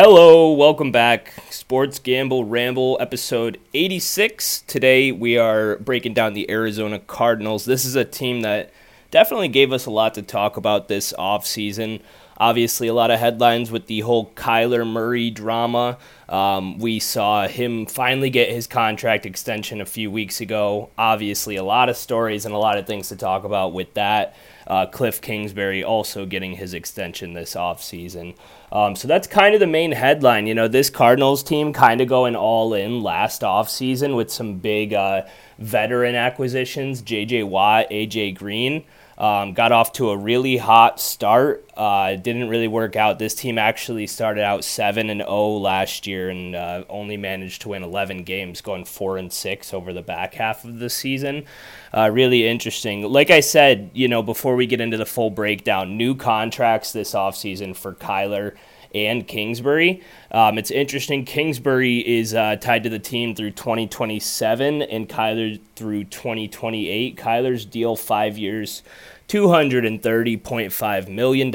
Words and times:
Hello, 0.00 0.52
welcome 0.52 0.92
back. 0.92 1.32
Sports 1.50 1.98
Gamble 1.98 2.44
Ramble, 2.44 2.96
episode 3.00 3.58
86. 3.74 4.60
Today 4.60 5.10
we 5.10 5.36
are 5.36 5.76
breaking 5.78 6.14
down 6.14 6.34
the 6.34 6.48
Arizona 6.48 7.00
Cardinals. 7.00 7.64
This 7.64 7.84
is 7.84 7.96
a 7.96 8.04
team 8.04 8.42
that 8.42 8.70
definitely 9.10 9.48
gave 9.48 9.72
us 9.72 9.86
a 9.86 9.90
lot 9.90 10.14
to 10.14 10.22
talk 10.22 10.56
about 10.56 10.86
this 10.86 11.12
offseason. 11.18 12.00
Obviously, 12.36 12.86
a 12.86 12.94
lot 12.94 13.10
of 13.10 13.18
headlines 13.18 13.72
with 13.72 13.88
the 13.88 13.98
whole 13.98 14.30
Kyler 14.36 14.86
Murray 14.86 15.30
drama. 15.30 15.98
Um, 16.28 16.78
we 16.78 17.00
saw 17.00 17.48
him 17.48 17.84
finally 17.84 18.30
get 18.30 18.50
his 18.50 18.68
contract 18.68 19.26
extension 19.26 19.80
a 19.80 19.84
few 19.84 20.12
weeks 20.12 20.40
ago. 20.40 20.90
Obviously, 20.96 21.56
a 21.56 21.64
lot 21.64 21.88
of 21.88 21.96
stories 21.96 22.46
and 22.46 22.54
a 22.54 22.58
lot 22.58 22.78
of 22.78 22.86
things 22.86 23.08
to 23.08 23.16
talk 23.16 23.42
about 23.42 23.72
with 23.72 23.92
that. 23.94 24.36
Uh, 24.68 24.84
Cliff 24.86 25.20
Kingsbury 25.20 25.82
also 25.82 26.26
getting 26.26 26.52
his 26.52 26.74
extension 26.74 27.32
this 27.32 27.54
offseason. 27.54 28.36
Um, 28.70 28.94
so 28.94 29.08
that's 29.08 29.26
kind 29.26 29.54
of 29.54 29.60
the 29.60 29.66
main 29.66 29.92
headline. 29.92 30.46
You 30.46 30.54
know, 30.54 30.68
this 30.68 30.90
Cardinals 30.90 31.42
team 31.42 31.72
kind 31.72 32.02
of 32.02 32.08
going 32.08 32.36
all 32.36 32.74
in 32.74 33.02
last 33.02 33.40
offseason 33.40 34.14
with 34.14 34.30
some 34.30 34.58
big 34.58 34.92
uh, 34.92 35.22
veteran 35.58 36.14
acquisitions 36.14 37.00
J.J. 37.00 37.44
Watt, 37.44 37.86
A.J. 37.90 38.32
Green. 38.32 38.84
Um, 39.18 39.52
got 39.52 39.72
off 39.72 39.94
to 39.94 40.10
a 40.10 40.16
really 40.16 40.58
hot 40.58 41.00
start. 41.00 41.68
Uh, 41.76 42.14
didn't 42.14 42.48
really 42.48 42.68
work 42.68 42.94
out. 42.94 43.18
This 43.18 43.34
team 43.34 43.58
actually 43.58 44.06
started 44.06 44.44
out 44.44 44.62
seven 44.62 45.10
and 45.10 45.20
zero 45.20 45.56
last 45.56 46.06
year 46.06 46.30
and 46.30 46.54
uh, 46.54 46.84
only 46.88 47.16
managed 47.16 47.62
to 47.62 47.70
win 47.70 47.82
eleven 47.82 48.22
games, 48.22 48.60
going 48.60 48.84
four 48.84 49.18
and 49.18 49.32
six 49.32 49.74
over 49.74 49.92
the 49.92 50.02
back 50.02 50.34
half 50.34 50.64
of 50.64 50.78
the 50.78 50.88
season. 50.88 51.44
Uh, 51.92 52.08
really 52.12 52.46
interesting. 52.46 53.02
Like 53.02 53.30
I 53.30 53.40
said, 53.40 53.90
you 53.92 54.06
know, 54.06 54.22
before 54.22 54.54
we 54.54 54.66
get 54.66 54.80
into 54.80 54.96
the 54.96 55.04
full 55.04 55.30
breakdown, 55.30 55.96
new 55.96 56.14
contracts 56.14 56.92
this 56.92 57.12
offseason 57.12 57.74
for 57.74 57.94
Kyler 57.94 58.54
and 58.94 59.26
Kingsbury. 59.26 60.02
Um, 60.30 60.58
it's 60.58 60.70
interesting. 60.70 61.24
Kingsbury 61.24 61.98
is 61.98 62.34
uh, 62.34 62.56
tied 62.56 62.82
to 62.84 62.90
the 62.90 62.98
team 62.98 63.34
through 63.34 63.52
2027 63.52 64.82
and 64.82 65.08
Kyler 65.08 65.60
through 65.76 66.04
2028. 66.04 67.16
Kyler's 67.16 67.64
deal 67.64 67.96
five 67.96 68.38
years, 68.38 68.82
$230.5 69.28 71.08
million. 71.08 71.54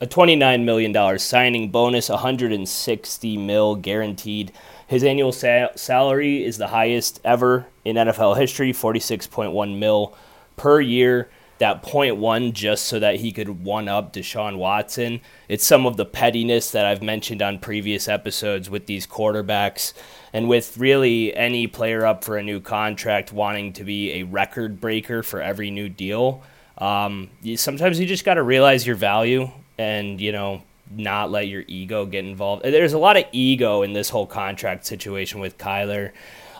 a 0.00 0.06
$29 0.06 0.64
million 0.64 1.18
signing 1.18 1.70
bonus, 1.70 2.08
160 2.08 3.36
mil 3.36 3.74
guaranteed. 3.74 4.52
His 4.86 5.02
annual 5.02 5.32
sa- 5.32 5.74
salary 5.74 6.44
is 6.44 6.58
the 6.58 6.68
highest 6.68 7.20
ever 7.24 7.66
in 7.84 7.96
NFL 7.96 8.38
history, 8.38 8.72
46.1 8.72 9.78
mil 9.78 10.16
per 10.56 10.80
year 10.80 11.28
that 11.58 11.82
point 11.82 12.16
one 12.16 12.52
just 12.52 12.84
so 12.84 12.98
that 12.98 13.16
he 13.16 13.32
could 13.32 13.64
one 13.64 13.88
up 13.88 14.12
Deshaun 14.12 14.58
Watson. 14.58 15.20
It's 15.48 15.64
some 15.64 15.86
of 15.86 15.96
the 15.96 16.04
pettiness 16.04 16.70
that 16.72 16.84
I've 16.84 17.02
mentioned 17.02 17.40
on 17.42 17.58
previous 17.58 18.08
episodes 18.08 18.68
with 18.68 18.86
these 18.86 19.06
quarterbacks 19.06 19.92
and 20.32 20.48
with 20.48 20.76
really 20.76 21.34
any 21.34 21.66
player 21.66 22.04
up 22.04 22.24
for 22.24 22.36
a 22.36 22.42
new 22.42 22.60
contract 22.60 23.32
wanting 23.32 23.72
to 23.74 23.84
be 23.84 24.12
a 24.20 24.22
record 24.24 24.80
breaker 24.80 25.22
for 25.22 25.40
every 25.40 25.70
new 25.70 25.88
deal. 25.88 26.42
Um, 26.78 27.30
sometimes 27.56 27.98
you 27.98 28.06
just 28.06 28.24
got 28.24 28.34
to 28.34 28.42
realize 28.42 28.86
your 28.86 28.96
value 28.96 29.50
and, 29.78 30.20
you 30.20 30.32
know, 30.32 30.62
not 30.90 31.30
let 31.30 31.48
your 31.48 31.64
ego 31.66 32.06
get 32.06 32.24
involved. 32.24 32.64
There's 32.64 32.92
a 32.92 32.98
lot 32.98 33.16
of 33.16 33.24
ego 33.32 33.82
in 33.82 33.92
this 33.92 34.10
whole 34.10 34.26
contract 34.26 34.86
situation 34.86 35.40
with 35.40 35.58
Kyler. 35.58 36.12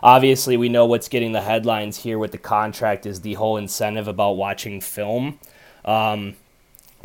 Obviously, 0.03 0.57
we 0.57 0.69
know 0.69 0.87
what's 0.87 1.09
getting 1.09 1.33
the 1.33 1.41
headlines 1.41 1.99
here 1.99 2.19
with 2.19 2.33
the 2.33 2.39
contract 2.39 3.07
is 3.07 3.21
the 3.21 3.35
whole 3.35 3.57
incentive 3.57 4.09
about 4.09 4.33
watching 4.33 4.81
film. 4.81 5.39
Um, 5.85 6.37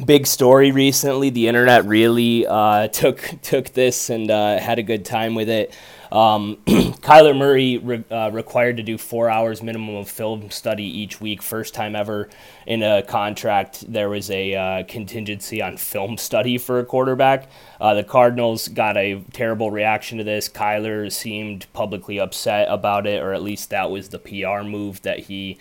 big 0.06 0.28
story 0.28 0.72
recently. 0.72 1.30
The 1.30 1.48
internet 1.48 1.86
really 1.86 2.46
uh, 2.48 2.88
took 2.90 3.36
took 3.42 3.70
this 3.70 4.10
and 4.10 4.30
uh, 4.30 4.60
had 4.60 4.80
a 4.80 4.84
good 4.84 5.06
time 5.06 5.36
with 5.36 5.50
it. 5.50 5.74
Um, 6.12 6.58
Kyler 6.66 7.38
Murray 7.38 7.78
re- 7.78 8.04
uh, 8.12 8.32
required 8.32 8.78
to 8.78 8.84
do 8.84 8.98
four 8.98 9.30
hours 9.30 9.64
minimum 9.64 9.96
of 9.96 10.10
film 10.10 10.52
study 10.52 10.84
each 10.84 11.22
week. 11.22 11.42
First 11.42 11.74
time 11.74 11.96
ever 11.96 12.30
in 12.68 12.84
a 12.84 13.02
contract 13.02 13.92
there 13.92 14.10
was 14.10 14.30
a 14.30 14.54
uh, 14.54 14.84
contingency 14.84 15.62
on 15.62 15.78
film 15.78 16.18
study 16.18 16.58
for 16.58 16.80
a 16.80 16.86
quarterback. 16.86 17.50
Uh, 17.80 17.94
the 17.94 18.04
Cardinals 18.04 18.68
got 18.68 18.98
a 18.98 19.24
terrible 19.32 19.72
reaction 19.72 20.18
to 20.18 20.24
this. 20.24 20.50
Kyler 20.50 21.12
seemed 21.12 21.66
publicly 21.72 22.20
upset 22.20 22.68
about 22.70 23.08
it, 23.08 23.24
or 23.24 23.34
at 23.34 23.42
least 23.42 23.70
that 23.70 23.90
was 23.90 24.10
the 24.10 24.20
PR 24.20 24.64
move 24.64 25.02
that 25.04 25.20
he 25.20 25.58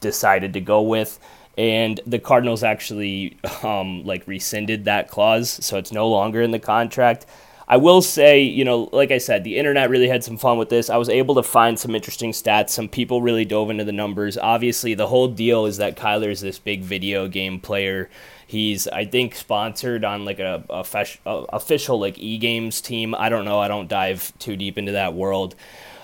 decided 0.00 0.52
to 0.52 0.60
go 0.60 0.82
with 0.82 1.20
and 1.56 2.00
the 2.06 2.18
Cardinals 2.18 2.62
actually 2.62 3.38
um, 3.62 4.04
like 4.04 4.26
rescinded 4.26 4.86
that 4.86 5.08
clause, 5.08 5.50
so 5.64 5.78
it's 5.78 5.92
no 5.92 6.08
longer 6.08 6.42
in 6.42 6.50
the 6.50 6.58
contract. 6.58 7.26
I 7.66 7.78
will 7.78 8.02
say, 8.02 8.42
you 8.42 8.64
know, 8.64 8.90
like 8.92 9.10
I 9.10 9.18
said, 9.18 9.42
the 9.42 9.56
internet 9.56 9.88
really 9.88 10.08
had 10.08 10.22
some 10.22 10.36
fun 10.36 10.58
with 10.58 10.68
this. 10.68 10.90
I 10.90 10.98
was 10.98 11.08
able 11.08 11.34
to 11.36 11.42
find 11.42 11.78
some 11.78 11.94
interesting 11.94 12.32
stats. 12.32 12.70
Some 12.70 12.88
people 12.88 13.22
really 13.22 13.46
dove 13.46 13.70
into 13.70 13.84
the 13.84 13.92
numbers. 13.92 14.36
Obviously, 14.36 14.94
the 14.94 15.06
whole 15.06 15.28
deal 15.28 15.64
is 15.64 15.78
that 15.78 15.96
Kyler 15.96 16.30
is 16.30 16.42
this 16.42 16.58
big 16.58 16.82
video 16.82 17.26
game 17.26 17.58
player. 17.58 18.10
He's, 18.46 18.86
I 18.88 19.06
think, 19.06 19.34
sponsored 19.34 20.04
on 20.04 20.26
like 20.26 20.40
a, 20.40 20.62
a, 20.68 20.82
fesh, 20.82 21.18
a 21.24 21.44
official 21.54 21.98
like 21.98 22.18
e 22.18 22.36
games 22.36 22.82
team. 22.82 23.14
I 23.14 23.30
don't 23.30 23.46
know. 23.46 23.58
I 23.60 23.68
don't 23.68 23.88
dive 23.88 24.38
too 24.38 24.56
deep 24.56 24.76
into 24.76 24.92
that 24.92 25.14
world. 25.14 25.54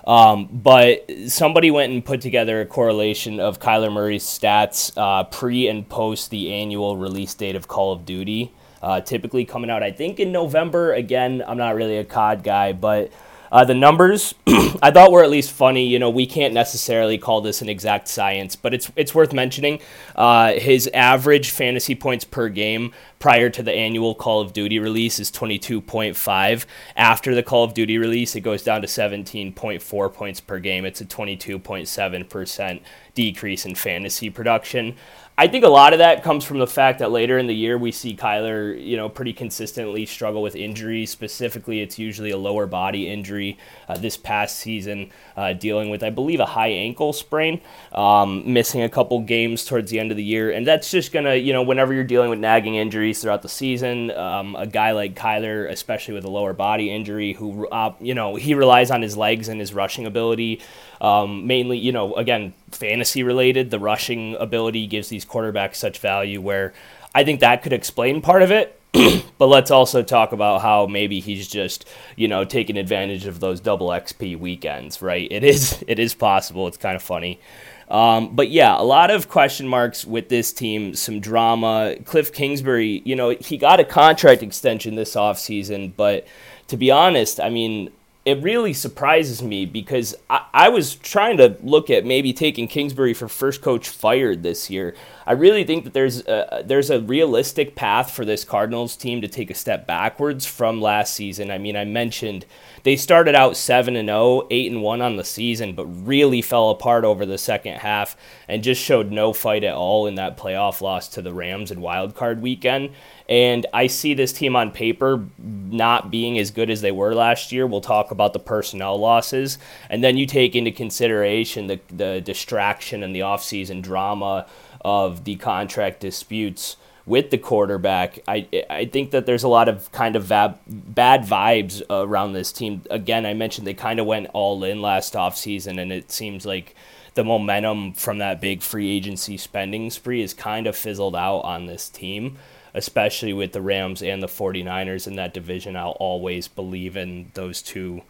Um, 0.06 0.48
but 0.50 1.10
somebody 1.27 1.71
went 1.71 1.92
and 1.92 2.03
put 2.03 2.22
together 2.22 2.62
a 2.62 2.66
correlation 2.66 3.38
of 3.38 3.60
Kyler 3.60 3.92
Murray's 3.92 4.25
stats 4.25 4.92
uh, 4.97 5.25
pre 5.25 5.69
and 5.69 5.87
post 5.87 6.31
the 6.31 6.54
annual 6.54 6.97
release 6.97 7.34
date 7.34 7.54
of 7.54 7.69
Call 7.69 7.92
of 7.92 8.06
Duty 8.06 8.54
uh, 8.82 9.00
typically 9.00 9.44
coming 9.44 9.70
out, 9.70 9.82
I 9.82 9.92
think, 9.92 10.20
in 10.20 10.32
November. 10.32 10.92
Again, 10.92 11.42
I'm 11.46 11.58
not 11.58 11.74
really 11.74 11.98
a 11.98 12.04
COD 12.04 12.42
guy, 12.42 12.72
but 12.72 13.10
uh, 13.52 13.64
the 13.64 13.74
numbers 13.74 14.34
I 14.82 14.91
thought 14.91 15.10
were 15.10 15.24
at 15.24 15.30
least 15.30 15.50
funny. 15.50 15.86
You 15.86 15.98
know, 15.98 16.10
we 16.10 16.26
can't 16.26 16.54
necessarily 16.54 17.18
call 17.18 17.41
this 17.41 17.62
an 17.62 17.68
exact 17.68 18.08
science, 18.08 18.54
but 18.56 18.72
it's 18.72 18.91
it's 18.96 19.14
worth 19.14 19.32
mentioning. 19.32 19.80
Uh, 20.14 20.52
his 20.52 20.88
average 20.94 21.50
fantasy 21.50 21.94
points 21.94 22.24
per 22.24 22.48
game 22.48 22.92
prior 23.18 23.50
to 23.50 23.62
the 23.62 23.72
annual 23.72 24.14
Call 24.14 24.41
of 24.41 24.52
Duty 24.52 24.78
release 24.78 25.18
is 25.18 25.30
22.5. 25.30 26.64
After 26.97 27.34
the 27.34 27.42
Call 27.42 27.64
of 27.64 27.74
Duty 27.74 27.98
release, 27.98 28.36
it 28.36 28.41
goes 28.41 28.62
down 28.62 28.82
to 28.82 28.86
17.4 28.86 30.14
points 30.14 30.41
per 30.41 30.58
game. 30.58 30.84
It's 30.84 31.00
a 31.00 31.04
22.7 31.04 32.28
percent 32.28 32.82
decrease 33.14 33.66
in 33.66 33.74
fantasy 33.74 34.30
production. 34.30 34.97
I 35.41 35.49
think 35.49 35.65
a 35.65 35.69
lot 35.69 35.95
of 35.95 36.01
that 36.01 36.23
comes 36.23 36.45
from 36.45 36.59
the 36.59 36.67
fact 36.67 36.99
that 36.99 37.11
later 37.11 37.39
in 37.39 37.47
the 37.47 37.55
year 37.55 37.78
we 37.78 37.93
see 37.93 38.15
Kyler, 38.15 38.78
you 38.78 38.99
know, 38.99 39.09
pretty 39.09 39.33
consistently 39.33 40.05
struggle 40.05 40.43
with 40.43 40.55
injuries. 40.55 41.11
Specifically, 41.11 41.81
it's 41.81 41.99
usually 41.99 42.31
a 42.31 42.37
lower 42.37 42.67
body 42.67 43.09
injury. 43.09 43.56
Uh, 43.89 43.97
this 43.97 44.19
past 44.19 44.59
season, 44.59 45.11
uh, 45.39 45.55
dealing 45.55 45.89
with, 45.89 46.03
I 46.03 46.11
believe, 46.11 46.41
a 46.41 46.45
high 46.45 46.69
ankle 46.69 47.15
sprain, 47.15 47.62
um, 47.93 48.53
missing 48.53 48.83
a 48.83 48.89
couple 48.91 49.19
games 49.21 49.65
towards 49.65 49.91
the 49.91 49.99
end 49.99 50.11
of 50.11 50.19
the 50.19 50.23
year, 50.23 50.51
and 50.51 50.67
that's 50.67 50.91
just 50.91 51.11
gonna, 51.11 51.37
you 51.37 51.55
know, 51.55 51.62
whenever 51.62 51.95
you're 51.95 52.05
dealing 52.05 52.28
with 52.28 52.39
nagging 52.39 52.75
injuries 52.75 53.22
throughout 53.22 53.41
the 53.41 53.49
season, 53.49 54.11
um, 54.11 54.55
a 54.57 54.67
guy 54.67 54.91
like 54.91 55.15
Kyler, 55.15 55.71
especially 55.71 56.12
with 56.12 56.27
a 56.27 56.31
lower 56.31 56.53
body 56.53 56.91
injury, 56.91 57.33
who, 57.33 57.67
uh, 57.69 57.95
you 57.99 58.12
know, 58.12 58.34
he 58.34 58.53
relies 58.53 58.91
on 58.91 59.01
his 59.01 59.17
legs 59.17 59.49
and 59.49 59.59
his 59.59 59.72
rushing 59.72 60.05
ability. 60.05 60.61
Um, 61.00 61.47
mainly, 61.47 61.78
you 61.78 61.93
know, 61.93 62.15
again, 62.15 62.53
fantasy 62.72 63.22
related. 63.22 63.71
The 63.71 63.78
rushing 63.78 64.37
ability 64.37 64.87
gives 64.87 65.09
these 65.09 65.25
quarterbacks 65.25 65.77
such 65.77 65.99
value 65.99 66.41
where 66.41 66.75
I 67.15 67.24
think 67.24 67.41
that 67.41 67.63
could 67.63 67.72
explain 67.72 68.21
part 68.21 68.42
of 68.42 68.51
it. 68.51 68.77
but 69.39 69.47
let's 69.47 69.71
also 69.71 70.03
talk 70.03 70.33
about 70.33 70.63
how 70.63 70.86
maybe 70.86 71.21
he's 71.21 71.47
just, 71.47 71.89
you 72.16 72.27
know, 72.27 72.45
taking 72.45 72.77
advantage 72.77 73.24
of 73.27 73.41
those 73.41 73.60
double 73.60 73.89
XP 73.89 74.39
weekends, 74.39 75.01
right? 75.01 75.28
It 75.30 75.45
is 75.45 75.83
it 75.89 75.98
is 75.98 76.15
possible. 76.15 76.66
It's 76.66 76.77
kind 76.77 76.97
of 76.97 77.03
funny. 77.03 77.41
Um, 77.89 78.36
but 78.36 78.51
yeah, 78.51 78.80
a 78.80 78.84
lot 78.84 79.10
of 79.10 79.28
question 79.28 79.66
marks 79.66 80.04
with 80.04 80.28
this 80.28 80.53
team, 80.53 80.95
some 80.95 81.19
drama. 81.19 81.97
Cliff 82.04 82.33
Kingsbury, 82.33 83.03
you 83.04 83.16
know, 83.16 83.30
he 83.30 83.57
got 83.57 83.80
a 83.80 83.84
contract 83.84 84.45
extension 84.45 84.95
this 84.95 85.16
offseason, 85.16 85.92
but 85.97 86.24
to 86.69 86.77
be 86.77 86.92
honest, 86.92 87.41
I 87.41 87.51
mean, 87.51 87.91
it 88.30 88.42
really 88.42 88.72
surprises 88.72 89.42
me 89.42 89.66
because 89.66 90.15
I, 90.28 90.47
I, 90.54 90.68
was 90.68 90.94
trying 90.94 91.36
to 91.38 91.56
look 91.62 91.91
at 91.91 92.04
maybe 92.06 92.32
taking 92.32 92.68
Kingsbury 92.68 93.12
for 93.12 93.27
first 93.27 93.60
coach 93.60 93.88
fired 93.88 94.42
this 94.44 94.71
year. 94.71 94.94
I 95.27 95.32
really 95.32 95.65
think 95.65 95.84
that 95.84 95.92
there's 95.92 96.21
a, 96.27 96.62
there's 96.65 96.91
a 96.91 97.00
realistic 97.00 97.74
path 97.74 98.12
for 98.12 98.24
this 98.24 98.44
Cardinals 98.44 98.97
team 98.97 99.21
to 99.21 99.28
take 99.28 99.50
a 99.50 99.54
step 99.54 99.86
backwards 99.86 100.47
from 100.47 100.80
last 100.80 101.15
season. 101.15 101.50
I 101.50 101.59
mean, 101.59 101.77
I 101.77 101.84
mentioned 101.84 102.47
they 102.84 102.97
started 102.97 103.34
out 103.34 103.56
7 103.56 103.97
and 103.97 104.09
0, 104.09 104.47
8 104.50 104.72
and 104.72 104.83
1 104.83 105.03
on 105.03 105.16
the 105.16 105.24
season, 105.24 105.74
but 105.74 105.86
really 105.86 106.41
fell 106.41 106.71
apart 106.71 107.04
over 107.04 107.26
the 107.26 107.38
second 107.38 107.78
half 107.78 108.16
and 108.47 108.62
just 108.62 108.83
showed 108.83 109.10
no 109.10 109.33
fight 109.33 109.65
at 109.65 109.74
all 109.74 110.06
in 110.06 110.15
that 110.15 110.38
playoff 110.38 110.80
loss 110.80 111.09
to 111.09 111.22
the 111.22 111.34
Rams 111.34 111.71
in 111.71 111.80
wild 111.80 112.15
card 112.15 112.41
weekend. 112.41 112.91
And 113.30 113.65
I 113.72 113.86
see 113.86 114.12
this 114.12 114.32
team 114.32 114.56
on 114.56 114.72
paper 114.72 115.24
not 115.38 116.10
being 116.10 116.36
as 116.36 116.50
good 116.50 116.68
as 116.68 116.80
they 116.80 116.91
were 116.91 117.15
last 117.15 117.53
year. 117.53 117.65
We'll 117.65 117.80
talk 117.80 118.10
about 118.10 118.32
the 118.32 118.41
personnel 118.41 118.98
losses. 118.98 119.56
And 119.88 120.03
then 120.03 120.16
you 120.16 120.27
take 120.27 120.56
into 120.56 120.72
consideration 120.72 121.68
the, 121.68 121.80
the 121.88 122.21
distraction 122.21 123.04
and 123.04 123.15
the 123.15 123.21
offseason 123.21 123.82
drama 123.82 124.47
of 124.84 125.24
the 125.24 125.36
contract 125.36 126.00
disputes 126.00 126.77
with 127.06 127.30
the 127.30 127.38
quarterback. 127.38 128.21
I 128.28 128.47
I 128.68 128.84
think 128.84 129.10
that 129.10 129.27
there's 129.27 129.42
a 129.42 129.48
lot 129.48 129.68
of 129.68 129.91
kind 129.92 130.16
of 130.16 130.28
bad 130.28 131.22
vibes 131.22 131.83
around 131.88 132.33
this 132.33 132.53
team. 132.53 132.83
Again, 132.91 133.26
I 133.26 133.34
mentioned 133.34 133.66
they 133.66 133.74
kind 133.74 134.00
of 134.00 134.06
went 134.06 134.28
all 134.33 134.62
in 134.65 134.83
last 134.83 135.15
offseason, 135.15 135.80
and 135.80 135.92
it 135.92 136.10
seems 136.10 136.44
like 136.47 136.74
the 137.15 137.24
momentum 137.24 137.92
from 137.94 138.18
that 138.18 138.41
big 138.41 138.62
free 138.62 138.91
agency 138.91 139.36
spending 139.36 139.91
spree 139.91 140.22
is 140.22 140.34
kind 140.34 140.66
of 140.66 140.76
fizzled 140.76 141.16
out 141.16 141.41
on 141.41 141.66
this 141.66 141.88
team, 141.88 142.38
especially 142.75 143.33
with 143.33 143.53
the 143.53 143.61
Rams 143.61 144.03
and 144.03 144.22
the 144.22 144.27
49ers 144.27 145.07
in 145.07 145.17
that 145.17 145.34
division. 145.34 145.77
I'll 145.77 145.91
always 145.93 146.49
believe 146.49 146.97
in 146.97 147.31
those 147.34 147.63
two 147.63 148.03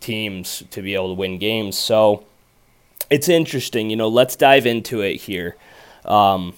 teams 0.00 0.62
to 0.70 0.82
be 0.82 0.94
able 0.94 1.08
to 1.08 1.14
win 1.14 1.38
games. 1.38 1.78
So 1.78 2.24
it's 3.10 3.28
interesting. 3.28 3.90
You 3.90 3.96
know, 3.96 4.08
let's 4.08 4.36
dive 4.36 4.66
into 4.66 5.00
it 5.00 5.16
here. 5.16 5.56
Um, 6.04 6.54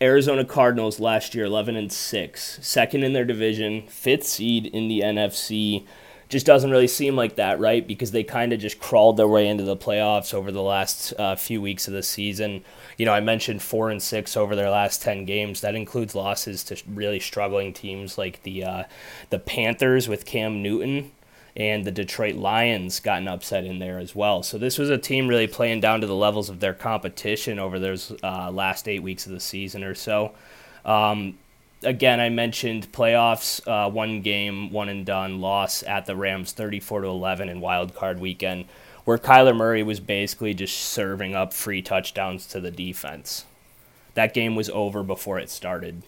Arizona 0.00 0.44
Cardinals 0.44 1.00
last 1.00 1.34
year 1.34 1.46
11 1.46 1.74
and 1.74 1.92
6, 1.92 2.58
second 2.62 3.02
in 3.02 3.12
their 3.14 3.24
division, 3.24 3.86
fifth 3.88 4.24
seed 4.24 4.66
in 4.66 4.88
the 4.88 5.00
NFC. 5.00 5.84
Just 6.28 6.46
doesn't 6.46 6.70
really 6.70 6.86
seem 6.86 7.16
like 7.16 7.36
that, 7.36 7.58
right? 7.58 7.86
Because 7.86 8.10
they 8.10 8.22
kind 8.22 8.52
of 8.52 8.60
just 8.60 8.78
crawled 8.78 9.16
their 9.16 9.26
way 9.26 9.48
into 9.48 9.64
the 9.64 9.76
playoffs 9.76 10.34
over 10.34 10.52
the 10.52 10.62
last 10.62 11.14
uh, 11.18 11.34
few 11.34 11.60
weeks 11.60 11.88
of 11.88 11.94
the 11.94 12.02
season. 12.02 12.64
You 12.98 13.06
know, 13.06 13.14
I 13.14 13.20
mentioned 13.20 13.62
4 13.62 13.90
and 13.90 14.02
6 14.02 14.36
over 14.36 14.54
their 14.54 14.68
last 14.68 15.00
10 15.00 15.24
games. 15.24 15.62
That 15.62 15.74
includes 15.74 16.14
losses 16.14 16.62
to 16.64 16.76
really 16.86 17.20
struggling 17.20 17.72
teams 17.72 18.18
like 18.18 18.42
the 18.42 18.64
uh, 18.64 18.84
the 19.30 19.38
Panthers 19.38 20.08
with 20.08 20.26
Cam 20.26 20.62
Newton 20.62 21.12
and 21.56 21.84
the 21.84 21.90
Detroit 21.90 22.36
Lions 22.36 23.00
got 23.00 23.20
an 23.20 23.28
upset 23.28 23.64
in 23.64 23.80
there 23.80 23.98
as 23.98 24.14
well. 24.14 24.42
So 24.42 24.58
this 24.58 24.78
was 24.78 24.90
a 24.90 24.98
team 24.98 25.26
really 25.26 25.48
playing 25.48 25.80
down 25.80 26.00
to 26.00 26.06
the 26.06 26.14
levels 26.14 26.48
of 26.48 26.60
their 26.60 26.74
competition 26.74 27.58
over 27.58 27.78
those 27.78 28.12
uh, 28.22 28.50
last 28.50 28.88
eight 28.88 29.02
weeks 29.02 29.26
of 29.26 29.32
the 29.32 29.40
season 29.40 29.82
or 29.82 29.94
so. 29.94 30.32
Um, 30.84 31.38
again, 31.82 32.20
I 32.20 32.28
mentioned 32.28 32.92
playoffs, 32.92 33.66
uh, 33.66 33.90
one 33.90 34.22
game, 34.22 34.70
one 34.70 34.88
and 34.88 35.04
done 35.04 35.40
loss 35.40 35.82
at 35.82 36.06
the 36.06 36.14
Rams, 36.14 36.52
thirty-four 36.52 37.00
to 37.00 37.08
eleven 37.08 37.48
in 37.48 37.60
Wild 37.60 37.94
Card 37.94 38.20
Weekend, 38.20 38.66
where 39.08 39.16
Kyler 39.16 39.56
Murray 39.56 39.82
was 39.82 40.00
basically 40.00 40.52
just 40.52 40.76
serving 40.76 41.34
up 41.34 41.54
free 41.54 41.80
touchdowns 41.80 42.46
to 42.48 42.60
the 42.60 42.70
defense. 42.70 43.46
That 44.12 44.34
game 44.34 44.54
was 44.54 44.68
over 44.68 45.02
before 45.02 45.38
it 45.38 45.48
started. 45.48 46.02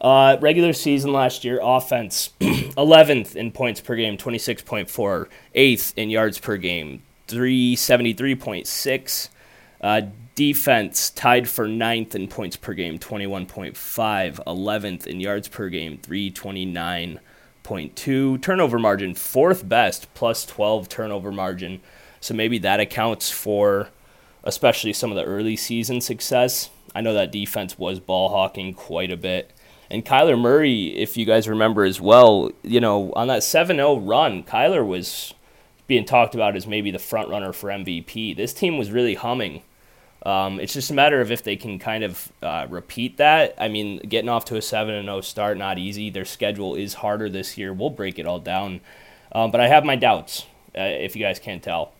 Uh, 0.00 0.38
regular 0.40 0.72
season 0.72 1.12
last 1.12 1.44
year, 1.44 1.60
offense 1.62 2.30
11th 2.40 3.36
in 3.36 3.52
points 3.52 3.82
per 3.82 3.94
game, 3.94 4.16
26.4, 4.16 5.28
8th 5.54 5.92
in 5.98 6.08
yards 6.08 6.38
per 6.38 6.56
game, 6.56 7.02
373.6. 7.26 9.28
Uh, 9.82 10.00
defense 10.34 11.10
tied 11.10 11.46
for 11.46 11.68
9th 11.68 12.14
in 12.14 12.26
points 12.26 12.56
per 12.56 12.72
game, 12.72 12.98
21.5, 12.98 13.74
11th 14.46 15.06
in 15.06 15.20
yards 15.20 15.48
per 15.48 15.68
game, 15.68 15.98
329.2. 17.68 18.40
Turnover 18.42 18.78
margin, 18.78 19.14
fourth 19.14 19.68
best, 19.68 20.12
plus 20.14 20.46
12 20.46 20.88
turnover 20.88 21.30
margin. 21.30 21.80
So 22.20 22.34
maybe 22.34 22.58
that 22.58 22.80
accounts 22.80 23.30
for 23.30 23.90
especially 24.44 24.92
some 24.92 25.10
of 25.10 25.16
the 25.16 25.24
early 25.24 25.56
season 25.56 26.00
success. 26.00 26.70
I 26.94 27.00
know 27.00 27.12
that 27.14 27.30
defense 27.30 27.78
was 27.78 28.00
ball 28.00 28.30
hawking 28.30 28.72
quite 28.72 29.10
a 29.10 29.16
bit. 29.16 29.52
And 29.90 30.04
Kyler 30.04 30.38
Murray, 30.38 30.96
if 30.96 31.16
you 31.16 31.24
guys 31.24 31.48
remember 31.48 31.84
as 31.84 32.00
well, 32.00 32.50
you 32.62 32.80
know, 32.80 33.12
on 33.14 33.28
that 33.28 33.42
7 33.42 33.76
0 33.76 33.98
run, 33.98 34.42
Kyler 34.42 34.86
was 34.86 35.34
being 35.86 36.04
talked 36.04 36.34
about 36.34 36.56
as 36.56 36.66
maybe 36.66 36.90
the 36.90 36.98
front 36.98 37.28
runner 37.28 37.52
for 37.52 37.68
MVP. 37.68 38.36
This 38.36 38.52
team 38.52 38.76
was 38.78 38.90
really 38.90 39.14
humming. 39.14 39.62
Um, 40.24 40.58
it's 40.58 40.72
just 40.72 40.90
a 40.90 40.94
matter 40.94 41.20
of 41.20 41.30
if 41.30 41.42
they 41.44 41.56
can 41.56 41.78
kind 41.78 42.02
of 42.02 42.32
uh, 42.42 42.66
repeat 42.68 43.18
that. 43.18 43.54
I 43.58 43.68
mean, 43.68 43.98
getting 43.98 44.28
off 44.28 44.44
to 44.46 44.56
a 44.56 44.62
7 44.62 44.94
and 44.94 45.06
0 45.06 45.20
start, 45.20 45.58
not 45.58 45.78
easy. 45.78 46.10
Their 46.10 46.24
schedule 46.24 46.74
is 46.74 46.94
harder 46.94 47.28
this 47.28 47.56
year. 47.56 47.72
We'll 47.72 47.90
break 47.90 48.18
it 48.18 48.26
all 48.26 48.40
down. 48.40 48.80
Um, 49.32 49.50
but 49.50 49.60
I 49.60 49.68
have 49.68 49.84
my 49.84 49.96
doubts, 49.96 50.46
uh, 50.76 50.82
if 50.82 51.14
you 51.14 51.22
guys 51.22 51.38
can't 51.38 51.62
tell. 51.62 51.92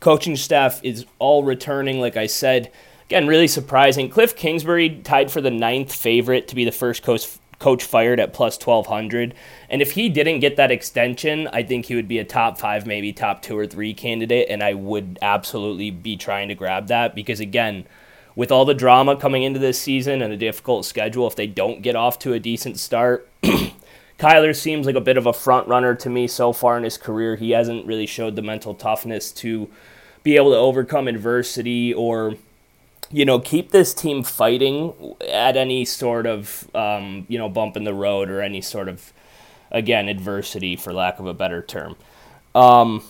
Coaching 0.00 0.36
staff 0.36 0.80
is 0.82 1.04
all 1.18 1.44
returning, 1.44 2.00
like 2.00 2.16
I 2.16 2.26
said. 2.26 2.72
Again, 3.06 3.26
really 3.26 3.48
surprising. 3.48 4.08
Cliff 4.08 4.34
Kingsbury 4.34 5.00
tied 5.04 5.30
for 5.30 5.40
the 5.40 5.50
ninth 5.50 5.94
favorite 5.94 6.48
to 6.48 6.54
be 6.54 6.64
the 6.64 6.72
first 6.72 7.02
coach 7.02 7.38
coach 7.58 7.84
fired 7.84 8.20
at 8.20 8.32
plus 8.32 8.58
1200 8.58 9.34
and 9.68 9.80
if 9.80 9.92
he 9.92 10.08
didn't 10.08 10.40
get 10.40 10.56
that 10.56 10.70
extension 10.70 11.48
i 11.48 11.62
think 11.62 11.86
he 11.86 11.94
would 11.94 12.08
be 12.08 12.18
a 12.18 12.24
top 12.24 12.58
five 12.58 12.86
maybe 12.86 13.12
top 13.12 13.42
two 13.42 13.56
or 13.56 13.66
three 13.66 13.94
candidate 13.94 14.46
and 14.48 14.62
i 14.62 14.74
would 14.74 15.18
absolutely 15.22 15.90
be 15.90 16.16
trying 16.16 16.48
to 16.48 16.54
grab 16.54 16.88
that 16.88 17.14
because 17.14 17.40
again 17.40 17.84
with 18.36 18.50
all 18.50 18.64
the 18.64 18.74
drama 18.74 19.16
coming 19.16 19.44
into 19.44 19.60
this 19.60 19.80
season 19.80 20.20
and 20.20 20.32
a 20.32 20.36
difficult 20.36 20.84
schedule 20.84 21.26
if 21.26 21.36
they 21.36 21.46
don't 21.46 21.82
get 21.82 21.94
off 21.94 22.18
to 22.18 22.32
a 22.32 22.40
decent 22.40 22.78
start 22.78 23.28
kyler 24.18 24.54
seems 24.54 24.86
like 24.86 24.94
a 24.96 25.00
bit 25.00 25.16
of 25.16 25.26
a 25.26 25.32
front 25.32 25.68
runner 25.68 25.94
to 25.94 26.08
me 26.08 26.26
so 26.26 26.52
far 26.52 26.76
in 26.76 26.84
his 26.84 26.96
career. 26.96 27.36
He 27.36 27.50
hasn't 27.50 27.86
really 27.86 28.06
showed 28.06 28.36
the 28.36 28.42
mental 28.42 28.74
toughness 28.74 29.32
to 29.32 29.68
be 30.22 30.36
able 30.36 30.52
to 30.52 30.56
overcome 30.56 31.08
adversity 31.08 31.92
or 31.92 32.36
you 33.14 33.24
know, 33.24 33.38
keep 33.38 33.70
this 33.70 33.94
team 33.94 34.24
fighting 34.24 35.14
at 35.30 35.56
any 35.56 35.84
sort 35.84 36.26
of, 36.26 36.68
um, 36.74 37.24
you 37.28 37.38
know, 37.38 37.48
bump 37.48 37.76
in 37.76 37.84
the 37.84 37.94
road 37.94 38.28
or 38.28 38.42
any 38.42 38.60
sort 38.60 38.88
of, 38.88 39.12
again, 39.70 40.08
adversity, 40.08 40.74
for 40.74 40.92
lack 40.92 41.20
of 41.20 41.26
a 41.26 41.32
better 41.32 41.62
term. 41.62 41.94
Um, 42.56 43.04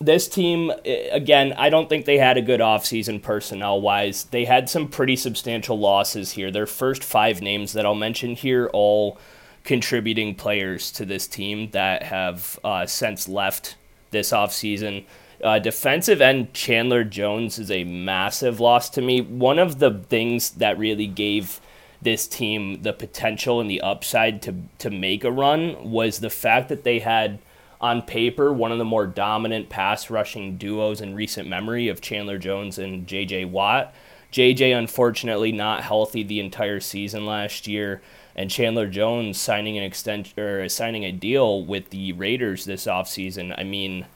this 0.00 0.26
team, 0.26 0.72
again, 1.12 1.52
I 1.52 1.70
don't 1.70 1.88
think 1.88 2.04
they 2.04 2.18
had 2.18 2.36
a 2.36 2.42
good 2.42 2.58
offseason 2.58 3.22
personnel 3.22 3.80
wise. 3.80 4.24
They 4.24 4.44
had 4.44 4.68
some 4.68 4.88
pretty 4.88 5.14
substantial 5.14 5.78
losses 5.78 6.32
here. 6.32 6.50
Their 6.50 6.66
first 6.66 7.04
five 7.04 7.40
names 7.40 7.74
that 7.74 7.86
I'll 7.86 7.94
mention 7.94 8.34
here, 8.34 8.68
all 8.72 9.18
contributing 9.62 10.34
players 10.34 10.90
to 10.90 11.04
this 11.04 11.28
team 11.28 11.70
that 11.70 12.02
have 12.02 12.58
uh, 12.64 12.86
since 12.86 13.28
left 13.28 13.76
this 14.10 14.32
offseason. 14.32 15.04
Uh, 15.42 15.58
defensive 15.58 16.20
end 16.20 16.54
Chandler 16.54 17.02
Jones 17.02 17.58
is 17.58 17.70
a 17.70 17.84
massive 17.84 18.60
loss 18.60 18.88
to 18.90 19.02
me. 19.02 19.20
One 19.20 19.58
of 19.58 19.80
the 19.80 19.90
things 20.08 20.50
that 20.50 20.78
really 20.78 21.08
gave 21.08 21.60
this 22.00 22.26
team 22.26 22.82
the 22.82 22.92
potential 22.92 23.60
and 23.60 23.70
the 23.70 23.80
upside 23.80 24.42
to 24.42 24.54
to 24.78 24.90
make 24.90 25.24
a 25.24 25.30
run 25.30 25.90
was 25.90 26.18
the 26.18 26.30
fact 26.30 26.68
that 26.68 26.82
they 26.82 26.98
had 26.98 27.38
on 27.80 28.02
paper 28.02 28.52
one 28.52 28.72
of 28.72 28.78
the 28.78 28.84
more 28.84 29.06
dominant 29.06 29.68
pass 29.68 30.10
rushing 30.10 30.56
duos 30.56 31.00
in 31.00 31.14
recent 31.14 31.48
memory 31.48 31.88
of 31.88 32.00
Chandler 32.00 32.38
Jones 32.38 32.78
and 32.78 33.06
JJ 33.06 33.50
Watt. 33.50 33.94
JJ 34.32 34.76
unfortunately 34.76 35.52
not 35.52 35.82
healthy 35.84 36.22
the 36.22 36.40
entire 36.40 36.80
season 36.80 37.24
last 37.26 37.66
year 37.66 38.02
and 38.34 38.50
Chandler 38.50 38.88
Jones 38.88 39.38
signing 39.38 39.76
an 39.76 39.84
extension 39.84 40.38
or 40.40 40.68
signing 40.68 41.04
a 41.04 41.12
deal 41.12 41.64
with 41.64 41.90
the 41.90 42.12
Raiders 42.12 42.64
this 42.64 42.86
offseason. 42.86 43.54
I 43.58 43.62
mean, 43.62 44.06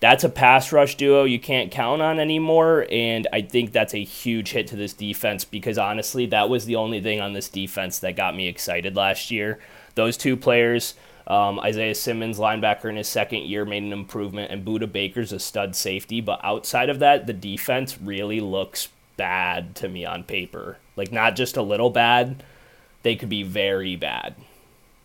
that's 0.00 0.22
a 0.22 0.28
pass 0.28 0.72
rush 0.72 0.96
duo 0.96 1.24
you 1.24 1.40
can't 1.40 1.70
count 1.70 2.00
on 2.02 2.20
anymore. 2.20 2.86
And 2.90 3.26
I 3.32 3.42
think 3.42 3.72
that's 3.72 3.94
a 3.94 4.04
huge 4.04 4.50
hit 4.50 4.68
to 4.68 4.76
this 4.76 4.92
defense 4.92 5.44
because 5.44 5.78
honestly, 5.78 6.26
that 6.26 6.48
was 6.48 6.66
the 6.66 6.76
only 6.76 7.00
thing 7.00 7.20
on 7.20 7.32
this 7.32 7.48
defense 7.48 7.98
that 8.00 8.16
got 8.16 8.36
me 8.36 8.46
excited 8.46 8.96
last 8.96 9.30
year. 9.30 9.58
Those 9.96 10.16
two 10.16 10.36
players, 10.36 10.94
um, 11.26 11.58
Isaiah 11.58 11.94
Simmons, 11.94 12.38
linebacker 12.38 12.88
in 12.88 12.96
his 12.96 13.08
second 13.08 13.42
year, 13.42 13.64
made 13.64 13.82
an 13.82 13.92
improvement, 13.92 14.52
and 14.52 14.64
Budda 14.64 14.90
Baker's 14.90 15.32
a 15.32 15.40
stud 15.40 15.74
safety. 15.74 16.20
But 16.20 16.40
outside 16.44 16.88
of 16.88 17.00
that, 17.00 17.26
the 17.26 17.32
defense 17.32 18.00
really 18.00 18.40
looks 18.40 18.88
bad 19.16 19.74
to 19.76 19.88
me 19.88 20.04
on 20.04 20.22
paper. 20.22 20.78
Like, 20.94 21.10
not 21.10 21.34
just 21.34 21.56
a 21.56 21.62
little 21.62 21.90
bad, 21.90 22.44
they 23.02 23.16
could 23.16 23.28
be 23.28 23.42
very 23.42 23.96
bad. 23.96 24.36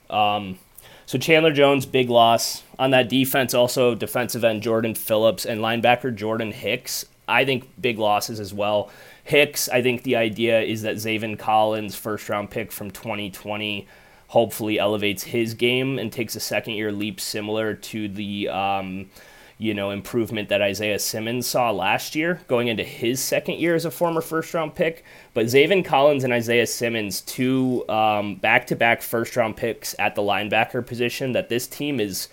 Um, 0.09 0.59
so 1.05 1.17
Chandler 1.17 1.51
Jones, 1.51 1.85
big 1.85 2.09
loss 2.09 2.63
on 2.79 2.91
that 2.91 3.09
defense. 3.09 3.53
Also, 3.53 3.95
defensive 3.95 4.43
end 4.43 4.61
Jordan 4.61 4.95
Phillips 4.95 5.45
and 5.45 5.61
linebacker 5.61 6.13
Jordan 6.13 6.51
Hicks. 6.51 7.05
I 7.27 7.45
think 7.45 7.69
big 7.79 7.99
losses 7.99 8.39
as 8.39 8.53
well. 8.53 8.89
Hicks, 9.23 9.69
I 9.69 9.81
think 9.81 10.03
the 10.03 10.15
idea 10.15 10.61
is 10.61 10.81
that 10.81 10.95
Zaven 10.95 11.39
Collins, 11.39 11.95
first 11.95 12.27
round 12.27 12.51
pick 12.51 12.71
from 12.71 12.91
2020, 12.91 13.87
hopefully 14.27 14.79
elevates 14.79 15.23
his 15.23 15.53
game 15.53 15.99
and 15.99 16.11
takes 16.11 16.35
a 16.35 16.39
second 16.39 16.73
year 16.73 16.91
leap 16.91 17.21
similar 17.21 17.73
to 17.73 18.09
the 18.09 18.49
um, 18.49 19.09
you 19.57 19.73
know, 19.73 19.91
improvement 19.91 20.49
that 20.49 20.61
Isaiah 20.61 20.99
Simmons 20.99 21.47
saw 21.47 21.71
last 21.71 22.15
year 22.15 22.41
going 22.47 22.67
into 22.67 22.83
his 22.83 23.21
second 23.21 23.59
year 23.59 23.75
as 23.75 23.85
a 23.85 23.91
former 23.91 24.21
first 24.21 24.53
round 24.53 24.75
pick. 24.75 25.03
But 25.33 25.45
Zaven 25.45 25.85
Collins 25.85 26.23
and 26.23 26.33
Isaiah 26.33 26.67
Simmons, 26.67 27.21
two 27.21 27.85
back 27.87 28.67
to 28.67 28.75
back 28.75 29.01
first 29.01 29.35
round 29.35 29.55
picks 29.55 29.95
at 29.99 30.15
the 30.15 30.21
linebacker 30.21 30.85
position, 30.85 31.31
that 31.33 31.49
this 31.49 31.67
team 31.67 31.99
is 31.99 32.29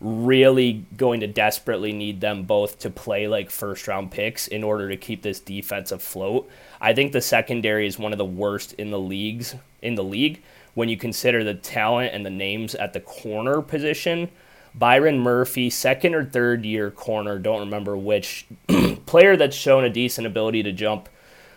really 0.00 0.86
going 0.96 1.20
to 1.20 1.26
desperately 1.26 1.92
need 1.92 2.22
them 2.22 2.44
both 2.44 2.78
to 2.78 2.88
play 2.88 3.28
like 3.28 3.50
first 3.50 3.86
round 3.86 4.10
picks 4.10 4.48
in 4.48 4.64
order 4.64 4.88
to 4.88 4.96
keep 4.96 5.20
this 5.20 5.40
defense 5.40 5.92
afloat. 5.92 6.48
I 6.80 6.94
think 6.94 7.12
the 7.12 7.20
secondary 7.20 7.86
is 7.86 7.98
one 7.98 8.12
of 8.12 8.18
the 8.18 8.24
worst 8.24 8.72
in 8.74 8.90
the 8.90 8.98
leagues 8.98 9.54
in 9.82 9.96
the 9.96 10.04
league 10.04 10.42
when 10.72 10.88
you 10.88 10.96
consider 10.96 11.44
the 11.44 11.52
talent 11.52 12.14
and 12.14 12.24
the 12.24 12.30
names 12.30 12.74
at 12.74 12.94
the 12.94 13.00
corner 13.00 13.60
position 13.60 14.30
Byron 14.74 15.18
Murphy, 15.18 15.70
second 15.70 16.14
or 16.14 16.24
third 16.24 16.64
year 16.64 16.90
corner, 16.90 17.38
don't 17.38 17.60
remember 17.60 17.96
which, 17.96 18.46
player 19.06 19.36
that's 19.36 19.56
shown 19.56 19.84
a 19.84 19.90
decent 19.90 20.26
ability 20.26 20.62
to 20.62 20.72
jump 20.72 21.08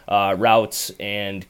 uh, 0.08 0.36
routes 0.38 0.92
and 1.00 1.46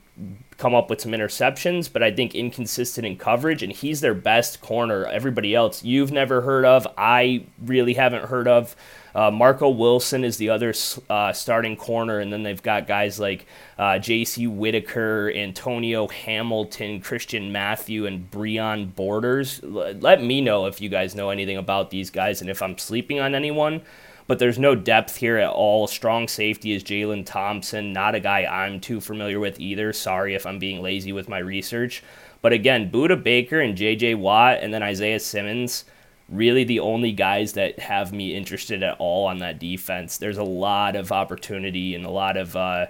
come 0.57 0.75
up 0.75 0.89
with 0.89 1.01
some 1.01 1.11
interceptions, 1.11 1.91
but 1.91 2.03
I 2.03 2.11
think 2.11 2.35
inconsistent 2.35 3.05
in 3.05 3.17
coverage, 3.17 3.63
and 3.63 3.71
he's 3.71 4.01
their 4.01 4.13
best 4.13 4.61
corner. 4.61 5.05
Everybody 5.05 5.55
else 5.55 5.83
you've 5.83 6.11
never 6.11 6.41
heard 6.41 6.65
of, 6.65 6.87
I 6.97 7.45
really 7.61 7.93
haven't 7.93 8.25
heard 8.25 8.47
of. 8.47 8.75
Uh, 9.15 9.29
Marco 9.29 9.69
Wilson 9.69 10.23
is 10.23 10.37
the 10.37 10.49
other 10.49 10.73
uh, 11.09 11.31
starting 11.33 11.75
corner, 11.75 12.19
and 12.19 12.33
then 12.33 12.43
they've 12.43 12.63
got 12.63 12.87
guys 12.87 13.19
like 13.19 13.45
uh, 13.77 13.93
Jace 13.93 14.47
Whittaker, 14.47 15.31
Antonio 15.35 16.07
Hamilton, 16.07 16.99
Christian 16.99 17.51
Matthew, 17.51 18.07
and 18.07 18.29
Breon 18.31 18.95
Borders. 18.95 19.61
Let 19.63 20.23
me 20.23 20.41
know 20.41 20.65
if 20.65 20.81
you 20.81 20.89
guys 20.89 21.13
know 21.13 21.29
anything 21.29 21.57
about 21.57 21.91
these 21.91 22.09
guys 22.09 22.41
and 22.41 22.49
if 22.49 22.61
I'm 22.61 22.77
sleeping 22.77 23.19
on 23.19 23.35
anyone 23.35 23.81
but 24.27 24.39
there's 24.39 24.59
no 24.59 24.75
depth 24.75 25.17
here 25.17 25.37
at 25.37 25.49
all. 25.49 25.87
Strong 25.87 26.27
safety 26.27 26.73
is 26.73 26.83
Jalen 26.83 27.25
Thompson, 27.25 27.93
not 27.93 28.15
a 28.15 28.19
guy 28.19 28.45
I'm 28.45 28.79
too 28.79 29.01
familiar 29.01 29.39
with 29.39 29.59
either. 29.59 29.93
Sorry 29.93 30.35
if 30.35 30.45
I'm 30.45 30.59
being 30.59 30.81
lazy 30.81 31.11
with 31.11 31.29
my 31.29 31.39
research. 31.39 32.03
But 32.41 32.53
again, 32.53 32.91
Budda 32.91 33.21
Baker 33.21 33.59
and 33.59 33.77
JJ 33.77 34.17
Watt 34.17 34.59
and 34.61 34.73
then 34.73 34.83
Isaiah 34.83 35.19
Simmons 35.19 35.85
really 36.29 36.63
the 36.63 36.79
only 36.79 37.11
guys 37.11 37.53
that 37.53 37.79
have 37.79 38.13
me 38.13 38.35
interested 38.35 38.81
at 38.83 38.97
all 38.99 39.27
on 39.27 39.39
that 39.39 39.59
defense. 39.59 40.17
There's 40.17 40.37
a 40.37 40.43
lot 40.43 40.95
of 40.95 41.11
opportunity 41.11 41.95
and 41.95 42.05
a 42.05 42.09
lot 42.09 42.37
of 42.37 42.55
uh, 42.55 42.87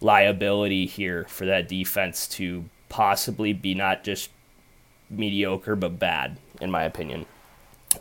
liability 0.00 0.86
here 0.86 1.24
for 1.28 1.46
that 1.46 1.68
defense 1.68 2.26
to 2.28 2.64
possibly 2.88 3.52
be 3.52 3.74
not 3.74 4.04
just 4.04 4.30
mediocre 5.10 5.76
but 5.76 5.98
bad, 5.98 6.38
in 6.60 6.70
my 6.70 6.84
opinion. 6.84 7.26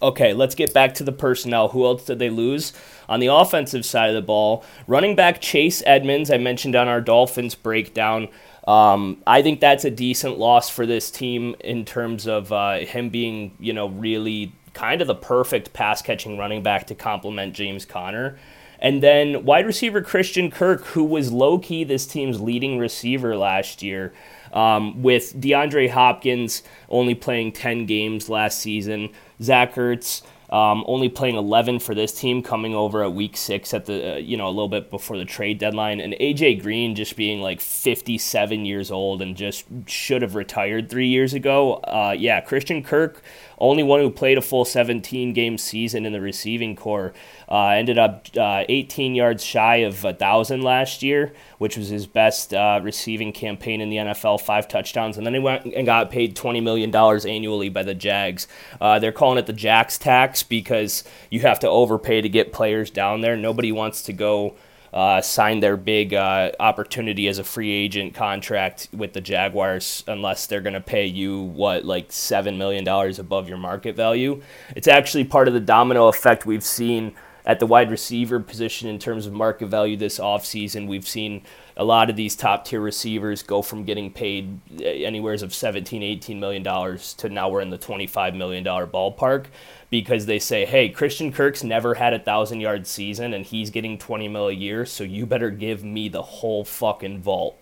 Okay, 0.01 0.33
let's 0.33 0.55
get 0.55 0.73
back 0.73 0.93
to 0.95 1.03
the 1.03 1.11
personnel. 1.11 1.69
Who 1.69 1.85
else 1.85 2.05
did 2.05 2.19
they 2.19 2.29
lose? 2.29 2.73
On 3.07 3.19
the 3.19 3.27
offensive 3.27 3.85
side 3.85 4.09
of 4.09 4.15
the 4.15 4.21
ball, 4.21 4.63
running 4.87 5.15
back 5.15 5.41
Chase 5.41 5.83
Edmonds, 5.85 6.31
I 6.31 6.37
mentioned 6.37 6.75
on 6.75 6.87
our 6.87 7.01
Dolphins 7.01 7.55
breakdown. 7.55 8.27
Um, 8.67 9.21
I 9.27 9.41
think 9.41 9.59
that's 9.59 9.85
a 9.85 9.91
decent 9.91 10.39
loss 10.39 10.69
for 10.69 10.85
this 10.85 11.11
team 11.11 11.55
in 11.59 11.85
terms 11.85 12.27
of 12.27 12.51
uh, 12.51 12.79
him 12.79 13.09
being, 13.09 13.55
you 13.59 13.73
know, 13.73 13.87
really 13.87 14.53
kind 14.73 15.01
of 15.01 15.07
the 15.07 15.15
perfect 15.15 15.73
pass 15.73 16.01
catching 16.01 16.37
running 16.37 16.63
back 16.63 16.87
to 16.87 16.95
complement 16.95 17.53
James 17.53 17.85
Conner. 17.85 18.37
And 18.79 19.01
then 19.01 19.45
wide 19.45 19.65
receiver 19.65 20.01
Christian 20.01 20.51
Kirk, 20.51 20.83
who 20.87 21.03
was 21.03 21.31
low 21.31 21.59
key 21.59 21.83
this 21.83 22.05
team's 22.05 22.41
leading 22.41 22.77
receiver 22.77 23.37
last 23.37 23.81
year, 23.81 24.13
um, 24.51 25.01
with 25.01 25.39
DeAndre 25.39 25.89
Hopkins 25.89 26.61
only 26.89 27.15
playing 27.15 27.53
10 27.53 27.85
games 27.85 28.29
last 28.29 28.59
season, 28.59 29.09
Zach 29.42 29.75
Ertz 29.75 30.22
um, 30.50 30.84
only 30.88 31.10
playing 31.10 31.36
11 31.36 31.80
for 31.80 31.96
this 31.96 32.13
team, 32.13 32.44
coming 32.44 32.75
over 32.75 33.04
at 33.04 33.13
week 33.13 33.36
six 33.36 33.74
at 33.74 33.86
the 33.86 34.13
uh, 34.13 34.18
you 34.18 34.38
know 34.38 34.48
a 34.48 34.50
little 34.50 34.70
bit 34.70 34.92
before 34.92 35.18
the 35.18 35.25
trade 35.25 35.58
deadline, 35.58 36.00
and 36.00 36.13
AJ 36.13 36.62
Green 36.62 36.96
just 36.96 37.15
being 37.15 37.42
like 37.42 37.60
57 37.60 38.63
years 38.65 38.92
old 38.92 39.22
and 39.22 39.36
just 39.36 39.65
should 39.88 40.22
have 40.22 40.36
retired 40.36 40.89
three 40.89 41.08
years 41.08 41.34
ago. 41.34 41.75
Uh, 41.75 42.15
yeah, 42.18 42.42
Christian 42.42 42.84
Kirk 42.84 43.24
only 43.57 43.83
one 43.83 44.00
who 44.00 44.09
played 44.09 44.38
a 44.38 44.41
full 44.41 44.65
17 44.65 45.33
game 45.33 45.57
season 45.57 46.05
in 46.05 46.13
the 46.13 46.21
receiving 46.21 46.75
corps. 46.75 47.13
Uh, 47.50 47.67
ended 47.69 47.97
up 47.97 48.27
uh, 48.38 48.63
18 48.67 49.15
yards 49.15 49.43
shy 49.43 49.77
of 49.77 50.03
a 50.03 50.13
thousand 50.13 50.62
last 50.62 51.03
year, 51.03 51.33
which 51.57 51.77
was 51.77 51.89
his 51.89 52.07
best 52.07 52.53
uh, 52.53 52.79
receiving 52.83 53.31
campaign 53.31 53.81
in 53.81 53.89
the 53.89 53.97
NFL, 53.97 54.41
five 54.41 54.67
touchdowns, 54.67 55.17
and 55.17 55.25
then 55.25 55.33
he 55.33 55.39
went 55.39 55.65
and 55.65 55.85
got 55.85 56.09
paid 56.09 56.35
20 56.35 56.59
million 56.62 56.91
dollars 56.91 57.25
annually 57.25 57.69
by 57.69 57.83
the 57.83 57.93
Jags. 57.93 58.47
Uh, 58.81 59.00
they're 59.00 59.12
calling 59.12 59.38
it 59.38 59.45
the 59.45 59.53
Jax 59.53 59.97
tax 59.97 60.43
because 60.43 61.03
you 61.29 61.41
have 61.41 61.59
to 61.59 61.69
overpay 61.69 62.21
to 62.21 62.29
get 62.29 62.51
players 62.51 62.89
down 62.89 63.21
there. 63.21 63.38
Nobody 63.38 63.71
wants 63.71 64.01
to 64.03 64.13
go 64.13 64.55
uh, 64.95 65.19
sign 65.19 65.59
their 65.59 65.75
big 65.75 66.13
uh, 66.13 66.51
opportunity 66.57 67.27
as 67.27 67.37
a 67.37 67.43
free 67.43 67.69
agent 67.69 68.13
contract 68.13 68.87
with 68.93 69.11
the 69.11 69.19
Jaguars 69.19 70.05
unless 70.07 70.47
they're 70.47 70.61
going 70.61 70.73
to 70.73 70.79
pay 70.79 71.05
you 71.05 71.41
what 71.41 71.83
like 71.83 72.13
seven 72.13 72.57
million 72.57 72.85
dollars 72.85 73.19
above 73.19 73.49
your 73.49 73.57
market 73.57 73.97
value. 73.97 74.41
It's 74.73 74.87
actually 74.87 75.25
part 75.25 75.49
of 75.49 75.53
the 75.53 75.59
domino 75.59 76.07
effect 76.07 76.45
we've 76.45 76.63
seen 76.63 77.13
at 77.45 77.59
the 77.59 77.67
wide 77.67 77.91
receiver 77.91 78.39
position 78.39 78.87
in 78.87 78.97
terms 78.97 79.27
of 79.27 79.33
market 79.33 79.67
value 79.67 79.97
this 79.97 80.17
offseason. 80.17 80.87
We've 80.87 81.07
seen 81.07 81.43
a 81.77 81.84
lot 81.84 82.10
of 82.10 82.15
these 82.15 82.36
top 82.36 82.65
tier 82.65 82.79
receivers 82.79 83.44
go 83.44 83.62
from 83.62 83.84
getting 83.84 84.12
paid 84.12 84.60
anywheres 84.82 85.41
of 85.41 85.53
17, 85.53 86.01
18 86.03 86.39
million 86.39 86.63
dollars 86.63 87.13
to 87.15 87.27
now 87.27 87.50
we're 87.50 87.62
in 87.62 87.70
the 87.70 87.77
25 87.77 88.34
million 88.34 88.63
dollar 88.63 88.88
ballpark 88.88 89.48
because 89.89 90.25
they 90.25 90.39
say, 90.39 90.65
hey, 90.65 90.89
Christian 90.89 91.32
Kirk's 91.32 91.63
never 91.63 91.96
had 91.96 92.13
a 92.13 92.20
thousand 92.20 92.62
yard 92.62 92.88
season 92.88 93.34
and 93.34 93.46
he's 93.46 93.70
getting 93.70 93.98
20 93.98 94.27
mil 94.29 94.48
a 94.48 94.53
year, 94.53 94.86
so 94.86 95.03
you 95.03 95.25
better 95.25 95.50
give 95.50 95.84
me 95.84 96.08
the 96.08 96.22
whole 96.22 96.63
fucking 96.63 97.22
vault. 97.22 97.60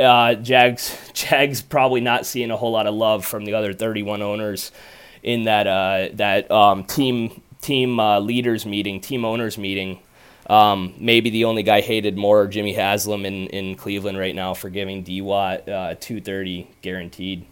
Uh, 0.00 0.34
Jags, 0.34 0.96
Jags 1.12 1.62
probably 1.62 2.00
not 2.00 2.26
seeing 2.26 2.50
a 2.50 2.56
whole 2.56 2.72
lot 2.72 2.86
of 2.86 2.94
love 2.94 3.24
from 3.24 3.44
the 3.44 3.54
other 3.54 3.72
31 3.72 4.22
owners 4.22 4.72
in 5.22 5.44
that 5.44 5.66
uh, 5.66 6.08
that 6.14 6.50
um, 6.50 6.84
team 6.84 7.42
team 7.60 8.00
uh, 8.00 8.18
leaders 8.20 8.66
meeting, 8.66 9.00
team 9.00 9.24
owners 9.24 9.58
meeting. 9.58 10.00
Um, 10.48 10.94
maybe 10.98 11.30
the 11.30 11.44
only 11.44 11.62
guy 11.62 11.80
hated 11.82 12.16
more 12.16 12.46
Jimmy 12.46 12.72
Haslam 12.72 13.26
in, 13.26 13.48
in 13.48 13.74
Cleveland 13.74 14.18
right 14.18 14.34
now 14.34 14.54
for 14.54 14.70
giving 14.70 15.02
D 15.02 15.20
Watt 15.20 15.68
uh, 15.68 15.94
230 16.00 16.70
guaranteed. 16.80 17.44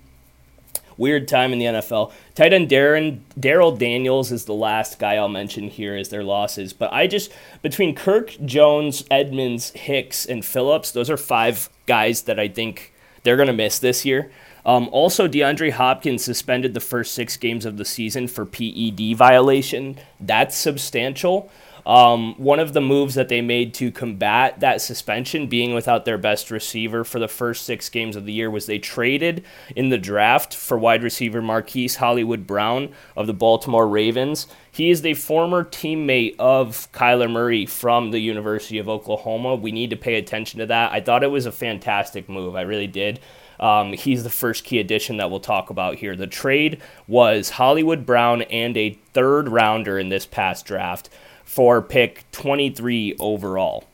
Weird 0.96 1.28
time 1.28 1.52
in 1.52 1.58
the 1.58 1.66
NFL. 1.66 2.12
Tight 2.34 2.54
end 2.54 2.70
Darren 2.70 3.20
Darrell 3.38 3.76
Daniels 3.76 4.32
is 4.32 4.46
the 4.46 4.54
last 4.54 4.98
guy 4.98 5.16
I'll 5.16 5.28
mention 5.28 5.68
here 5.68 5.94
as 5.94 6.08
their 6.08 6.24
losses. 6.24 6.72
But 6.72 6.90
I 6.90 7.06
just 7.06 7.30
between 7.60 7.94
Kirk, 7.94 8.34
Jones, 8.44 9.04
Edmonds, 9.10 9.70
Hicks, 9.72 10.24
and 10.24 10.42
Phillips, 10.42 10.92
those 10.92 11.10
are 11.10 11.18
five 11.18 11.68
guys 11.86 12.22
that 12.22 12.40
I 12.40 12.48
think 12.48 12.94
they're 13.24 13.36
gonna 13.36 13.52
miss 13.52 13.78
this 13.78 14.06
year. 14.06 14.30
Um, 14.64 14.88
also, 14.90 15.28
DeAndre 15.28 15.70
Hopkins 15.70 16.24
suspended 16.24 16.74
the 16.74 16.80
first 16.80 17.14
six 17.14 17.36
games 17.36 17.66
of 17.66 17.76
the 17.76 17.84
season 17.84 18.26
for 18.26 18.44
PED 18.44 19.16
violation. 19.16 19.96
That's 20.18 20.56
substantial. 20.56 21.50
Um, 21.86 22.34
one 22.34 22.58
of 22.58 22.72
the 22.72 22.80
moves 22.80 23.14
that 23.14 23.28
they 23.28 23.40
made 23.40 23.72
to 23.74 23.92
combat 23.92 24.58
that 24.58 24.80
suspension, 24.82 25.46
being 25.46 25.72
without 25.72 26.04
their 26.04 26.18
best 26.18 26.50
receiver 26.50 27.04
for 27.04 27.20
the 27.20 27.28
first 27.28 27.64
six 27.64 27.88
games 27.88 28.16
of 28.16 28.26
the 28.26 28.32
year, 28.32 28.50
was 28.50 28.66
they 28.66 28.80
traded 28.80 29.44
in 29.76 29.90
the 29.90 29.96
draft 29.96 30.52
for 30.52 30.76
wide 30.76 31.04
receiver 31.04 31.40
Marquise 31.40 31.96
Hollywood 31.96 32.44
Brown 32.44 32.92
of 33.16 33.28
the 33.28 33.32
Baltimore 33.32 33.86
Ravens. 33.86 34.48
He 34.72 34.90
is 34.90 35.02
the 35.02 35.14
former 35.14 35.62
teammate 35.62 36.34
of 36.40 36.90
Kyler 36.90 37.30
Murray 37.30 37.66
from 37.66 38.10
the 38.10 38.18
University 38.18 38.78
of 38.78 38.88
Oklahoma. 38.88 39.54
We 39.54 39.70
need 39.70 39.90
to 39.90 39.96
pay 39.96 40.16
attention 40.16 40.58
to 40.58 40.66
that. 40.66 40.90
I 40.90 41.00
thought 41.00 41.22
it 41.22 41.30
was 41.30 41.46
a 41.46 41.52
fantastic 41.52 42.28
move. 42.28 42.56
I 42.56 42.62
really 42.62 42.88
did. 42.88 43.20
Um, 43.60 43.92
he's 43.92 44.24
the 44.24 44.28
first 44.28 44.64
key 44.64 44.80
addition 44.80 45.18
that 45.18 45.30
we'll 45.30 45.40
talk 45.40 45.70
about 45.70 45.94
here. 45.94 46.16
The 46.16 46.26
trade 46.26 46.82
was 47.06 47.50
Hollywood 47.50 48.04
Brown 48.04 48.42
and 48.42 48.76
a 48.76 48.98
third 49.12 49.48
rounder 49.48 49.98
in 49.98 50.08
this 50.08 50.26
past 50.26 50.66
draft 50.66 51.08
for 51.46 51.80
pick 51.80 52.30
23 52.32 53.16
overall. 53.18 53.84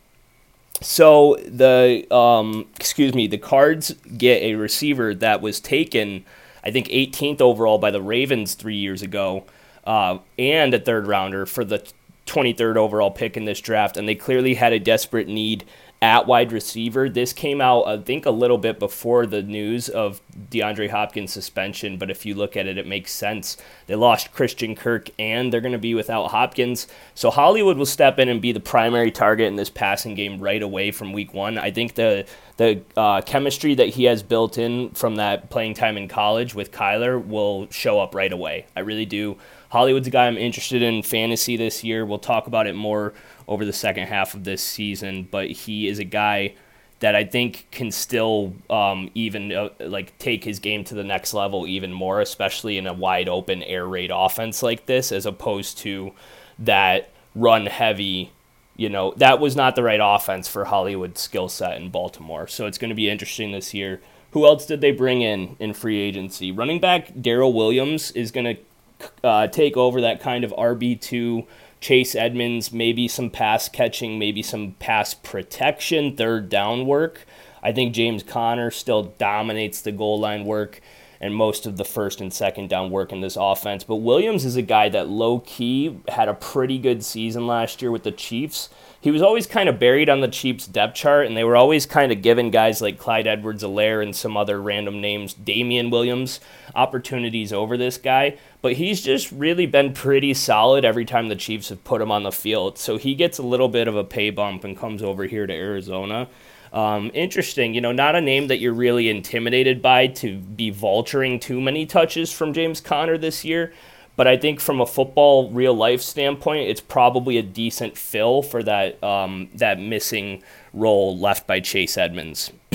So 0.80 1.36
the 1.46 2.12
um, 2.12 2.66
excuse 2.74 3.14
me, 3.14 3.28
the 3.28 3.38
Cards 3.38 3.94
get 4.16 4.42
a 4.42 4.56
receiver 4.56 5.14
that 5.14 5.40
was 5.40 5.60
taken, 5.60 6.24
I 6.64 6.72
think 6.72 6.88
18th 6.88 7.40
overall 7.40 7.78
by 7.78 7.92
the 7.92 8.02
Ravens 8.02 8.54
three 8.54 8.74
years 8.74 9.00
ago, 9.00 9.44
uh, 9.84 10.18
and 10.36 10.74
a 10.74 10.80
third 10.80 11.06
rounder 11.06 11.46
for 11.46 11.64
the 11.64 11.86
23rd 12.26 12.76
overall 12.76 13.12
pick 13.12 13.36
in 13.36 13.44
this 13.44 13.60
draft, 13.60 13.96
and 13.96 14.08
they 14.08 14.16
clearly 14.16 14.54
had 14.54 14.72
a 14.72 14.80
desperate 14.80 15.28
need 15.28 15.64
at 16.02 16.26
wide 16.26 16.50
receiver. 16.50 17.08
This 17.08 17.32
came 17.32 17.60
out, 17.60 17.86
I 17.86 17.96
think, 17.96 18.26
a 18.26 18.30
little 18.32 18.58
bit 18.58 18.80
before 18.80 19.24
the 19.24 19.40
news 19.40 19.88
of 19.88 20.20
DeAndre 20.50 20.90
Hopkins' 20.90 21.32
suspension, 21.32 21.96
but 21.96 22.10
if 22.10 22.26
you 22.26 22.34
look 22.34 22.56
at 22.56 22.66
it, 22.66 22.76
it 22.76 22.88
makes 22.88 23.12
sense. 23.12 23.56
They 23.86 23.94
lost 23.94 24.32
Christian 24.32 24.74
Kirk 24.74 25.10
and 25.16 25.52
they're 25.52 25.60
going 25.60 25.70
to 25.70 25.78
be 25.78 25.94
without 25.94 26.32
Hopkins. 26.32 26.88
So 27.14 27.30
Hollywood 27.30 27.78
will 27.78 27.86
step 27.86 28.18
in 28.18 28.28
and 28.28 28.42
be 28.42 28.50
the 28.50 28.58
primary 28.58 29.12
target 29.12 29.46
in 29.46 29.54
this 29.54 29.70
passing 29.70 30.16
game 30.16 30.40
right 30.40 30.60
away 30.60 30.90
from 30.90 31.12
week 31.12 31.32
one. 31.32 31.56
I 31.56 31.70
think 31.70 31.94
the 31.94 32.26
the 32.58 32.82
uh, 32.96 33.22
chemistry 33.22 33.74
that 33.74 33.88
he 33.88 34.04
has 34.04 34.22
built 34.22 34.58
in 34.58 34.90
from 34.90 35.16
that 35.16 35.50
playing 35.50 35.74
time 35.74 35.96
in 35.96 36.06
college 36.06 36.54
with 36.54 36.70
Kyler 36.70 37.24
will 37.24 37.68
show 37.70 37.98
up 37.98 38.14
right 38.14 38.32
away. 38.32 38.66
I 38.76 38.80
really 38.80 39.06
do. 39.06 39.38
Hollywood's 39.70 40.06
a 40.06 40.10
guy 40.10 40.26
I'm 40.26 40.36
interested 40.36 40.82
in 40.82 41.02
fantasy 41.02 41.56
this 41.56 41.82
year. 41.82 42.04
We'll 42.04 42.18
talk 42.18 42.46
about 42.46 42.66
it 42.66 42.74
more 42.74 43.14
over 43.48 43.64
the 43.64 43.72
second 43.72 44.06
half 44.06 44.34
of 44.34 44.44
this 44.44 44.62
season, 44.62 45.28
but 45.30 45.50
he 45.50 45.88
is 45.88 45.98
a 45.98 46.04
guy 46.04 46.54
that 47.02 47.16
I 47.16 47.24
think 47.24 47.66
can 47.72 47.90
still 47.90 48.54
um, 48.70 49.10
even 49.14 49.50
uh, 49.50 49.70
like 49.80 50.16
take 50.18 50.44
his 50.44 50.60
game 50.60 50.84
to 50.84 50.94
the 50.94 51.02
next 51.02 51.34
level 51.34 51.66
even 51.66 51.92
more, 51.92 52.20
especially 52.20 52.78
in 52.78 52.86
a 52.86 52.92
wide 52.92 53.28
open 53.28 53.60
air 53.64 53.84
raid 53.84 54.12
offense 54.14 54.62
like 54.62 54.86
this, 54.86 55.10
as 55.10 55.26
opposed 55.26 55.78
to 55.78 56.12
that 56.60 57.10
run 57.34 57.66
heavy. 57.66 58.32
You 58.76 58.88
know 58.88 59.14
that 59.16 59.40
was 59.40 59.56
not 59.56 59.74
the 59.74 59.82
right 59.82 60.00
offense 60.00 60.46
for 60.46 60.64
Hollywood's 60.64 61.20
skill 61.20 61.48
set 61.48 61.76
in 61.76 61.90
Baltimore. 61.90 62.46
So 62.46 62.66
it's 62.66 62.78
going 62.78 62.90
to 62.90 62.94
be 62.94 63.10
interesting 63.10 63.50
this 63.50 63.74
year. 63.74 64.00
Who 64.30 64.46
else 64.46 64.64
did 64.64 64.80
they 64.80 64.92
bring 64.92 65.22
in 65.22 65.56
in 65.58 65.74
free 65.74 66.00
agency? 66.00 66.52
Running 66.52 66.78
back 66.78 67.20
Darrel 67.20 67.52
Williams 67.52 68.12
is 68.12 68.30
going 68.30 68.56
to 68.56 69.08
uh, 69.24 69.48
take 69.48 69.76
over 69.76 70.00
that 70.00 70.20
kind 70.20 70.44
of 70.44 70.52
RB2 70.52 71.46
Chase 71.82 72.14
Edmonds, 72.14 72.72
maybe 72.72 73.08
some 73.08 73.28
pass 73.28 73.68
catching, 73.68 74.16
maybe 74.16 74.40
some 74.40 74.76
pass 74.78 75.14
protection, 75.14 76.16
third 76.16 76.48
down 76.48 76.86
work. 76.86 77.26
I 77.60 77.72
think 77.72 77.92
James 77.92 78.22
Conner 78.22 78.70
still 78.70 79.02
dominates 79.18 79.80
the 79.80 79.90
goal 79.90 80.20
line 80.20 80.44
work 80.44 80.80
and 81.20 81.34
most 81.34 81.66
of 81.66 81.76
the 81.76 81.84
first 81.84 82.20
and 82.20 82.32
second 82.32 82.70
down 82.70 82.90
work 82.90 83.10
in 83.10 83.20
this 83.20 83.36
offense. 83.38 83.82
But 83.82 83.96
Williams 83.96 84.44
is 84.44 84.54
a 84.54 84.62
guy 84.62 84.88
that 84.90 85.08
low 85.08 85.40
key 85.40 85.98
had 86.06 86.28
a 86.28 86.34
pretty 86.34 86.78
good 86.78 87.04
season 87.04 87.48
last 87.48 87.82
year 87.82 87.90
with 87.90 88.04
the 88.04 88.12
Chiefs. 88.12 88.68
He 89.02 89.10
was 89.10 89.20
always 89.20 89.48
kind 89.48 89.68
of 89.68 89.80
buried 89.80 90.08
on 90.08 90.20
the 90.20 90.28
Chiefs 90.28 90.68
depth 90.68 90.94
chart, 90.94 91.26
and 91.26 91.36
they 91.36 91.42
were 91.42 91.56
always 91.56 91.86
kind 91.86 92.12
of 92.12 92.22
giving 92.22 92.52
guys 92.52 92.80
like 92.80 92.98
Clyde 92.98 93.26
Edwards 93.26 93.64
Helaire 93.64 94.00
and 94.00 94.14
some 94.14 94.36
other 94.36 94.62
random 94.62 95.00
names, 95.00 95.34
Damien 95.34 95.90
Williams, 95.90 96.38
opportunities 96.76 97.52
over 97.52 97.76
this 97.76 97.98
guy. 97.98 98.38
But 98.60 98.74
he's 98.74 99.02
just 99.02 99.32
really 99.32 99.66
been 99.66 99.92
pretty 99.92 100.34
solid 100.34 100.84
every 100.84 101.04
time 101.04 101.28
the 101.28 101.34
Chiefs 101.34 101.70
have 101.70 101.82
put 101.82 102.00
him 102.00 102.12
on 102.12 102.22
the 102.22 102.30
field. 102.30 102.78
So 102.78 102.96
he 102.96 103.16
gets 103.16 103.38
a 103.38 103.42
little 103.42 103.68
bit 103.68 103.88
of 103.88 103.96
a 103.96 104.04
pay 104.04 104.30
bump 104.30 104.62
and 104.62 104.78
comes 104.78 105.02
over 105.02 105.24
here 105.24 105.48
to 105.48 105.52
Arizona. 105.52 106.28
Um, 106.72 107.10
interesting, 107.12 107.74
you 107.74 107.80
know, 107.80 107.90
not 107.90 108.14
a 108.14 108.20
name 108.20 108.46
that 108.46 108.60
you're 108.60 108.72
really 108.72 109.08
intimidated 109.08 109.82
by 109.82 110.06
to 110.06 110.38
be 110.38 110.72
vulturing 110.72 111.40
too 111.40 111.60
many 111.60 111.86
touches 111.86 112.32
from 112.32 112.52
James 112.52 112.80
Conner 112.80 113.18
this 113.18 113.44
year. 113.44 113.72
But 114.14 114.28
I 114.28 114.36
think 114.36 114.60
from 114.60 114.80
a 114.80 114.86
football 114.86 115.50
real 115.50 115.74
life 115.74 116.02
standpoint, 116.02 116.68
it's 116.68 116.82
probably 116.82 117.38
a 117.38 117.42
decent 117.42 117.96
fill 117.96 118.42
for 118.42 118.62
that 118.62 119.02
um, 119.02 119.48
that 119.54 119.80
missing 119.80 120.42
role 120.74 121.16
left 121.18 121.46
by 121.46 121.60
Chase 121.60 121.96
Edmonds. 121.96 122.52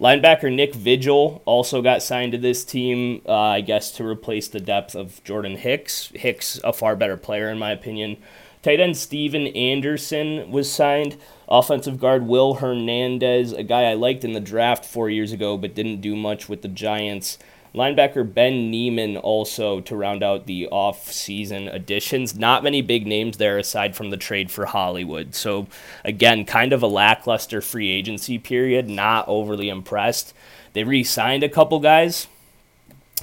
Linebacker 0.00 0.54
Nick 0.54 0.74
Vigil 0.74 1.42
also 1.46 1.80
got 1.80 2.02
signed 2.02 2.32
to 2.32 2.38
this 2.38 2.64
team, 2.64 3.22
uh, 3.26 3.32
I 3.32 3.60
guess, 3.62 3.90
to 3.92 4.06
replace 4.06 4.48
the 4.48 4.60
depth 4.60 4.94
of 4.94 5.22
Jordan 5.24 5.56
Hicks. 5.56 6.12
Hicks, 6.14 6.60
a 6.62 6.72
far 6.72 6.96
better 6.96 7.16
player, 7.16 7.48
in 7.48 7.58
my 7.58 7.70
opinion. 7.70 8.18
Tight 8.62 8.80
end 8.80 8.96
Stephen 8.96 9.46
Anderson 9.48 10.50
was 10.50 10.72
signed. 10.72 11.18
Offensive 11.48 12.00
guard 12.00 12.26
Will 12.26 12.54
Hernandez, 12.54 13.52
a 13.52 13.62
guy 13.62 13.90
I 13.90 13.94
liked 13.94 14.24
in 14.24 14.32
the 14.32 14.40
draft 14.40 14.86
four 14.86 15.10
years 15.10 15.32
ago, 15.32 15.58
but 15.58 15.74
didn't 15.74 16.00
do 16.00 16.16
much 16.16 16.48
with 16.48 16.62
the 16.62 16.68
Giants. 16.68 17.38
Linebacker 17.74 18.32
Ben 18.32 18.70
Niemann 18.70 19.16
also 19.16 19.80
to 19.80 19.96
round 19.96 20.22
out 20.22 20.46
the 20.46 20.68
off-season 20.68 21.66
additions. 21.66 22.36
Not 22.36 22.62
many 22.62 22.82
big 22.82 23.06
names 23.06 23.36
there 23.36 23.58
aside 23.58 23.96
from 23.96 24.10
the 24.10 24.16
trade 24.16 24.50
for 24.50 24.66
Hollywood. 24.66 25.34
So 25.34 25.66
again, 26.04 26.44
kind 26.44 26.72
of 26.72 26.82
a 26.82 26.86
lackluster 26.86 27.60
free 27.60 27.90
agency 27.90 28.38
period. 28.38 28.88
Not 28.88 29.26
overly 29.26 29.68
impressed. 29.68 30.32
They 30.72 30.84
re-signed 30.84 31.42
a 31.42 31.48
couple 31.48 31.80
guys. 31.80 32.28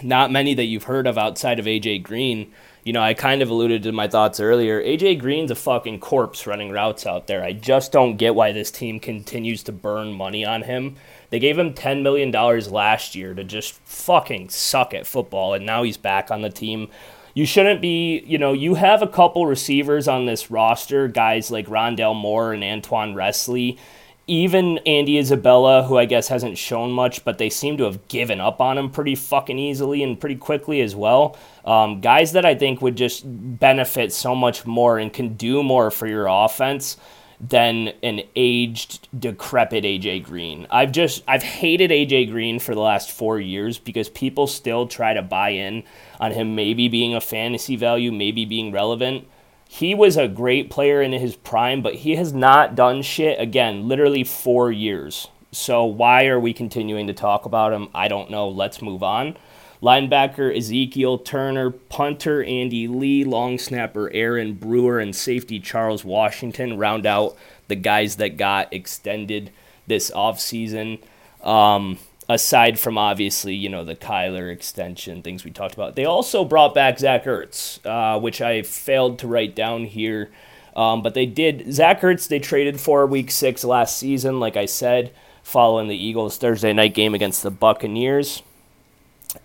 Not 0.04 0.32
many 0.32 0.54
that 0.54 0.66
you've 0.66 0.84
heard 0.84 1.08
of 1.08 1.18
outside 1.18 1.60
of 1.60 1.66
AJ 1.66 2.04
Green 2.04 2.52
you 2.84 2.94
know, 2.94 3.02
I 3.02 3.14
kind 3.14 3.42
of 3.42 3.50
alluded 3.50 3.84
to 3.84 3.92
my 3.92 4.08
thoughts 4.08 4.40
earlier. 4.40 4.82
AJ 4.82 5.20
Green's 5.20 5.52
a 5.52 5.56
fucking 5.56 6.00
corpse 6.00 6.48
running 6.48 6.72
routes 6.72 7.06
out 7.06 7.28
there. 7.28 7.44
I 7.44 7.54
just 7.54 7.92
don't 7.92 8.18
get 8.18 8.34
why 8.34 8.52
this 8.52 8.72
team 8.72 9.00
continues 9.00 9.62
to 9.64 9.72
burn 9.72 10.14
money 10.14 10.44
on 10.44 10.64
him. 10.64 10.96
They 11.32 11.40
gave 11.40 11.58
him 11.58 11.74
$10 11.74 12.04
million 12.04 12.32
last 12.32 13.16
year 13.16 13.34
to 13.34 13.44
just 13.44 13.74
fucking 13.86 14.50
suck 14.50 14.94
at 14.94 15.08
football, 15.08 15.56
and 15.56 15.66
now 15.66 15.82
he's 15.82 15.98
back 15.98 16.30
on 16.30 16.44
the 16.44 16.50
team. 16.50 16.90
You 17.34 17.46
shouldn't 17.46 17.82
be, 17.82 18.20
you 18.20 18.38
know, 18.38 18.54
you 18.54 18.76
have 18.76 19.02
a 19.02 19.08
couple 19.08 19.48
receivers 19.48 20.08
on 20.08 20.26
this 20.26 20.52
roster, 20.52 21.08
guys 21.08 21.50
like 21.50 21.66
Rondale 21.66 22.16
Moore 22.16 22.54
and 22.54 22.64
Antoine 22.64 23.16
Wesley 23.16 23.80
even 24.32 24.78
Andy 24.86 25.18
Isabella, 25.18 25.84
who 25.84 25.98
I 25.98 26.06
guess 26.06 26.30
hasn't 26.30 26.58
shown 26.58 26.92
much, 26.92 27.26
but 27.26 27.38
they 27.38 27.50
seem 27.50 27.78
to 27.78 27.84
have 27.84 28.08
given 28.08 28.40
up 28.40 28.62
on 28.62 28.78
him 28.78 28.90
pretty 28.90 29.16
fucking 29.16 29.60
easily 29.60 30.04
and 30.04 30.20
pretty 30.20 30.36
quickly 30.36 30.80
as 30.80 30.96
well. 30.96 31.38
Um, 31.66 32.00
guys 32.02 32.32
that 32.32 32.46
I 32.46 32.56
think 32.56 32.82
would 32.82 32.96
just 32.96 33.24
benefit 33.26 34.14
so 34.14 34.34
much 34.34 34.66
more 34.66 35.00
and 35.00 35.12
can 35.12 35.34
do 35.34 35.64
more 35.64 35.92
for 35.92 36.08
your 36.08 36.28
offense 36.28 36.96
than 37.42 37.90
an 38.04 38.22
aged, 38.36 39.08
decrepit 39.18 39.84
AJ 39.84 40.24
Green. 40.24 40.68
I've 40.70 40.92
just 40.92 41.24
I've 41.28 41.44
hated 41.44 41.90
AJ 41.90 42.30
Green 42.32 42.60
for 42.60 42.76
the 42.76 42.82
last 42.82 43.10
four 43.12 43.40
years 43.40 43.80
because 43.80 44.10
people 44.10 44.46
still 44.48 44.88
try 44.88 45.14
to 45.14 45.22
buy 45.22 45.50
in 45.50 45.84
on 46.20 46.32
him 46.32 46.56
maybe 46.56 46.88
being 46.88 47.16
a 47.16 47.22
fantasy 47.22 47.76
value, 47.76 48.12
maybe 48.12 48.46
being 48.46 48.72
relevant 48.72 49.28
he 49.74 49.96
was 49.96 50.18
a 50.18 50.28
great 50.28 50.70
player 50.70 51.02
in 51.02 51.14
his 51.14 51.38
prime, 51.38 51.82
but 51.82 51.96
he 51.96 52.18
has 52.18 52.34
not 52.34 52.76
done 52.76 53.02
shit 53.02 53.40
again, 53.40 53.88
literally 53.88 54.26
four 54.26 54.70
years. 54.70 55.30
So 55.54 55.86
why 55.86 56.26
are 56.26 56.42
we 56.42 56.52
continuing 56.52 57.08
to 57.08 57.14
talk 57.14 57.46
about 57.46 57.72
him? 57.72 57.88
I 57.96 58.10
don't 58.10 58.30
know. 58.30 58.50
Let's 58.50 58.82
move 58.82 59.02
on. 59.02 59.38
Linebacker 59.82 60.56
Ezekiel 60.56 61.18
Turner, 61.18 61.72
punter 61.72 62.44
Andy 62.44 62.88
Lee, 62.88 63.24
long 63.24 63.58
snapper 63.58 64.12
Aaron 64.14 64.54
Brewer, 64.54 65.00
and 65.00 65.16
safety 65.16 65.60
Charles 65.60 66.06
Washington 66.06 66.78
round 66.78 67.06
out 67.06 67.36
the 67.68 67.76
guys 67.76 68.18
that 68.18 68.38
got 68.38 68.72
extended 68.72 69.52
this 69.88 70.12
offseason. 70.12 71.02
Um, 71.44 71.98
aside 72.30 72.80
from 72.80 72.98
obviously, 72.98 73.56
you 73.56 73.70
know, 73.70 73.84
the 73.84 73.96
Kyler 73.96 74.52
extension, 74.52 75.22
things 75.22 75.44
we 75.44 75.52
talked 75.52 75.74
about. 75.74 75.96
They 75.96 76.06
also 76.06 76.46
brought 76.46 76.76
back 76.76 77.00
Zach 77.00 77.26
Ertz, 77.26 77.84
uh, 77.86 78.20
which 78.20 78.42
I 78.42 78.62
failed 78.62 79.20
to 79.20 79.28
write 79.28 79.56
down 79.56 79.86
here. 79.86 80.30
Um, 80.76 81.02
but 81.02 81.16
they 81.16 81.26
did. 81.26 81.74
Zach 81.74 82.02
Ertz, 82.02 82.28
they 82.28 82.40
traded 82.40 82.80
for 82.80 83.06
week 83.06 83.32
six 83.32 83.64
last 83.64 83.98
season, 83.98 84.40
like 84.40 84.56
I 84.56 84.66
said, 84.66 85.12
following 85.44 85.88
the 85.88 85.96
Eagles' 85.96 86.38
Thursday 86.38 86.72
night 86.72 86.94
game 86.94 87.14
against 87.14 87.44
the 87.44 87.52
Buccaneers. 87.52 88.44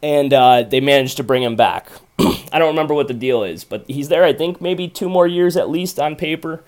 And 0.03 0.33
uh, 0.33 0.63
they 0.63 0.81
managed 0.81 1.17
to 1.19 1.25
bring 1.25 1.43
him 1.43 1.57
back. 1.57 1.89
I 2.19 2.59
don't 2.59 2.69
remember 2.69 2.95
what 2.95 3.09
the 3.09 3.15
deal 3.15 3.43
is, 3.45 3.65
but 3.65 3.85
he's 3.87 4.09
there, 4.09 4.25
I 4.25 4.33
think, 4.33 4.61
maybe 4.61 4.89
two 4.89 5.09
more 5.09 5.27
years 5.27 5.57
at 5.57 5.71
least 5.71 5.99
on 5.99 6.17
paper. 6.17 6.65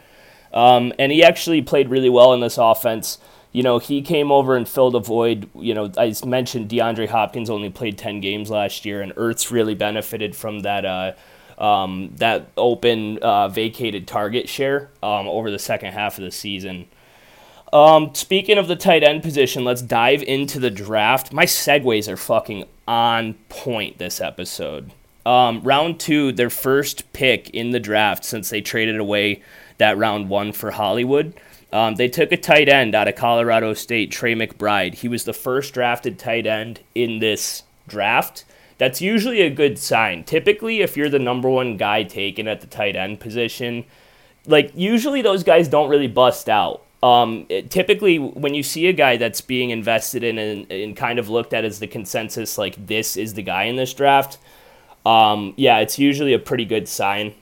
Um, 0.52 0.92
and 0.98 1.12
he 1.12 1.22
actually 1.22 1.62
played 1.62 1.88
really 1.88 2.08
well 2.08 2.32
in 2.32 2.40
this 2.40 2.58
offense 2.58 3.18
you 3.52 3.62
know, 3.62 3.78
he 3.78 4.02
came 4.02 4.30
over 4.30 4.56
and 4.56 4.68
filled 4.68 4.94
a 4.94 5.00
void. 5.00 5.48
You 5.54 5.74
know, 5.74 5.90
I 5.96 6.14
mentioned 6.24 6.68
DeAndre 6.68 7.08
Hopkins 7.08 7.48
only 7.48 7.70
played 7.70 7.96
10 7.96 8.20
games 8.20 8.50
last 8.50 8.84
year, 8.84 9.00
and 9.00 9.14
Ertz 9.14 9.50
really 9.50 9.74
benefited 9.74 10.36
from 10.36 10.60
that. 10.60 10.84
Uh, 10.84 11.12
um, 11.60 12.12
that 12.18 12.52
open 12.56 13.18
uh, 13.18 13.48
vacated 13.48 14.06
target 14.06 14.48
share 14.48 14.90
um, 15.02 15.26
over 15.26 15.50
the 15.50 15.58
second 15.58 15.92
half 15.92 16.16
of 16.16 16.22
the 16.22 16.30
season. 16.30 16.86
Um, 17.72 18.14
speaking 18.14 18.58
of 18.58 18.68
the 18.68 18.76
tight 18.76 19.02
end 19.02 19.22
position, 19.22 19.64
let's 19.64 19.82
dive 19.82 20.22
into 20.22 20.58
the 20.58 20.70
draft. 20.70 21.32
My 21.32 21.44
segues 21.44 22.08
are 22.08 22.16
fucking 22.16 22.64
on 22.86 23.34
point 23.48 23.98
this 23.98 24.20
episode. 24.20 24.90
Um, 25.26 25.60
round 25.62 26.00
two, 26.00 26.32
their 26.32 26.48
first 26.48 27.12
pick 27.12 27.50
in 27.50 27.70
the 27.70 27.80
draft 27.80 28.24
since 28.24 28.48
they 28.48 28.62
traded 28.62 28.98
away 28.98 29.42
that 29.76 29.98
round 29.98 30.30
one 30.30 30.52
for 30.52 30.70
Hollywood. 30.70 31.34
Um, 31.70 31.96
they 31.96 32.08
took 32.08 32.32
a 32.32 32.38
tight 32.38 32.70
end 32.70 32.94
out 32.94 33.08
of 33.08 33.14
Colorado 33.14 33.74
State, 33.74 34.10
Trey 34.10 34.34
McBride. 34.34 34.94
He 34.94 35.08
was 35.08 35.24
the 35.24 35.34
first 35.34 35.74
drafted 35.74 36.18
tight 36.18 36.46
end 36.46 36.80
in 36.94 37.18
this 37.18 37.64
draft. 37.86 38.46
That's 38.78 39.02
usually 39.02 39.42
a 39.42 39.50
good 39.50 39.78
sign. 39.78 40.24
Typically, 40.24 40.80
if 40.80 40.96
you're 40.96 41.10
the 41.10 41.18
number 41.18 41.50
one 41.50 41.76
guy 41.76 42.04
taken 42.04 42.48
at 42.48 42.62
the 42.62 42.66
tight 42.66 42.96
end 42.96 43.20
position, 43.20 43.84
like 44.46 44.72
usually 44.74 45.20
those 45.20 45.44
guys 45.44 45.68
don't 45.68 45.90
really 45.90 46.06
bust 46.06 46.48
out. 46.48 46.84
Um, 47.02 47.46
it, 47.48 47.70
typically, 47.70 48.18
when 48.18 48.54
you 48.54 48.62
see 48.62 48.88
a 48.88 48.92
guy 48.92 49.16
that's 49.16 49.40
being 49.40 49.70
invested 49.70 50.24
in 50.24 50.36
and, 50.36 50.70
and, 50.70 50.96
kind 50.96 51.20
of 51.20 51.28
looked 51.28 51.54
at 51.54 51.64
as 51.64 51.78
the 51.78 51.86
consensus, 51.86 52.58
like 52.58 52.74
this 52.86 53.16
is 53.16 53.34
the 53.34 53.42
guy 53.42 53.64
in 53.64 53.76
this 53.76 53.94
draft, 53.94 54.38
um, 55.06 55.54
yeah, 55.56 55.78
it's 55.78 55.98
usually 55.98 56.34
a 56.34 56.40
pretty 56.40 56.64
good 56.64 56.88
sign. 56.88 57.34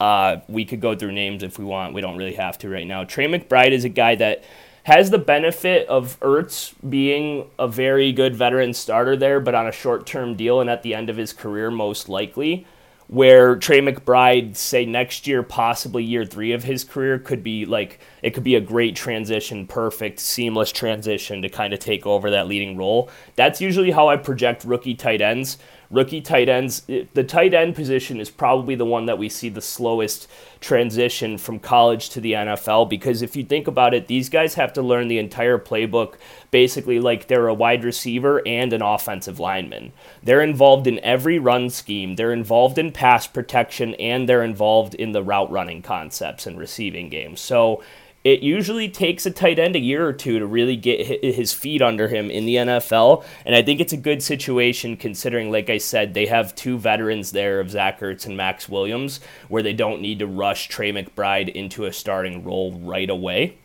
Uh, 0.00 0.38
we 0.48 0.64
could 0.64 0.80
go 0.80 0.96
through 0.96 1.12
names 1.12 1.44
if 1.44 1.58
we 1.58 1.64
want. 1.64 1.94
We 1.94 2.00
don't 2.00 2.16
really 2.16 2.34
have 2.34 2.58
to 2.58 2.68
right 2.68 2.86
now. 2.86 3.04
Trey 3.04 3.26
McBride 3.26 3.70
is 3.70 3.84
a 3.84 3.88
guy 3.88 4.16
that 4.16 4.42
has 4.84 5.10
the 5.10 5.18
benefit 5.18 5.86
of 5.88 6.18
Ertz 6.20 6.72
being 6.88 7.48
a 7.58 7.68
very 7.68 8.10
good 8.10 8.34
veteran 8.34 8.72
starter 8.72 9.16
there, 9.16 9.38
but 9.38 9.54
on 9.54 9.66
a 9.66 9.72
short 9.72 10.06
term 10.06 10.34
deal 10.34 10.60
and 10.60 10.70
at 10.70 10.82
the 10.82 10.94
end 10.94 11.08
of 11.08 11.16
his 11.16 11.32
career, 11.32 11.70
most 11.70 12.08
likely. 12.08 12.66
Where 13.08 13.56
Trey 13.56 13.80
McBride, 13.80 14.54
say 14.54 14.84
next 14.84 15.26
year, 15.26 15.42
possibly 15.42 16.04
year 16.04 16.26
three 16.26 16.52
of 16.52 16.64
his 16.64 16.84
career, 16.84 17.18
could 17.18 17.42
be 17.42 17.64
like 17.64 18.00
it 18.22 18.34
could 18.34 18.44
be 18.44 18.54
a 18.54 18.60
great 18.60 18.94
transition, 18.94 19.66
perfect, 19.66 20.20
seamless 20.20 20.70
transition 20.70 21.40
to 21.40 21.48
kind 21.48 21.72
of 21.72 21.80
take 21.80 22.06
over 22.06 22.30
that 22.30 22.48
leading 22.48 22.76
role. 22.76 23.10
That's 23.34 23.62
usually 23.62 23.92
how 23.92 24.08
I 24.08 24.16
project 24.16 24.62
rookie 24.64 24.94
tight 24.94 25.22
ends 25.22 25.56
rookie 25.90 26.20
tight 26.20 26.48
ends. 26.48 26.82
The 26.86 27.24
tight 27.24 27.54
end 27.54 27.74
position 27.74 28.20
is 28.20 28.30
probably 28.30 28.74
the 28.74 28.84
one 28.84 29.06
that 29.06 29.18
we 29.18 29.28
see 29.28 29.48
the 29.48 29.62
slowest 29.62 30.28
transition 30.60 31.38
from 31.38 31.58
college 31.58 32.10
to 32.10 32.20
the 32.20 32.32
NFL 32.32 32.90
because 32.90 33.22
if 33.22 33.36
you 33.36 33.44
think 33.44 33.66
about 33.66 33.94
it, 33.94 34.06
these 34.06 34.28
guys 34.28 34.54
have 34.54 34.72
to 34.74 34.82
learn 34.82 35.08
the 35.08 35.18
entire 35.18 35.58
playbook 35.58 36.14
basically 36.50 37.00
like 37.00 37.28
they're 37.28 37.48
a 37.48 37.54
wide 37.54 37.84
receiver 37.84 38.42
and 38.46 38.72
an 38.72 38.82
offensive 38.82 39.38
lineman. 39.38 39.92
They're 40.22 40.42
involved 40.42 40.86
in 40.86 40.98
every 41.00 41.38
run 41.38 41.70
scheme, 41.70 42.16
they're 42.16 42.32
involved 42.32 42.78
in 42.78 42.92
pass 42.92 43.26
protection, 43.26 43.94
and 43.94 44.28
they're 44.28 44.44
involved 44.44 44.94
in 44.94 45.12
the 45.12 45.22
route 45.22 45.50
running 45.50 45.82
concepts 45.82 46.46
and 46.46 46.58
receiving 46.58 47.08
games. 47.08 47.40
So 47.40 47.82
it 48.28 48.42
usually 48.42 48.90
takes 48.90 49.24
a 49.24 49.30
tight 49.30 49.58
end 49.58 49.74
a 49.74 49.78
year 49.78 50.06
or 50.06 50.12
two 50.12 50.38
to 50.38 50.46
really 50.46 50.76
get 50.76 51.24
his 51.24 51.54
feet 51.54 51.80
under 51.80 52.08
him 52.08 52.30
in 52.30 52.44
the 52.44 52.56
NFL. 52.56 53.24
And 53.46 53.54
I 53.54 53.62
think 53.62 53.80
it's 53.80 53.94
a 53.94 53.96
good 53.96 54.22
situation 54.22 54.98
considering, 54.98 55.50
like 55.50 55.70
I 55.70 55.78
said, 55.78 56.12
they 56.12 56.26
have 56.26 56.54
two 56.54 56.78
veterans 56.78 57.32
there 57.32 57.58
of 57.58 57.70
Zach 57.70 58.00
Ertz 58.00 58.26
and 58.26 58.36
Maxx 58.36 58.68
Williams, 58.68 59.20
where 59.48 59.62
they 59.62 59.72
don't 59.72 60.02
need 60.02 60.18
to 60.18 60.26
rush 60.26 60.68
Trey 60.68 60.92
McBride 60.92 61.48
into 61.48 61.86
a 61.86 61.92
starting 61.92 62.44
role 62.44 62.78
right 62.78 63.08
away. 63.08 63.56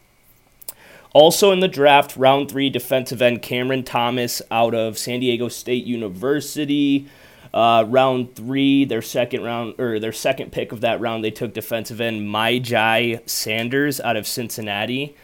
Also 1.11 1.51
in 1.51 1.59
the 1.59 1.67
draft, 1.67 2.15
round 2.15 2.49
three, 2.49 2.69
defensive 2.69 3.21
end 3.21 3.41
Cameron 3.41 3.83
Thomas 3.83 4.41
out 4.49 4.73
of 4.73 4.97
San 4.97 5.19
Diego 5.19 5.49
State 5.49 5.83
University. 5.83 7.09
Uh, 7.53 7.85
round 7.87 8.35
three, 8.35 8.83
their 8.83 9.01
second 9.01 9.43
round 9.43 9.79
or 9.79 9.99
their 9.99 10.11
second 10.11 10.51
pick 10.51 10.71
of 10.71 10.81
that 10.81 10.99
round, 10.99 11.23
they 11.23 11.31
took 11.31 11.53
defensive 11.53 12.01
end 12.01 12.21
Myjai 12.21 13.27
Sanders 13.29 14.01
out 14.01 14.15
of 14.15 14.25
Cincinnati. 14.25 15.15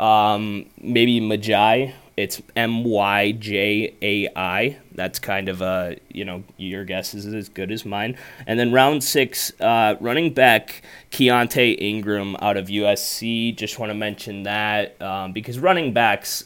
Um, 0.00 0.66
maybe 0.80 1.20
Majai. 1.20 1.92
It's 2.16 2.40
M 2.54 2.84
Y 2.84 3.32
J 3.32 3.92
A 4.00 4.28
I. 4.36 4.78
That's 4.92 5.18
kind 5.18 5.48
of 5.48 5.60
a 5.60 5.96
you 6.08 6.24
know 6.24 6.44
your 6.56 6.84
guess 6.84 7.12
is 7.12 7.26
as 7.26 7.48
good 7.48 7.72
as 7.72 7.84
mine. 7.84 8.16
And 8.46 8.58
then 8.58 8.72
round 8.72 9.02
six, 9.02 9.52
uh, 9.60 9.96
running 10.00 10.32
back 10.32 10.82
Keaontay 11.10 11.80
Ingram 11.80 12.36
out 12.40 12.56
of 12.56 12.68
USC. 12.68 13.56
Just 13.56 13.80
want 13.80 13.90
to 13.90 13.94
mention 13.94 14.44
that 14.44 15.00
um, 15.02 15.32
because 15.32 15.58
running 15.58 15.92
backs 15.92 16.44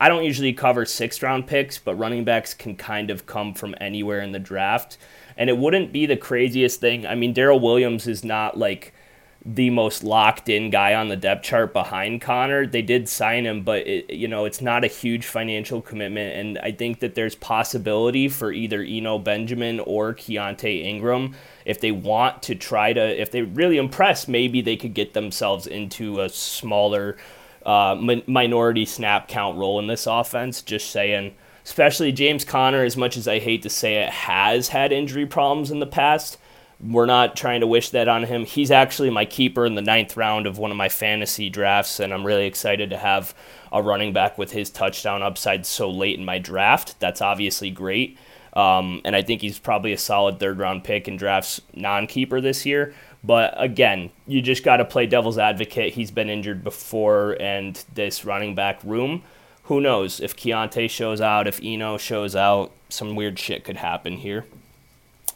I 0.00 0.08
don't 0.08 0.24
usually 0.24 0.54
cover 0.54 0.86
sixth 0.86 1.22
round 1.22 1.46
picks, 1.46 1.78
but 1.78 1.94
running 1.94 2.24
backs 2.24 2.54
can 2.54 2.74
kind 2.74 3.10
of 3.10 3.26
come 3.26 3.52
from 3.52 3.74
anywhere 3.80 4.20
in 4.20 4.32
the 4.32 4.38
draft. 4.38 4.96
And 5.36 5.50
it 5.50 5.58
wouldn't 5.58 5.92
be 5.92 6.06
the 6.06 6.16
craziest 6.16 6.80
thing. 6.80 7.06
I 7.06 7.14
mean, 7.14 7.34
Darrel 7.34 7.60
Williams 7.60 8.06
is 8.06 8.24
not 8.24 8.58
like 8.58 8.94
the 9.44 9.70
most 9.70 10.04
locked 10.04 10.48
in 10.48 10.68
guy 10.68 10.94
on 10.94 11.08
the 11.08 11.16
depth 11.16 11.44
chart 11.44 11.72
behind 11.72 12.20
Conner. 12.20 12.66
They 12.66 12.82
did 12.82 13.08
sign 13.08 13.46
him, 13.46 13.62
but 13.62 13.86
it, 13.86 14.10
you 14.10 14.28
know 14.28 14.44
it's 14.44 14.60
not 14.60 14.84
a 14.84 14.88
huge 14.88 15.26
financial 15.26 15.80
commitment, 15.80 16.36
and 16.36 16.58
I 16.58 16.72
think 16.72 17.00
that 17.00 17.14
there's 17.14 17.34
possibility 17.34 18.28
for 18.28 18.52
either 18.52 18.82
Eno 18.82 19.18
Benjamin 19.18 19.80
or 19.80 20.14
Keaontay 20.14 20.84
Ingram 20.84 21.34
if 21.64 21.80
they 21.80 21.92
want 21.92 22.42
to 22.44 22.54
try 22.54 22.92
to 22.92 23.20
if 23.20 23.30
they 23.30 23.42
really 23.42 23.78
impress, 23.78 24.28
maybe 24.28 24.60
they 24.60 24.76
could 24.76 24.94
get 24.94 25.14
themselves 25.14 25.66
into 25.66 26.20
a 26.20 26.28
smaller 26.28 27.16
uh, 27.64 27.94
minority 28.26 28.84
snap 28.84 29.28
count 29.28 29.58
role 29.58 29.78
in 29.78 29.86
this 29.86 30.06
offense. 30.06 30.62
Just 30.62 30.90
saying, 30.90 31.34
especially 31.64 32.12
James 32.12 32.44
Conner, 32.44 32.84
as 32.84 32.96
much 32.96 33.16
as 33.16 33.28
I 33.28 33.38
hate 33.38 33.62
to 33.62 33.70
say 33.70 34.02
it, 34.02 34.10
has 34.10 34.68
had 34.68 34.92
injury 34.92 35.26
problems 35.26 35.70
in 35.70 35.80
the 35.80 35.86
past. 35.86 36.38
We're 36.82 37.06
not 37.06 37.36
trying 37.36 37.60
to 37.60 37.66
wish 37.66 37.90
that 37.90 38.08
on 38.08 38.24
him. 38.24 38.46
He's 38.46 38.70
actually 38.70 39.10
my 39.10 39.26
keeper 39.26 39.66
in 39.66 39.74
the 39.74 39.82
ninth 39.82 40.16
round 40.16 40.46
of 40.46 40.56
one 40.56 40.70
of 40.70 40.78
my 40.78 40.88
fantasy 40.88 41.50
drafts, 41.50 42.00
and 42.00 42.12
I'm 42.12 42.24
really 42.24 42.46
excited 42.46 42.88
to 42.90 42.96
have 42.96 43.34
a 43.70 43.82
running 43.82 44.14
back 44.14 44.38
with 44.38 44.52
his 44.52 44.70
touchdown 44.70 45.22
upside 45.22 45.66
so 45.66 45.90
late 45.90 46.18
in 46.18 46.24
my 46.24 46.38
draft. 46.38 46.98
That's 46.98 47.20
obviously 47.20 47.70
great. 47.70 48.16
Um, 48.54 49.00
and 49.04 49.14
I 49.14 49.22
think 49.22 49.42
he's 49.42 49.58
probably 49.58 49.92
a 49.92 49.98
solid 49.98 50.40
third 50.40 50.58
round 50.58 50.82
pick 50.82 51.06
in 51.06 51.16
drafts 51.16 51.60
non 51.74 52.06
keeper 52.06 52.40
this 52.40 52.66
year. 52.66 52.94
But 53.22 53.54
again, 53.56 54.10
you 54.26 54.40
just 54.40 54.64
got 54.64 54.78
to 54.78 54.84
play 54.84 55.06
devil's 55.06 55.38
advocate. 55.38 55.94
He's 55.94 56.10
been 56.10 56.30
injured 56.30 56.64
before, 56.64 57.36
and 57.40 57.82
this 57.92 58.24
running 58.24 58.54
back 58.54 58.82
room, 58.82 59.22
who 59.64 59.80
knows? 59.80 60.20
If 60.20 60.36
Keaontay 60.36 60.88
shows 60.88 61.20
out, 61.20 61.46
if 61.46 61.60
Eno 61.62 61.98
shows 61.98 62.34
out, 62.34 62.72
some 62.88 63.14
weird 63.14 63.38
shit 63.38 63.62
could 63.62 63.76
happen 63.76 64.16
here. 64.16 64.46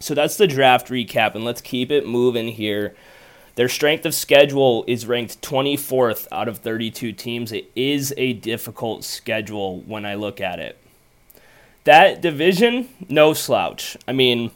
So 0.01 0.15
that's 0.15 0.37
the 0.37 0.47
draft 0.47 0.89
recap, 0.89 1.35
and 1.35 1.45
let's 1.45 1.61
keep 1.61 1.91
it 1.91 2.07
moving 2.07 2.49
here. 2.49 2.95
Their 3.55 3.69
strength 3.69 4.05
of 4.05 4.15
schedule 4.15 4.85
is 4.89 5.07
ranked 5.07 5.41
24th 5.41 6.27
out 6.33 6.49
of 6.49 6.59
32 6.59 7.13
teams. 7.13 7.53
It 7.53 7.71
is 7.77 8.13
a 8.17 8.33
difficult 8.33 9.05
schedule 9.05 9.81
when 9.83 10.05
I 10.05 10.15
look 10.15 10.41
at 10.41 10.59
it. 10.59 10.77
That 11.85 12.21
division, 12.21 12.89
no 13.09 13.35
slouch. 13.35 13.97
I 14.09 14.13
mean, 14.13 14.51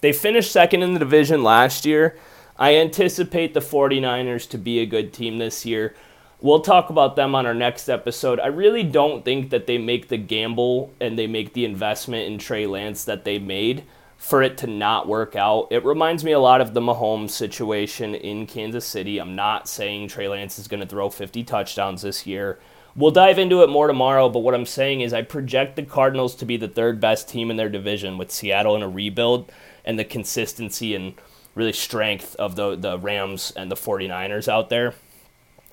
they 0.00 0.12
finished 0.12 0.50
second 0.50 0.82
in 0.82 0.94
the 0.94 0.98
division 0.98 1.44
last 1.44 1.86
year 1.86 2.16
I 2.62 2.76
anticipate 2.76 3.54
the 3.54 3.60
49ers 3.60 4.48
to 4.50 4.56
be 4.56 4.78
a 4.78 4.86
good 4.86 5.12
team 5.12 5.38
this 5.38 5.66
year. 5.66 5.96
We'll 6.40 6.60
talk 6.60 6.90
about 6.90 7.16
them 7.16 7.34
on 7.34 7.44
our 7.44 7.54
next 7.54 7.88
episode. 7.88 8.38
I 8.38 8.46
really 8.46 8.84
don't 8.84 9.24
think 9.24 9.50
that 9.50 9.66
they 9.66 9.78
make 9.78 10.06
the 10.06 10.16
gamble 10.16 10.94
and 11.00 11.18
they 11.18 11.26
make 11.26 11.54
the 11.54 11.64
investment 11.64 12.28
in 12.28 12.38
Trey 12.38 12.68
Lance 12.68 13.02
that 13.02 13.24
they 13.24 13.40
made 13.40 13.82
for 14.16 14.44
it 14.44 14.56
to 14.58 14.68
not 14.68 15.08
work 15.08 15.34
out. 15.34 15.66
It 15.72 15.84
reminds 15.84 16.22
me 16.22 16.30
a 16.30 16.38
lot 16.38 16.60
of 16.60 16.72
the 16.72 16.80
Mahomes 16.80 17.30
situation 17.30 18.14
in 18.14 18.46
Kansas 18.46 18.86
City. 18.86 19.18
I'm 19.18 19.34
not 19.34 19.68
saying 19.68 20.06
Trey 20.06 20.28
Lance 20.28 20.56
is 20.60 20.68
going 20.68 20.78
to 20.78 20.86
throw 20.86 21.10
50 21.10 21.42
touchdowns 21.42 22.02
this 22.02 22.28
year. 22.28 22.60
We'll 22.94 23.10
dive 23.10 23.40
into 23.40 23.64
it 23.64 23.70
more 23.70 23.88
tomorrow, 23.88 24.28
but 24.28 24.38
what 24.38 24.54
I'm 24.54 24.66
saying 24.66 25.00
is 25.00 25.12
I 25.12 25.22
project 25.22 25.74
the 25.74 25.82
Cardinals 25.82 26.36
to 26.36 26.46
be 26.46 26.56
the 26.56 26.68
third 26.68 27.00
best 27.00 27.28
team 27.28 27.50
in 27.50 27.56
their 27.56 27.68
division 27.68 28.18
with 28.18 28.30
Seattle 28.30 28.76
in 28.76 28.84
a 28.84 28.88
rebuild 28.88 29.50
and 29.84 29.98
the 29.98 30.04
consistency 30.04 30.94
and 30.94 31.14
really 31.54 31.72
strength 31.72 32.34
of 32.36 32.56
the 32.56 32.76
the 32.76 32.98
Rams 32.98 33.52
and 33.56 33.70
the 33.70 33.76
49ers 33.76 34.48
out 34.48 34.68
there. 34.68 34.94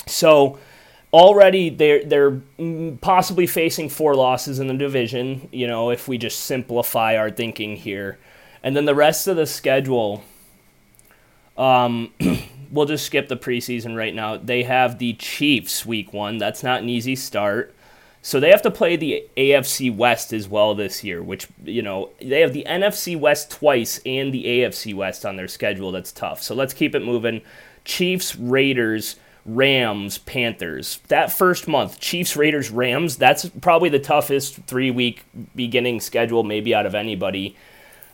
So 0.08 0.60
already 1.12 1.70
they're 1.70 2.04
they're 2.04 2.42
possibly 3.02 3.48
facing 3.48 3.90
four 3.90 4.16
losses 4.16 4.60
in 4.60 4.68
the 4.68 4.74
division, 4.74 5.50
you 5.52 5.68
know, 5.68 5.90
if 5.90 6.08
we 6.08 6.18
just 6.18 6.42
simplify 6.42 7.16
our 7.16 7.32
thinking 7.32 7.76
here. 7.76 8.18
And 8.62 8.76
then 8.76 8.86
the 8.86 8.96
rest 8.96 9.28
of 9.28 9.38
the 9.38 9.46
schedule 9.46 10.24
um 11.58 12.14
we'll 12.72 12.86
just 12.86 13.06
skip 13.06 13.28
the 13.28 13.38
preseason 13.38 13.96
right 13.96 14.14
now. 14.14 14.38
They 14.38 14.64
have 14.64 15.00
the 15.00 15.14
Chiefs 15.14 15.86
week 15.86 16.14
1. 16.14 16.38
That's 16.38 16.64
not 16.64 16.82
an 16.82 16.90
easy 16.90 17.16
start. 17.16 17.74
So 18.22 18.40
they 18.40 18.50
have 18.50 18.62
to 18.64 18.72
play 18.72 18.98
the 18.98 19.26
AFC 19.38 19.96
West 19.96 20.34
as 20.34 20.48
well 20.48 20.76
this 20.76 21.04
year, 21.04 21.24
which, 21.24 21.48
you 21.64 21.82
know, 21.82 22.10
they 22.22 22.42
have 22.42 22.52
the 22.52 22.66
NFC 22.68 23.18
West 23.18 23.50
twice 23.50 24.02
and 24.06 24.34
the 24.34 24.46
AFC 24.46 24.94
West 24.94 25.26
on 25.26 25.38
their 25.38 25.48
schedule. 25.48 25.92
That's 25.92 26.12
tough. 26.12 26.44
So 26.44 26.54
let's 26.54 26.74
keep 26.74 26.96
it 26.96 27.04
moving. 27.04 27.42
Chiefs, 27.86 28.36
Raiders, 28.36 29.16
Rams, 29.46 30.18
Panthers. 30.18 31.00
That 31.08 31.32
first 31.32 31.68
month, 31.68 32.00
Chiefs, 32.00 32.36
Raiders, 32.36 32.70
Rams, 32.70 33.16
that's 33.16 33.50
probably 33.62 33.90
the 33.90 34.00
toughest 34.00 34.56
three 34.68 34.92
week 34.92 35.24
beginning 35.56 36.02
schedule, 36.02 36.44
maybe 36.44 36.76
out 36.76 36.86
of 36.86 36.96
anybody. 36.96 37.56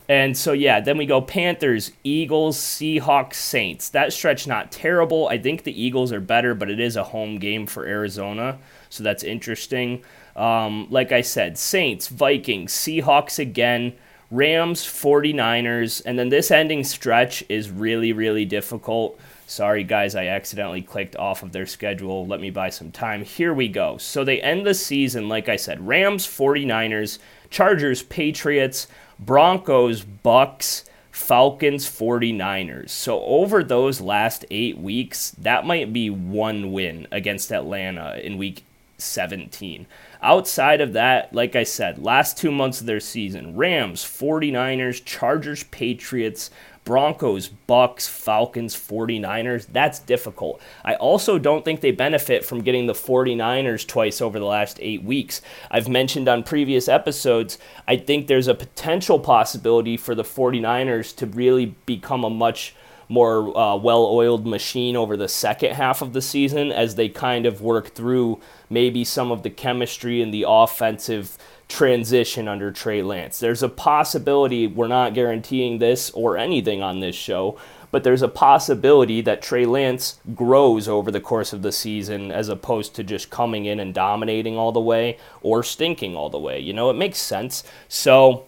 And 0.08 0.38
so, 0.38 0.52
yeah, 0.54 0.82
then 0.82 0.98
we 1.00 1.08
go 1.08 1.20
Panthers, 1.20 1.92
Eagles, 2.04 2.58
Seahawks, 2.58 3.36
Saints. 3.36 3.90
That 3.90 4.14
stretch 4.14 4.46
not 4.46 4.72
terrible. 4.72 5.28
I 5.28 5.40
think 5.40 5.64
the 5.64 5.82
Eagles 5.82 6.14
are 6.14 6.22
better, 6.22 6.54
but 6.54 6.70
it 6.70 6.80
is 6.80 6.96
a 6.96 7.06
home 7.06 7.40
game 7.40 7.66
for 7.66 7.88
Arizona. 7.88 8.60
So 8.96 9.04
that's 9.04 9.24
interesting. 9.24 10.04
Um, 10.36 10.88
like 10.90 11.12
I 11.12 11.22
said, 11.22 11.58
Saints, 11.58 12.08
Vikings, 12.08 12.74
Seahawks 12.74 13.40
again, 13.40 13.94
Rams, 14.32 14.84
49ers, 14.84 16.02
and 16.06 16.18
then 16.18 16.30
this 16.30 16.52
ending 16.52 16.84
stretch 16.84 17.44
is 17.48 17.70
really, 17.70 18.12
really 18.12 18.46
difficult. 18.46 19.20
Sorry, 19.48 19.84
guys, 19.84 20.16
I 20.16 20.26
accidentally 20.26 20.82
clicked 20.82 21.16
off 21.16 21.44
of 21.44 21.52
their 21.52 21.68
schedule. 21.68 22.26
Let 22.26 22.42
me 22.42 22.50
buy 22.50 22.70
some 22.70 22.92
time. 22.92 23.24
Here 23.24 23.54
we 23.54 23.68
go. 23.68 23.98
So 23.98 24.24
they 24.24 24.42
end 24.42 24.66
the 24.66 24.74
season, 24.74 25.30
like 25.30 25.48
I 25.48 25.56
said 25.56 25.86
Rams, 25.86 26.26
49ers, 26.26 27.20
Chargers, 27.52 28.02
Patriots, 28.02 28.88
Broncos, 29.20 30.04
Bucks, 30.04 30.86
Falcons, 31.12 31.86
49ers. 31.86 32.90
So 32.90 33.22
over 33.22 33.64
those 33.64 34.02
last 34.02 34.46
eight 34.50 34.78
weeks, 34.78 35.32
that 35.32 35.66
might 35.66 35.94
be 35.94 36.10
one 36.10 36.74
win 36.74 37.08
against 37.12 37.52
Atlanta 37.52 38.20
in 38.22 38.38
week 38.38 38.66
17. 38.98 39.88
Outside 40.22 40.82
of 40.82 40.94
that, 40.94 41.34
like 41.34 41.56
I 41.56 41.64
said, 41.64 42.00
last 42.00 42.38
two 42.38 42.52
months 42.52 42.80
of 42.80 42.88
their 42.88 43.00
season 43.00 43.56
Rams, 43.56 44.04
49ers, 44.04 45.04
Chargers, 45.04 45.64
Patriots, 45.64 46.50
Broncos, 46.86 47.48
Bucks, 47.48 48.08
Falcons, 48.08 48.76
49ers. 48.76 49.66
That's 49.72 50.00
difficult. 50.00 50.62
I 50.84 50.94
also 50.96 51.40
don't 51.40 51.66
think 51.66 51.82
they 51.82 51.92
benefit 51.92 52.46
from 52.46 52.62
getting 52.62 52.86
the 52.86 52.94
49ers 52.94 53.88
twice 53.88 54.22
over 54.22 54.38
the 54.38 54.46
last 54.46 54.78
eight 54.80 55.04
weeks. 55.04 55.42
I've 55.72 55.90
mentioned 55.90 56.30
on 56.30 56.44
previous 56.44 56.88
episodes, 56.88 57.58
I 57.88 57.98
think 57.98 58.28
there's 58.28 58.48
a 58.48 58.54
potential 58.54 59.20
possibility 59.20 59.98
for 59.98 60.14
the 60.14 60.24
49ers 60.24 61.16
to 61.18 61.26
really 61.26 61.76
become 61.88 62.24
a 62.24 62.30
much 62.30 62.76
more 63.08 63.58
uh, 63.58 63.76
well 63.76 64.06
oiled 64.06 64.46
machine 64.46 64.96
over 64.96 65.16
the 65.16 65.28
second 65.28 65.74
half 65.74 66.02
of 66.02 66.14
the 66.14 66.22
season 66.22 66.72
as 66.72 66.96
they 66.96 67.10
kind 67.10 67.46
of 67.46 67.62
work 67.62 67.90
through 67.90 68.40
maybe 68.70 69.04
some 69.04 69.32
of 69.32 69.44
the 69.44 69.50
chemistry 69.50 70.22
and 70.22 70.34
the 70.34 70.46
offensive 70.48 71.38
transition 71.68 72.48
under 72.48 72.72
Trey 72.72 73.02
Lance. 73.02 73.40
There's 73.40 73.64
a 73.64 73.70
possibility, 73.70 74.68
we're 74.68 74.88
not 74.88 75.14
guaranteeing 75.14 75.80
this 75.80 76.12
or 76.12 76.38
anything 76.38 76.82
on 76.82 77.00
this 77.00 77.16
show, 77.16 77.58
but 77.92 78.04
there's 78.04 78.22
a 78.22 78.28
possibility 78.28 79.22
that 79.22 79.42
Trey 79.42 79.66
Lance 79.66 80.20
grows 80.36 80.88
over 80.88 81.12
the 81.12 81.22
course 81.22 81.54
of 81.54 81.62
the 81.62 81.72
season 81.72 82.32
as 82.32 82.50
opposed 82.50 82.96
to 82.96 83.04
just 83.04 83.30
coming 83.30 83.66
in 83.66 83.80
and 83.80 83.94
dominating 83.94 84.58
all 84.58 84.72
the 84.72 84.82
way 84.82 85.18
or 85.42 85.64
stinking 85.64 86.16
all 86.16 86.30
the 86.30 86.40
way. 86.40 86.60
You 86.60 86.74
know, 86.74 86.90
it 86.90 86.96
makes 86.96 87.20
sense. 87.20 87.64
So 87.88 88.46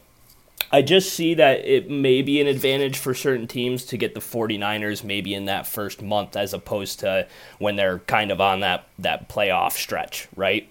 I 0.71 0.82
just 0.82 1.13
see 1.13 1.34
that 1.36 1.65
it 1.65 1.89
may 1.89 2.21
be 2.21 2.41
an 2.41 2.47
advantage 2.47 2.97
for 2.97 3.13
certain 3.13 3.47
teams 3.47 3.86
to 3.86 3.97
get 3.97 4.13
the 4.13 4.19
49ers 4.19 5.03
maybe 5.03 5.34
in 5.34 5.45
that 5.45 5.65
first 5.65 6.01
month 6.01 6.36
as 6.36 6.53
opposed 6.53 6.99
to 6.99 7.27
when 7.58 7.77
they're 7.77 7.99
kind 7.99 8.32
of 8.32 8.41
on 8.41 8.60
that, 8.60 8.86
that 8.99 9.30
playoff 9.30 9.73
stretch, 9.73 10.27
right? 10.36 10.67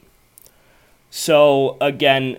So, 1.09 1.79
again, 1.81 2.39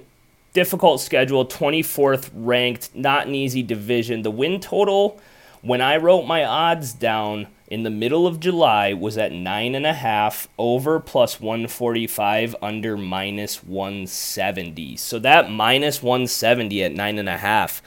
difficult 0.53 1.01
schedule, 1.01 1.45
24th 1.45 2.29
ranked, 2.33 2.93
not 2.93 3.27
an 3.27 3.33
easy 3.33 3.63
division. 3.63 4.21
The 4.21 4.31
win 4.31 4.59
total, 4.59 5.19
when 5.61 5.81
I 5.81 5.97
wrote 5.97 6.23
my 6.23 6.45
odds 6.45 6.93
down, 6.93 7.47
in 7.67 7.83
the 7.83 7.89
middle 7.89 8.25
of 8.25 8.39
July 8.39 8.93
was 8.93 9.17
at 9.17 9.31
nine 9.31 9.75
and 9.75 9.85
a 9.85 9.93
half, 9.93 10.47
over 10.57 10.99
plus 10.99 11.41
145, 11.41 12.55
under 12.61 12.95
minus 12.95 13.63
170. 13.63 14.95
So 14.95 15.19
that 15.19 15.51
minus 15.51 16.01
170 16.01 16.83
at 16.83 16.93
nine 16.93 17.19
and 17.19 17.27
a 17.27 17.37
half 17.37 17.81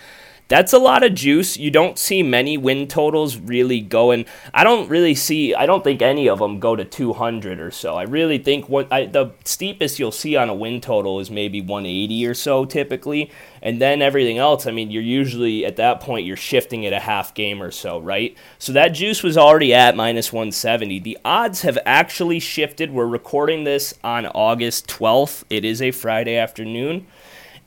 that's 0.51 0.73
a 0.73 0.79
lot 0.79 1.05
of 1.05 1.15
juice. 1.15 1.57
You 1.57 1.71
don't 1.71 1.97
see 1.97 2.25
many 2.25 2.59
win 2.59 2.89
totals 2.89 3.37
really 3.37 3.81
going. 3.81 4.27
I 4.53 4.65
don't 4.65 4.91
really 4.91 5.15
see. 5.15 5.55
I 5.55 5.65
don't 5.65 5.85
think 5.85 6.03
any 6.03 6.29
of 6.29 6.41
them 6.41 6.59
go 6.59 6.75
to 6.75 6.85
200 6.85 7.61
or 7.61 7.71
so. 7.71 7.95
I 7.95 8.03
really 8.03 8.37
think 8.37 8.69
what 8.69 8.93
I, 8.93 9.07
the 9.07 9.31
steepest 9.45 10.01
you'll 10.01 10.11
see 10.11 10.35
on 10.35 10.49
a 10.49 10.55
win 10.55 10.81
total 10.81 11.21
is 11.21 11.31
maybe 11.31 11.61
180 11.61 12.27
or 12.27 12.35
so 12.35 12.65
typically, 12.65 13.31
and 13.63 13.81
then 13.81 14.03
everything 14.03 14.39
else. 14.39 14.67
I 14.67 14.73
mean, 14.73 14.91
you're 14.91 15.05
usually 15.05 15.65
at 15.65 15.77
that 15.77 16.01
point 16.01 16.27
you're 16.27 16.37
shifting 16.37 16.83
it 16.83 16.93
a 16.93 16.99
half 16.99 17.33
game 17.33 17.63
or 17.63 17.71
so, 17.71 18.01
right? 18.01 18.37
So 18.59 18.73
that 18.73 18.89
juice 18.89 19.23
was 19.23 19.39
already 19.39 19.73
at 19.73 19.95
minus 19.95 20.33
170. 20.33 20.99
The 20.99 21.19
odds 21.25 21.63
have 21.63 21.79
actually 21.87 22.41
shifted. 22.41 22.91
We're 22.91 23.07
recording 23.07 23.63
this 23.63 23.95
on 24.03 24.27
August 24.27 24.89
12th. 24.89 25.45
It 25.49 25.65
is 25.65 25.81
a 25.81 25.93
Friday 25.93 26.37
afternoon. 26.37 27.07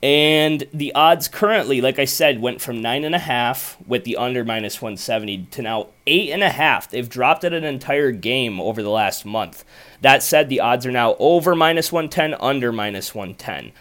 And 0.04 0.68
the 0.74 0.94
odds 0.96 1.30
currently, 1.30 1.80
like 1.80 1.98
I 1.98 2.04
said, 2.04 2.42
went 2.42 2.60
from 2.60 2.82
nine 2.82 3.06
and 3.06 3.16
a 3.16 3.20
half 3.20 3.78
with 3.88 4.04
the 4.04 4.18
under 4.18 4.44
minus 4.44 4.82
170 4.82 5.48
to 5.52 5.62
now 5.62 5.88
eight 6.06 6.32
and 6.32 6.44
a 6.44 6.50
half. 6.50 6.90
They've 6.90 7.08
dropped 7.08 7.46
it 7.46 7.54
an 7.54 7.64
entire 7.64 8.12
game 8.12 8.60
over 8.60 8.84
the 8.84 8.90
last 8.90 9.24
month. 9.24 9.64
That 10.02 10.22
said, 10.22 10.50
the 10.50 10.60
odds 10.60 10.86
are 10.86 10.92
now 10.92 11.16
over 11.20 11.56
minus 11.56 11.94
110, 11.94 12.34
under 12.42 12.74
minus 12.74 13.16
110. 13.16 13.72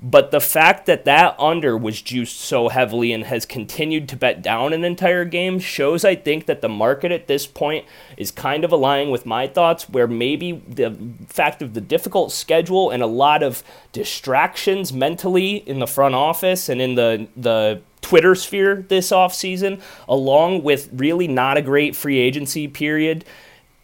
But 0.00 0.30
the 0.30 0.40
fact 0.40 0.86
that 0.86 1.04
that 1.06 1.34
under 1.40 1.76
was 1.76 2.00
juiced 2.00 2.38
so 2.38 2.68
heavily 2.68 3.12
and 3.12 3.24
has 3.24 3.44
continued 3.44 4.08
to 4.10 4.16
bet 4.16 4.42
down 4.42 4.72
an 4.72 4.84
entire 4.84 5.24
game 5.24 5.58
shows, 5.58 6.04
I 6.04 6.14
think, 6.14 6.46
that 6.46 6.60
the 6.60 6.68
market 6.68 7.10
at 7.10 7.26
this 7.26 7.48
point 7.48 7.84
is 8.16 8.30
kind 8.30 8.64
of 8.64 8.70
aligning 8.70 9.10
with 9.10 9.26
my 9.26 9.48
thoughts, 9.48 9.88
where 9.88 10.06
maybe 10.06 10.62
the 10.68 10.96
fact 11.26 11.62
of 11.62 11.74
the 11.74 11.80
difficult 11.80 12.30
schedule 12.30 12.90
and 12.90 13.02
a 13.02 13.08
lot 13.08 13.42
of 13.42 13.64
distractions 13.92 14.92
mentally 14.92 15.56
in 15.56 15.80
the 15.80 15.86
front 15.86 16.14
office 16.14 16.68
and 16.68 16.80
in 16.80 16.94
the, 16.94 17.26
the 17.36 17.80
Twitter 18.00 18.36
sphere 18.36 18.84
this 18.88 19.10
offseason, 19.10 19.80
along 20.08 20.62
with 20.62 20.90
really 20.92 21.26
not 21.26 21.56
a 21.56 21.62
great 21.62 21.96
free 21.96 22.18
agency 22.18 22.68
period, 22.68 23.24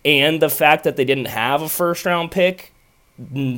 and 0.04 0.40
the 0.40 0.48
fact 0.48 0.84
that 0.84 0.94
they 0.94 1.04
didn't 1.04 1.24
have 1.24 1.60
a 1.60 1.68
first 1.68 2.06
round 2.06 2.30
pick 2.30 2.70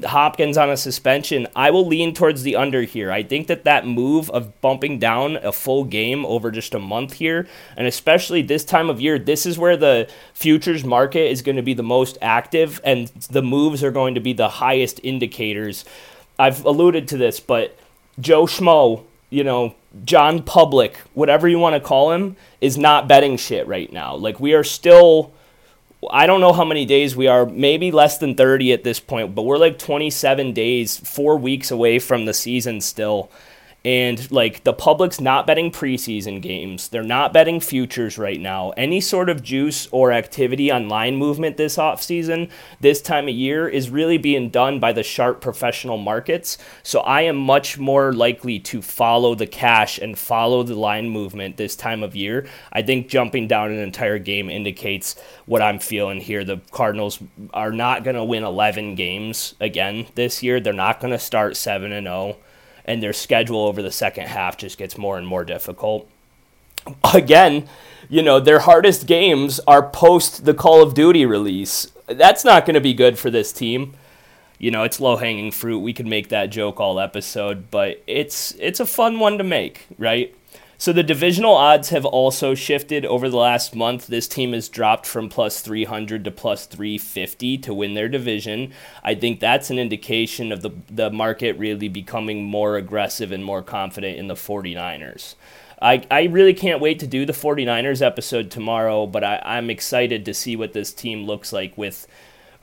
Hopkins 0.05 0.59
on 0.59 0.69
a 0.69 0.77
suspension, 0.77 1.47
I 1.57 1.71
will 1.71 1.87
lean 1.87 2.13
towards 2.13 2.43
the 2.43 2.57
under 2.57 2.83
here. 2.83 3.11
I 3.11 3.23
think 3.23 3.47
that 3.47 3.65
that 3.65 3.87
move 3.87 4.29
of 4.31 4.61
bumping 4.61 4.99
down 4.99 5.37
a 5.37 5.51
full 5.51 5.85
game 5.85 6.27
over 6.27 6.51
just 6.51 6.75
a 6.75 6.79
month 6.79 7.15
here, 7.15 7.49
and 7.75 7.87
especially 7.87 8.43
this 8.43 8.65
time 8.65 8.91
of 8.91 9.01
year, 9.01 9.19
this 9.19 9.47
is 9.47 9.59
where 9.59 9.79
the 9.79 10.11
futures 10.35 10.85
market 10.85 11.31
is 11.31 11.41
going 11.41 11.57
to 11.57 11.63
be 11.63 11.73
the 11.73 11.83
most 11.83 12.19
active, 12.21 12.83
and 12.85 13.09
the 13.31 13.43
moves 13.43 13.83
are 13.83 13.91
going 13.91 14.15
to 14.15 14.21
be 14.21 14.35
the 14.35 14.49
highest 14.49 15.01
indicators. 15.03 15.87
I've 16.39 16.63
alluded 16.67 17.09
to 17.09 17.17
this, 17.17 17.41
but 17.41 17.79
Joe 18.21 18.45
Schmo, 18.45 19.05
you 19.31 19.43
know, 19.43 19.75
John 20.05 20.43
Public, 20.43 20.99
whatever 21.15 21.49
you 21.49 21.59
want 21.59 21.75
to 21.75 21.81
call 21.81 22.13
him, 22.13 22.37
is 22.61 22.77
not 22.77 23.09
betting 23.09 23.39
shit 23.39 23.67
right 23.67 23.91
now. 23.91 24.15
Like, 24.17 24.39
we 24.39 24.53
are 24.53 24.65
still 24.65 25.33
I 26.11 26.27
don't 26.27 26.41
know 26.41 26.53
how 26.53 26.65
many 26.65 26.85
days 26.85 27.17
we 27.17 27.27
are, 27.27 27.47
maybe 27.47 27.91
less 27.91 28.19
than 28.19 28.35
30 28.35 28.73
at 28.73 28.85
this 28.85 29.01
point, 29.01 29.35
but 29.35 29.43
we're 29.43 29.59
like 29.59 29.79
27 29.79 30.53
days, 30.53 30.97
four 30.99 31.37
weeks 31.37 31.71
away 31.71 31.99
from 31.99 32.27
the 32.27 32.35
season 32.35 32.81
still. 32.81 33.31
And 33.87 34.29
like 34.33 34.65
the 34.65 34.73
public's 34.73 35.21
not 35.21 35.47
betting 35.47 35.71
preseason 35.71 36.43
games. 36.43 36.89
They're 36.89 37.05
not 37.05 37.33
betting 37.33 37.61
futures 37.61 38.19
right 38.19 38.41
now. 38.41 38.71
Any 38.71 39.01
sort 39.01 39.29
of 39.29 39.45
juice 39.45 39.87
or 39.93 40.11
activity 40.11 40.73
on 40.73 40.89
line 40.89 41.15
movement 41.15 41.57
this 41.57 41.77
offseason, 41.77 42.51
this 42.81 43.01
time 43.01 43.29
of 43.29 43.35
year, 43.37 43.69
is 43.69 43.89
really 43.89 44.19
being 44.19 44.51
done 44.51 44.81
by 44.81 44.93
the 44.93 45.05
sharp 45.05 45.41
professional 45.41 45.99
markets. 45.99 46.59
So 46.83 46.99
I 47.03 47.21
am 47.21 47.37
much 47.37 47.79
more 47.79 48.13
likely 48.13 48.59
to 48.59 48.83
follow 48.83 49.37
the 49.37 49.47
cash 49.47 49.99
and 49.99 50.19
follow 50.19 50.65
the 50.65 50.75
line 50.75 51.09
movement 51.09 51.57
this 51.57 51.77
time 51.77 52.03
of 52.03 52.17
year. 52.17 52.45
I 52.73 52.83
think 52.83 53.07
jumping 53.07 53.47
down 53.47 53.71
an 53.71 53.79
entire 53.79 54.19
game 54.19 54.51
indicates 54.51 55.15
what 55.45 55.63
I'm 55.63 55.79
feeling 55.79 56.21
here. 56.21 56.43
The 56.43 56.61
Cardinals 56.73 57.21
are 57.55 57.71
not 57.71 58.03
going 58.03 58.17
to 58.17 58.25
win 58.25 58.43
11 58.43 58.97
games 58.97 59.55
again 59.61 60.09
this 60.17 60.43
year. 60.43 60.59
They're 60.59 60.73
not 60.73 60.99
going 60.99 61.13
to 61.13 61.21
start 61.21 61.57
7 61.57 61.93
and 61.93 62.09
0 62.09 62.39
and 62.87 63.03
their 63.03 63.13
schedule 63.13 63.61
over 63.61 63.83
the 63.83 63.91
second 63.91 64.29
half 64.29 64.57
just 64.57 64.79
gets 64.79 64.97
more 64.97 65.19
and 65.19 65.27
more 65.27 65.45
difficult. 65.45 66.09
Again, 67.13 67.69
you 68.09 68.23
know, 68.23 68.41
their 68.41 68.61
hardest 68.61 69.07
games 69.07 69.61
are 69.67 69.91
post 69.91 70.45
the 70.45 70.55
Call 70.55 70.83
of 70.83 70.95
Duty 70.95 71.27
release. 71.27 71.91
That's 72.07 72.45
not 72.45 72.65
going 72.65 72.75
to 72.75 72.81
be 72.81 72.95
good 72.95 73.19
for 73.19 73.31
this 73.31 73.53
team. 73.53 73.95
You 74.59 74.71
know, 74.71 74.85
it's 74.85 75.01
low 75.01 75.17
hanging 75.17 75.51
fruit. 75.51 75.81
We 75.81 75.93
could 75.93 76.07
make 76.07 76.29
that 76.29 76.47
joke 76.47 76.81
all 76.81 76.99
episode, 76.99 77.71
but 77.71 78.03
it's 78.07 78.53
it's 78.59 78.81
a 78.81 78.87
fun 78.87 79.19
one 79.19 79.37
to 79.39 79.45
make, 79.45 79.87
right? 79.99 80.35
So 80.79 80.93
the 80.93 81.03
divisional 81.03 81.55
odds 81.55 81.89
have 81.89 82.05
also 82.05 82.55
shifted 82.55 83.07
over 83.07 83.29
the 83.29 83.37
last 83.37 83.75
month. 83.75 84.07
This 84.07 84.29
team 84.29 84.53
has 84.53 84.69
dropped 84.69 85.07
from 85.07 85.29
plus 85.29 85.61
300 85.61 86.25
to 86.25 86.31
plus 86.31 86.67
350 86.67 87.59
to 87.59 87.75
win 87.75 87.95
their 87.95 88.09
division. 88.09 88.73
I 89.03 89.15
think 89.15 89.41
that's 89.41 89.71
an 89.71 89.79
indication 89.79 90.53
of 90.53 90.61
the, 90.61 90.71
the 90.91 91.11
market 91.11 91.59
really 91.59 91.89
becoming 91.89 92.45
more 92.45 92.77
aggressive 92.77 93.33
and 93.33 93.45
more 93.45 93.63
confident 93.63 94.19
in 94.19 94.29
the 94.29 94.35
49ers. 94.35 95.35
I, 95.81 96.07
I 96.11 96.25
really 96.25 96.55
can't 96.55 96.81
wait 96.81 96.99
to 97.01 97.07
do 97.07 97.27
the 97.27 97.33
49ers 97.33 98.05
episode 98.05 98.51
tomorrow, 98.51 99.07
but 99.07 99.25
I, 99.25 99.43
I'm 99.45 99.71
excited 99.71 100.25
to 100.25 100.35
see 100.35 100.57
what 100.57 100.73
this 100.73 100.93
team 100.93 101.25
looks 101.25 101.53
like 101.53 101.77
with 101.77 102.07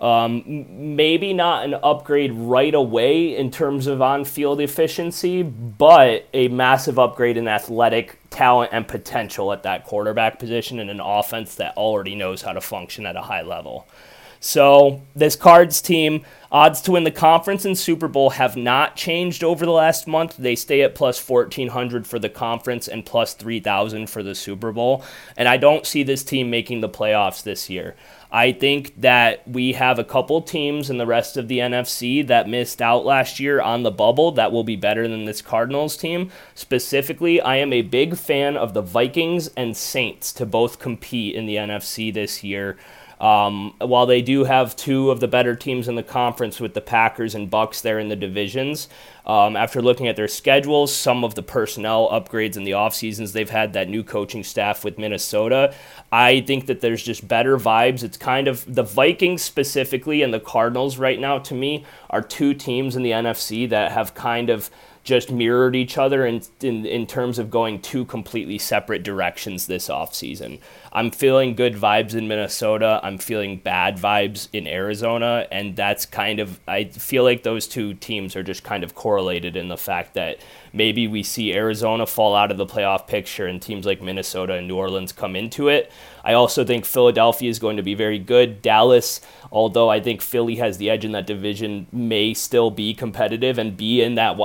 um, 0.04 0.98
maybe 0.98 1.32
not 1.32 1.64
an 1.64 1.76
upgrade 1.76 2.34
right 2.34 2.74
away 2.74 3.38
in 3.38 3.50
terms 3.50 3.88
of 3.88 4.02
on 4.02 4.26
field 4.26 4.60
efficiency, 4.60 5.44
but 5.44 6.28
a 6.34 6.50
massive 6.50 7.00
upgrade 7.00 7.38
in 7.38 7.48
athletic 7.48 8.20
talent 8.30 8.72
and 8.74 8.86
potential 8.86 9.54
at 9.54 9.64
that 9.64 9.86
quarterback 9.86 10.40
position 10.40 10.80
in 10.80 10.90
an 10.90 11.00
offense 11.00 11.56
that 11.56 11.78
already 11.78 12.16
knows 12.16 12.42
how 12.42 12.52
to 12.52 12.60
function 12.60 13.06
at 13.06 13.16
a 13.16 13.22
high 13.22 13.44
level. 13.44 13.88
So, 14.42 15.02
this 15.16 15.38
Cards 15.38 15.82
team, 15.82 16.26
odds 16.52 16.82
to 16.82 16.92
win 16.92 17.06
the 17.06 17.12
conference 17.12 17.64
and 17.64 17.78
Super 17.78 18.10
Bowl 18.10 18.32
have 18.32 18.58
not 18.58 18.98
changed 18.98 19.42
over 19.42 19.66
the 19.66 19.72
last 19.72 20.06
month. 20.06 20.36
They 20.36 20.58
stay 20.58 20.82
at 20.82 20.96
plus 20.96 21.26
1400 21.26 22.06
for 22.06 22.20
the 22.20 22.28
conference 22.28 22.90
and 22.90 23.06
plus 23.06 23.36
3000 23.36 24.08
for 24.10 24.22
the 24.22 24.36
Super 24.36 24.74
Bowl. 24.74 25.02
And 25.38 25.48
I 25.48 25.56
don't 25.56 25.88
see 25.88 26.04
this 26.04 26.26
team 26.26 26.50
making 26.50 26.82
the 26.82 26.90
playoffs 26.90 27.42
this 27.42 27.70
year. 27.70 27.96
I 28.34 28.52
think 28.52 29.00
that 29.00 29.48
we 29.48 29.74
have 29.74 30.00
a 30.00 30.04
couple 30.04 30.42
teams 30.42 30.90
in 30.90 30.98
the 30.98 31.06
rest 31.06 31.38
of 31.38 31.48
the 31.48 31.60
NFC 31.60 32.26
that 32.26 32.50
missed 32.50 32.82
out 32.82 33.06
last 33.06 33.40
year 33.40 33.62
on 33.62 33.84
the 33.84 33.92
bubble 33.92 34.32
that 34.32 34.52
will 34.52 34.64
be 34.64 34.76
better 34.76 35.08
than 35.08 35.26
this 35.26 35.40
Cardinals 35.40 35.96
team. 35.96 36.32
Specifically, 36.56 37.40
I 37.40 37.58
am 37.58 37.72
a 37.72 37.84
big 37.84 38.18
fan 38.18 38.58
of 38.58 38.74
the 38.74 38.82
Vikings 38.82 39.50
and 39.56 39.78
Saints 39.78 40.34
to 40.34 40.48
both 40.48 40.80
compete 40.80 41.36
in 41.36 41.46
the 41.46 41.58
NFC 41.58 42.12
this 42.12 42.44
year. 42.44 42.76
Um, 43.24 43.74
while 43.80 44.06
they 44.06 44.22
do 44.22 44.44
have 44.44 44.76
two 44.76 45.10
of 45.10 45.22
the 45.22 45.30
better 45.30 45.56
teams 45.56 45.88
in 45.88 45.96
the 45.96 46.04
conference 46.04 46.60
with 46.60 46.74
the 46.74 46.82
Packers 46.82 47.36
and 47.36 47.50
Bucks 47.50 47.80
there 47.80 47.98
in 47.98 48.10
the 48.10 48.18
divisions, 48.18 48.90
um, 49.26 49.56
after 49.56 49.82
looking 49.82 50.10
at 50.10 50.18
their 50.18 50.28
schedules, 50.28 50.94
some 50.94 51.24
of 51.24 51.34
the 51.34 51.42
personnel 51.42 52.10
upgrades 52.10 52.58
in 52.58 52.66
the 52.66 52.74
off 52.74 52.94
seasons 52.94 53.32
they've 53.32 53.50
had, 53.50 53.72
that 53.72 53.88
new 53.88 54.04
coaching 54.04 54.44
staff 54.44 54.84
with 54.84 54.98
Minnesota, 54.98 55.74
I 56.12 56.42
think 56.42 56.66
that 56.66 56.82
there's 56.82 57.02
just 57.02 57.26
better 57.26 57.58
vibes. 57.58 58.04
It's 58.04 58.18
kind 58.18 58.50
of 58.50 58.66
the 58.68 58.84
Vikings 58.84 59.42
specifically 59.42 60.22
and 60.22 60.34
the 60.34 60.42
Cardinals 60.42 60.98
right 60.98 61.18
now, 61.18 61.40
to 61.40 61.54
me, 61.54 61.86
are 62.10 62.22
two 62.22 62.54
teams 62.54 62.98
in 62.98 63.04
the 63.04 63.12
NFC 63.12 63.70
that 63.70 63.94
have 63.94 64.14
kind 64.14 64.50
of 64.50 64.70
just 65.04 65.30
mirrored 65.30 65.76
each 65.76 65.98
other 65.98 66.26
in, 66.26 66.42
in, 66.62 66.86
in 66.86 67.06
terms 67.06 67.38
of 67.38 67.52
going 67.52 67.82
two 67.82 68.06
completely 68.06 68.58
separate 68.58 69.04
directions 69.04 69.68
this 69.68 69.90
offseason. 69.90 70.60
I'm 70.94 71.12
feeling 71.12 71.56
good 71.56 71.76
vibes 71.76 72.16
in 72.16 72.28
Minnesota. 72.28 73.02
I'm 73.04 73.18
feeling 73.18 73.58
bad 73.58 73.98
vibes 73.98 74.48
in 74.54 74.66
Arizona. 74.66 75.46
And 75.52 75.76
that's 75.76 76.06
kind 76.06 76.40
of, 76.40 76.60
I 76.68 76.86
feel 76.86 77.24
like 77.24 77.44
those 77.44 77.68
two 77.68 77.96
teams 77.96 78.36
are 78.36 78.44
just 78.44 78.64
kind 78.64 78.84
of 78.84 78.96
correlated 78.96 79.58
in 79.58 79.68
the 79.68 79.78
fact 79.78 80.14
that 80.14 80.38
maybe 80.72 81.08
we 81.08 81.22
see 81.22 81.54
Arizona 81.54 82.06
fall 82.06 82.36
out 82.36 82.52
of 82.52 82.58
the 82.58 82.66
playoff 82.66 83.06
picture 83.06 83.46
and 83.46 83.62
teams 83.62 83.86
like 83.86 84.02
Minnesota 84.02 84.54
and 84.54 84.68
New 84.68 84.78
Orleans 84.78 85.12
come 85.12 85.36
into 85.36 85.68
it. 85.68 85.92
I 86.24 86.34
also 86.34 86.64
think 86.64 86.86
Philadelphia 86.86 87.50
is 87.50 87.60
going 87.60 87.78
to 87.78 87.84
be 87.84 87.96
very 87.96 88.20
good. 88.20 88.62
Dallas, 88.62 89.20
although 89.52 89.90
I 89.90 90.00
think 90.00 90.22
Philly 90.22 90.56
has 90.56 90.78
the 90.78 90.90
edge 90.90 91.04
in 91.04 91.12
that 91.12 91.28
division, 91.28 91.88
may 91.92 92.34
still 92.34 92.72
be 92.72 92.94
competitive 92.94 93.58
and 93.58 93.76
be 93.76 94.02
in 94.02 94.16
that. 94.16 94.38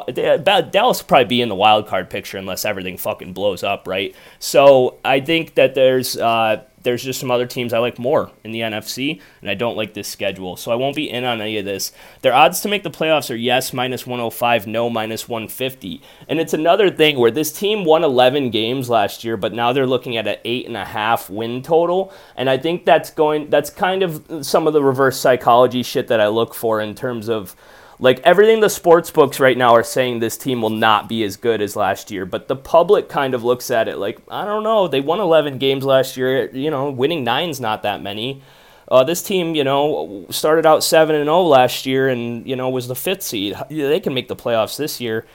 Dallas 0.73 1.01
will 1.01 1.07
probably 1.07 1.25
be 1.27 1.41
in 1.41 1.49
the 1.49 1.55
wild 1.55 1.87
card 1.87 2.11
picture 2.11 2.39
unless 2.39 2.65
everything 2.65 2.97
fucking 2.97 3.33
blows 3.33 3.63
up, 3.63 3.87
right? 3.87 4.15
So 4.39 4.99
I 5.05 5.21
think 5.21 5.55
that 5.55 5.75
there's. 5.75 6.17
Uh, 6.17 6.65
there's 6.83 7.03
just 7.03 7.21
some 7.21 7.31
other 7.31 7.47
teams 7.47 7.73
I 7.73 7.79
like 7.79 7.99
more 7.99 8.31
in 8.45 8.53
the 8.53 8.61
NFC, 8.61 9.21
and 9.41 9.51
I 9.51 9.55
don't 9.55 9.77
like 9.77 9.95
this 9.95 10.09
schedule. 10.09 10.57
So 10.57 10.71
I 10.71 10.75
won't 10.75 10.97
be 10.97 11.11
in 11.11 11.25
on 11.25 11.41
any 11.41 11.59
of 11.59 11.65
this. 11.65 11.93
Their 12.23 12.35
odds 12.35 12.61
to 12.61 12.69
make 12.69 12.83
the 12.83 12.91
playoffs 12.91 13.31
are 13.31 13.37
yes, 13.37 13.73
minus 13.73 14.07
105, 14.07 14.67
no, 14.67 14.89
minus 14.89 15.29
150. 15.29 16.01
And 16.29 16.39
it's 16.39 16.55
another 16.55 16.91
thing 16.91 17.19
where 17.19 17.31
this 17.31 17.53
team 17.53 17.85
won 17.85 18.05
11 18.05 18.51
games 18.51 18.89
last 18.89 19.25
year, 19.25 19.37
but 19.37 19.53
now 19.53 19.73
they're 19.73 19.87
looking 19.87 20.17
at 20.17 20.27
an 20.27 20.37
8.5 20.45 21.31
win 21.31 21.63
total. 21.63 22.13
And 22.37 22.49
I 22.49 22.59
think 22.59 22.85
that's 22.85 23.11
going, 23.11 23.51
that's 23.51 23.71
kind 23.71 24.03
of 24.03 24.45
some 24.45 24.67
of 24.67 24.73
the 24.73 24.83
reverse 24.83 25.19
psychology 25.19 25.83
shit 25.83 26.09
that 26.09 26.21
I 26.21 26.29
look 26.29 26.55
for 26.55 26.81
in 26.81 26.95
terms 26.95 27.29
of 27.29 27.57
like 28.01 28.21
everything 28.21 28.61
the 28.61 28.71
sports 28.71 29.11
books 29.11 29.41
right 29.41 29.57
now 29.57 29.75
are 29.75 29.83
saying 29.83 30.21
this 30.21 30.37
team 30.37 30.63
will 30.63 30.71
not 30.71 31.09
be 31.09 31.25
as 31.25 31.37
good 31.37 31.61
as 31.61 31.75
last 31.75 32.11
year, 32.11 32.25
but 32.25 32.47
the 32.47 32.57
public 32.57 33.09
kind 33.09 33.35
of 33.35 33.43
looks 33.43 33.71
at 33.71 33.89
it 33.89 33.99
like, 33.99 34.21
I 34.29 34.45
don't 34.45 34.63
know, 34.63 34.87
they 34.87 35.01
won 35.01 35.21
11 35.21 35.59
games 35.59 35.85
last 35.85 36.17
year, 36.17 36.49
you 36.51 36.71
know, 36.71 36.91
winning 36.91 37.25
nine's 37.25 37.61
not 37.61 37.83
that 37.83 38.01
many. 38.01 38.43
Uh, 38.91 39.05
this 39.05 39.23
team, 39.23 39.55
you 39.55 39.65
know, 39.65 40.27
started 40.31 40.65
out 40.65 40.83
7 40.83 41.15
and 41.15 41.27
0 41.27 41.43
last 41.43 41.85
year 41.87 42.09
and, 42.09 42.47
you 42.47 42.57
know, 42.57 42.71
was 42.71 42.89
the 42.89 42.95
fifth 42.95 43.23
seed. 43.23 43.57
They 43.69 44.01
can 44.01 44.15
make 44.15 44.29
the 44.29 44.37
playoffs 44.37 44.79
this 44.79 45.01
year. 45.01 45.27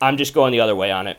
I'm 0.00 0.16
just 0.16 0.32
going 0.32 0.52
the 0.52 0.60
other 0.60 0.74
way 0.76 0.90
on 0.90 1.06
it. 1.06 1.18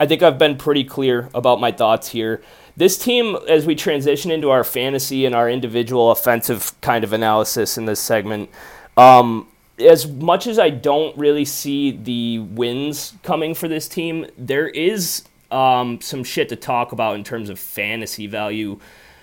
I 0.00 0.06
think 0.06 0.22
I've 0.22 0.38
been 0.38 0.56
pretty 0.56 0.84
clear 0.84 1.28
about 1.34 1.60
my 1.60 1.70
thoughts 1.70 2.08
here. 2.08 2.42
This 2.76 2.96
team, 2.96 3.36
as 3.48 3.66
we 3.66 3.74
transition 3.74 4.30
into 4.30 4.50
our 4.50 4.64
fantasy 4.64 5.26
and 5.26 5.34
our 5.34 5.48
individual 5.48 6.10
offensive 6.10 6.72
kind 6.80 7.04
of 7.04 7.12
analysis 7.12 7.76
in 7.76 7.84
this 7.84 8.00
segment, 8.00 8.50
um, 8.96 9.46
as 9.78 10.06
much 10.06 10.46
as 10.46 10.58
I 10.58 10.70
don't 10.70 11.16
really 11.16 11.44
see 11.44 11.90
the 11.90 12.40
wins 12.40 13.14
coming 13.22 13.54
for 13.54 13.68
this 13.68 13.88
team, 13.88 14.26
there 14.36 14.68
is 14.68 15.24
um, 15.50 16.00
some 16.00 16.24
shit 16.24 16.48
to 16.50 16.56
talk 16.56 16.92
about 16.92 17.14
in 17.14 17.24
terms 17.24 17.48
of 17.48 17.58
fantasy 17.58 18.26
value. 18.26 18.78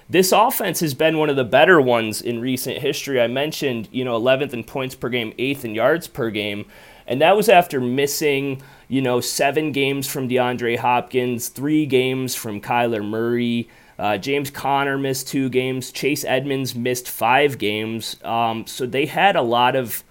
This 0.09 0.31
offense 0.31 0.79
has 0.79 0.93
been 0.95 1.17
one 1.19 1.29
of 1.29 1.35
the 1.35 1.43
better 1.43 1.79
ones 1.79 2.21
in 2.21 2.41
recent 2.41 2.79
history. 2.79 3.21
I 3.21 3.27
mentioned, 3.27 3.89
you 3.91 4.03
know, 4.03 4.19
11th 4.19 4.53
in 4.53 4.63
points 4.63 4.95
per 4.95 5.09
game, 5.09 5.33
8th 5.37 5.65
in 5.65 5.75
yards 5.75 6.07
per 6.07 6.31
game, 6.31 6.65
and 7.05 7.21
that 7.21 7.35
was 7.35 7.47
after 7.47 7.79
missing, 7.79 8.61
you 8.87 9.01
know, 9.01 9.21
seven 9.21 9.71
games 9.71 10.07
from 10.07 10.27
DeAndre 10.27 10.77
Hopkins, 10.77 11.49
three 11.49 11.85
games 11.85 12.35
from 12.35 12.59
Kyler 12.61 13.07
Murray. 13.07 13.69
Uh, 13.97 14.17
James 14.17 14.49
Conner 14.49 14.97
missed 14.97 15.27
two 15.27 15.49
games. 15.49 15.91
Chase 15.91 16.23
Edmonds 16.23 16.73
missed 16.73 17.09
five 17.09 17.57
games. 17.57 18.15
Um, 18.23 18.65
so 18.65 18.85
they 18.85 19.05
had 19.05 19.35
a 19.35 19.41
lot 19.41 19.75
of 19.75 20.03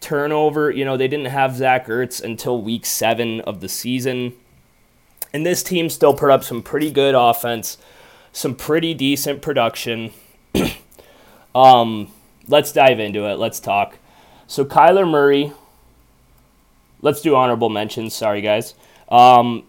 turnover. 0.00 0.70
You 0.70 0.84
know, 0.84 0.96
they 0.96 1.08
didn't 1.08 1.26
have 1.26 1.56
Zach 1.56 1.86
Ertz 1.86 2.22
until 2.22 2.60
week 2.60 2.86
seven 2.86 3.40
of 3.42 3.60
the 3.60 3.68
season. 3.68 4.34
And 5.32 5.44
this 5.44 5.62
team 5.62 5.90
still 5.90 6.14
put 6.14 6.30
up 6.30 6.44
some 6.44 6.62
pretty 6.62 6.90
good 6.90 7.14
offense, 7.14 7.78
some 8.32 8.54
pretty 8.54 8.94
decent 8.94 9.42
production. 9.42 10.12
um, 11.54 12.12
let's 12.48 12.72
dive 12.72 13.00
into 13.00 13.26
it. 13.26 13.38
Let's 13.38 13.60
talk. 13.60 13.98
So, 14.46 14.64
Kyler 14.64 15.08
Murray, 15.08 15.52
let's 17.02 17.20
do 17.20 17.34
honorable 17.34 17.68
mentions. 17.68 18.14
Sorry, 18.14 18.40
guys. 18.40 18.74
Um, 19.08 19.64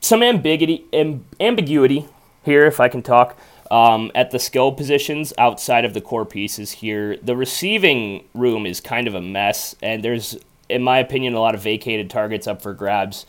some 0.00 0.22
ambiguity, 0.22 0.84
amb- 0.92 1.22
ambiguity 1.38 2.06
here, 2.44 2.66
if 2.66 2.80
I 2.80 2.88
can 2.88 3.02
talk. 3.02 3.38
Um, 3.70 4.10
at 4.16 4.32
the 4.32 4.38
skill 4.40 4.72
positions 4.72 5.32
outside 5.38 5.84
of 5.84 5.94
the 5.94 6.00
core 6.00 6.26
pieces 6.26 6.72
here, 6.72 7.16
the 7.18 7.36
receiving 7.36 8.24
room 8.34 8.66
is 8.66 8.80
kind 8.80 9.06
of 9.06 9.14
a 9.14 9.20
mess, 9.20 9.76
and 9.80 10.02
there's, 10.02 10.36
in 10.68 10.82
my 10.82 10.98
opinion, 10.98 11.34
a 11.34 11.40
lot 11.40 11.54
of 11.54 11.62
vacated 11.62 12.10
targets 12.10 12.48
up 12.48 12.62
for 12.62 12.74
grabs 12.74 13.26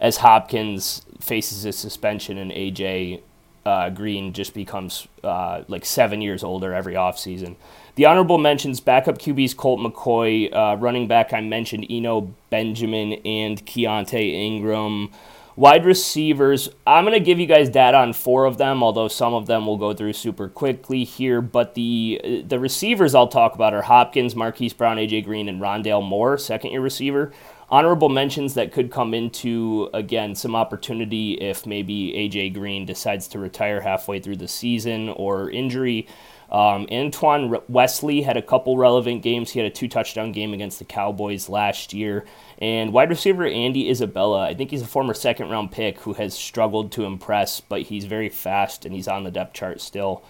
as 0.00 0.18
Hopkins 0.18 1.02
faces 1.20 1.64
a 1.64 1.72
suspension 1.72 2.36
and 2.36 2.50
AJ 2.50 3.20
uh, 3.64 3.90
Green 3.90 4.32
just 4.32 4.54
becomes 4.54 5.08
uh, 5.24 5.62
like 5.68 5.84
seven 5.84 6.20
years 6.20 6.44
older 6.44 6.72
every 6.72 6.94
offseason. 6.94 7.56
The 7.96 8.04
honorable 8.04 8.38
mentions 8.38 8.80
backup 8.80 9.18
QBs 9.18 9.56
Colt 9.56 9.80
McCoy, 9.80 10.54
uh, 10.54 10.76
running 10.76 11.08
back 11.08 11.32
I 11.32 11.40
mentioned 11.40 11.86
Eno 11.90 12.32
Benjamin 12.50 13.14
and 13.24 13.64
Keaontay 13.66 14.32
Ingram. 14.32 15.10
Wide 15.56 15.86
receivers, 15.86 16.68
I'm 16.86 17.06
going 17.06 17.18
to 17.18 17.24
give 17.24 17.40
you 17.40 17.46
guys 17.46 17.70
data 17.70 17.96
on 17.96 18.12
four 18.12 18.44
of 18.44 18.58
them, 18.58 18.82
although 18.82 19.08
some 19.08 19.32
of 19.32 19.46
them 19.46 19.66
will 19.66 19.78
go 19.78 19.94
through 19.94 20.12
super 20.12 20.50
quickly 20.50 21.02
here. 21.02 21.40
But 21.40 21.74
the 21.74 22.44
the 22.46 22.60
receivers 22.60 23.14
I'll 23.14 23.26
talk 23.26 23.54
about 23.54 23.72
are 23.72 23.80
Hopkins, 23.80 24.36
Marquise 24.36 24.74
Brown, 24.74 24.98
AJ 24.98 25.24
Green, 25.24 25.48
and 25.48 25.62
Rondale 25.62 26.06
Moore, 26.06 26.36
second 26.36 26.72
year 26.72 26.82
receiver. 26.82 27.32
Honorable 27.70 28.10
mentions 28.10 28.52
that 28.52 28.70
could 28.70 28.90
come 28.92 29.14
into, 29.14 29.88
again, 29.94 30.34
some 30.34 30.54
opportunity 30.54 31.32
if 31.32 31.64
maybe 31.64 32.12
AJ 32.12 32.52
Green 32.52 32.84
decides 32.84 33.26
to 33.28 33.38
retire 33.38 33.80
halfway 33.80 34.20
through 34.20 34.36
the 34.36 34.46
season 34.46 35.08
or 35.08 35.50
injury. 35.50 36.06
Um, 36.50 36.86
Antoine 36.92 37.56
Wesley 37.68 38.22
had 38.22 38.36
a 38.36 38.42
couple 38.42 38.76
relevant 38.76 39.22
games. 39.22 39.50
He 39.50 39.58
had 39.58 39.70
a 39.70 39.74
two 39.74 39.88
touchdown 39.88 40.32
game 40.32 40.54
against 40.54 40.78
the 40.78 40.84
Cowboys 40.84 41.48
last 41.48 41.92
year. 41.92 42.24
And 42.58 42.92
wide 42.92 43.10
receiver 43.10 43.46
Andy 43.46 43.90
Isabella, 43.90 44.44
I 44.46 44.54
think 44.54 44.70
he's 44.70 44.82
a 44.82 44.86
former 44.86 45.14
second 45.14 45.50
round 45.50 45.72
pick 45.72 46.00
who 46.00 46.14
has 46.14 46.34
struggled 46.34 46.92
to 46.92 47.04
impress, 47.04 47.60
but 47.60 47.82
he's 47.82 48.04
very 48.04 48.28
fast 48.28 48.84
and 48.84 48.94
he's 48.94 49.08
on 49.08 49.24
the 49.24 49.30
depth 49.30 49.54
chart 49.54 49.80
still. 49.80 50.22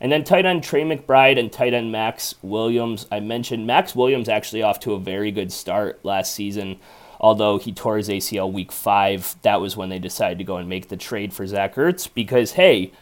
And 0.00 0.12
then 0.12 0.24
tight 0.24 0.44
end 0.44 0.62
Trey 0.62 0.82
McBride 0.82 1.38
and 1.38 1.52
tight 1.52 1.74
end 1.74 1.90
Maxx 1.90 2.34
Williams. 2.42 3.06
I 3.10 3.20
mentioned 3.20 3.66
Maxx 3.66 3.94
Williams 3.94 4.28
actually 4.28 4.62
off 4.62 4.80
to 4.80 4.92
a 4.92 4.98
very 4.98 5.30
good 5.30 5.52
start 5.52 6.04
last 6.04 6.34
season, 6.34 6.78
although 7.20 7.58
he 7.58 7.72
tore 7.72 7.96
his 7.96 8.08
ACL 8.08 8.52
week 8.52 8.70
five. 8.70 9.36
That 9.42 9.60
was 9.60 9.76
when 9.76 9.88
they 9.88 9.98
decided 9.98 10.38
to 10.38 10.44
go 10.44 10.56
and 10.56 10.68
make 10.68 10.88
the 10.88 10.96
trade 10.96 11.32
for 11.32 11.46
Zach 11.46 11.76
Ertz 11.76 12.12
because, 12.12 12.52
hey, 12.52 12.92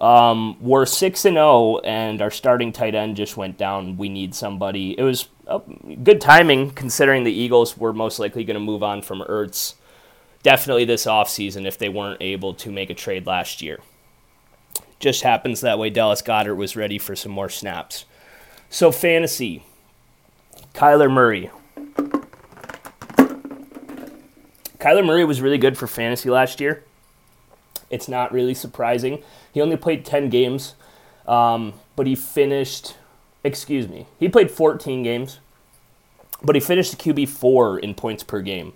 um, 0.00 0.56
we're 0.60 0.86
six 0.86 1.24
and 1.24 1.36
zero, 1.36 1.46
oh, 1.46 1.78
and 1.80 2.20
our 2.20 2.30
starting 2.30 2.72
tight 2.72 2.94
end 2.94 3.16
just 3.16 3.36
went 3.36 3.56
down. 3.56 3.96
We 3.96 4.08
need 4.08 4.34
somebody. 4.34 4.98
It 4.98 5.02
was 5.02 5.28
good 6.02 6.20
timing 6.20 6.70
considering 6.70 7.24
the 7.24 7.32
Eagles 7.32 7.76
were 7.76 7.92
most 7.92 8.18
likely 8.18 8.44
going 8.44 8.54
to 8.54 8.60
move 8.60 8.82
on 8.82 9.02
from 9.02 9.20
Ertz. 9.20 9.74
Definitely 10.42 10.84
this 10.84 11.06
offseason 11.06 11.66
if 11.66 11.78
they 11.78 11.88
weren't 11.88 12.20
able 12.20 12.54
to 12.54 12.70
make 12.70 12.90
a 12.90 12.94
trade 12.94 13.26
last 13.26 13.62
year. 13.62 13.80
Just 14.98 15.22
happens 15.22 15.60
that 15.60 15.78
way. 15.78 15.90
Dallas 15.90 16.22
Goedert 16.22 16.56
was 16.56 16.76
ready 16.76 16.98
for 16.98 17.14
some 17.14 17.32
more 17.32 17.48
snaps. 17.48 18.04
So 18.70 18.90
fantasy, 18.90 19.64
Kyler 20.74 21.10
Murray. 21.10 21.50
Kyler 24.78 25.06
Murray 25.06 25.24
was 25.24 25.40
really 25.40 25.58
good 25.58 25.78
for 25.78 25.86
fantasy 25.86 26.28
last 26.28 26.60
year. 26.60 26.84
It's 27.90 28.08
not 28.08 28.32
really 28.32 28.54
surprising. 28.54 29.22
He 29.54 29.62
only 29.62 29.76
played 29.76 30.04
10 30.04 30.30
games, 30.30 30.74
um, 31.28 31.74
but 31.94 32.08
he 32.08 32.16
finished, 32.16 32.96
excuse 33.44 33.88
me, 33.88 34.06
he 34.18 34.28
played 34.28 34.50
14 34.50 35.04
games, 35.04 35.38
but 36.42 36.56
he 36.56 36.60
finished 36.60 36.90
the 36.90 36.96
QB 36.96 37.28
4 37.28 37.78
in 37.78 37.94
points 37.94 38.24
per 38.24 38.42
game. 38.42 38.72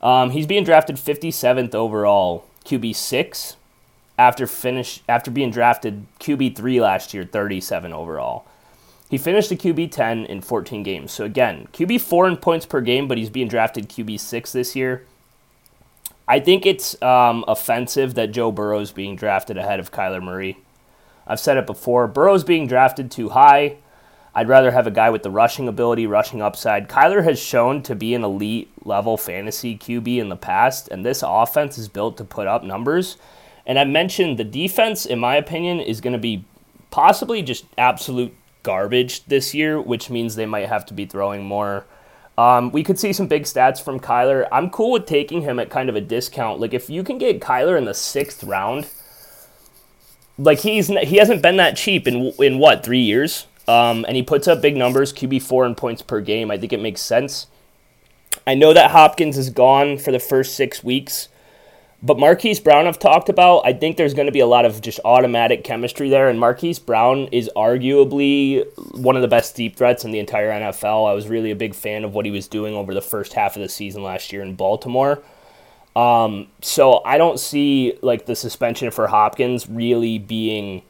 Um, 0.00 0.30
he's 0.30 0.46
being 0.46 0.64
drafted 0.64 0.96
57th 0.96 1.74
overall, 1.74 2.46
QB 2.64 2.96
6, 2.96 3.56
after 4.18 4.46
finish 4.46 5.02
after 5.08 5.30
being 5.30 5.50
drafted 5.50 6.06
QB 6.20 6.56
3 6.56 6.80
last 6.80 7.12
year, 7.12 7.24
37 7.24 7.92
overall. 7.92 8.46
He 9.10 9.18
finished 9.18 9.50
the 9.50 9.56
QB 9.56 9.92
10 9.92 10.24
in 10.24 10.40
14 10.40 10.82
games. 10.82 11.12
So 11.12 11.24
again, 11.24 11.68
QB 11.72 12.00
4 12.00 12.28
in 12.28 12.36
points 12.38 12.64
per 12.64 12.80
game, 12.80 13.08
but 13.08 13.18
he's 13.18 13.30
being 13.30 13.48
drafted 13.48 13.90
QB 13.90 14.20
6 14.20 14.52
this 14.52 14.74
year. 14.74 15.04
I 16.28 16.40
think 16.40 16.66
it's 16.66 17.00
um, 17.02 17.42
offensive 17.48 18.14
that 18.14 18.32
Joe 18.32 18.52
Burrow 18.52 18.80
is 18.80 18.92
being 18.92 19.16
drafted 19.16 19.56
ahead 19.56 19.80
of 19.80 19.90
Kyler 19.90 20.22
Murray. 20.22 20.58
I've 21.26 21.40
said 21.40 21.56
it 21.56 21.66
before. 21.66 22.06
Burrow's 22.06 22.44
being 22.44 22.66
drafted 22.66 23.10
too 23.10 23.30
high. 23.30 23.76
I'd 24.34 24.48
rather 24.48 24.70
have 24.70 24.86
a 24.86 24.90
guy 24.90 25.08
with 25.08 25.22
the 25.22 25.30
rushing 25.30 25.68
ability, 25.68 26.06
rushing 26.06 26.42
upside. 26.42 26.86
Kyler 26.86 27.24
has 27.24 27.40
shown 27.40 27.82
to 27.84 27.94
be 27.94 28.14
an 28.14 28.24
elite 28.24 28.70
level 28.84 29.16
fantasy 29.16 29.76
QB 29.76 30.18
in 30.18 30.28
the 30.28 30.36
past, 30.36 30.88
and 30.88 31.04
this 31.04 31.24
offense 31.26 31.78
is 31.78 31.88
built 31.88 32.18
to 32.18 32.24
put 32.24 32.46
up 32.46 32.62
numbers. 32.62 33.16
And 33.66 33.78
I 33.78 33.84
mentioned 33.84 34.38
the 34.38 34.44
defense, 34.44 35.06
in 35.06 35.18
my 35.18 35.36
opinion, 35.36 35.80
is 35.80 36.02
going 36.02 36.12
to 36.12 36.18
be 36.18 36.44
possibly 36.90 37.42
just 37.42 37.64
absolute 37.78 38.34
garbage 38.62 39.24
this 39.24 39.54
year, 39.54 39.80
which 39.80 40.10
means 40.10 40.34
they 40.34 40.46
might 40.46 40.68
have 40.68 40.84
to 40.86 40.94
be 40.94 41.06
throwing 41.06 41.44
more 41.44 41.86
um, 42.38 42.70
we 42.70 42.84
could 42.84 43.00
see 43.00 43.12
some 43.12 43.26
big 43.26 43.42
stats 43.42 43.82
from 43.82 43.98
Kyler. 43.98 44.46
I'm 44.52 44.70
cool 44.70 44.92
with 44.92 45.06
taking 45.06 45.42
him 45.42 45.58
at 45.58 45.70
kind 45.70 45.88
of 45.88 45.96
a 45.96 46.00
discount. 46.00 46.60
Like 46.60 46.72
if 46.72 46.88
you 46.88 47.02
can 47.02 47.18
get 47.18 47.40
Kyler 47.40 47.76
in 47.76 47.84
the 47.84 47.94
sixth 47.94 48.44
round, 48.44 48.88
like 50.38 50.60
he's 50.60 50.86
he 50.86 51.16
hasn't 51.16 51.42
been 51.42 51.56
that 51.56 51.76
cheap 51.76 52.06
in 52.06 52.32
in 52.38 52.60
what 52.60 52.84
three 52.84 53.00
years, 53.00 53.48
um, 53.66 54.04
and 54.06 54.14
he 54.16 54.22
puts 54.22 54.46
up 54.46 54.62
big 54.62 54.76
numbers, 54.76 55.12
QB 55.12 55.42
four 55.42 55.66
and 55.66 55.76
points 55.76 56.00
per 56.00 56.20
game. 56.20 56.48
I 56.52 56.56
think 56.56 56.72
it 56.72 56.80
makes 56.80 57.00
sense. 57.00 57.48
I 58.46 58.54
know 58.54 58.72
that 58.72 58.92
Hopkins 58.92 59.36
is 59.36 59.50
gone 59.50 59.98
for 59.98 60.12
the 60.12 60.20
first 60.20 60.54
six 60.54 60.84
weeks. 60.84 61.28
But 62.00 62.18
Marquise 62.18 62.60
Brown, 62.60 62.86
I've 62.86 62.98
talked 62.98 63.28
about. 63.28 63.62
I 63.64 63.72
think 63.72 63.96
there's 63.96 64.14
going 64.14 64.26
to 64.26 64.32
be 64.32 64.40
a 64.40 64.46
lot 64.46 64.64
of 64.64 64.80
just 64.80 65.00
automatic 65.04 65.64
chemistry 65.64 66.08
there. 66.08 66.28
And 66.28 66.38
Marquise 66.38 66.78
Brown 66.78 67.26
is 67.32 67.50
arguably 67.56 68.64
one 68.96 69.16
of 69.16 69.22
the 69.22 69.28
best 69.28 69.56
deep 69.56 69.76
threats 69.76 70.04
in 70.04 70.12
the 70.12 70.20
entire 70.20 70.50
NFL. 70.50 71.10
I 71.10 71.12
was 71.12 71.26
really 71.26 71.50
a 71.50 71.56
big 71.56 71.74
fan 71.74 72.04
of 72.04 72.14
what 72.14 72.24
he 72.24 72.30
was 72.30 72.46
doing 72.46 72.74
over 72.74 72.94
the 72.94 73.00
first 73.00 73.32
half 73.32 73.56
of 73.56 73.62
the 73.62 73.68
season 73.68 74.04
last 74.04 74.32
year 74.32 74.42
in 74.42 74.54
Baltimore. 74.54 75.22
Um, 75.96 76.46
so 76.62 77.02
I 77.04 77.18
don't 77.18 77.40
see 77.40 77.98
like 78.02 78.26
the 78.26 78.36
suspension 78.36 78.92
for 78.92 79.08
Hopkins 79.08 79.68
really 79.68 80.18
being 80.18 80.82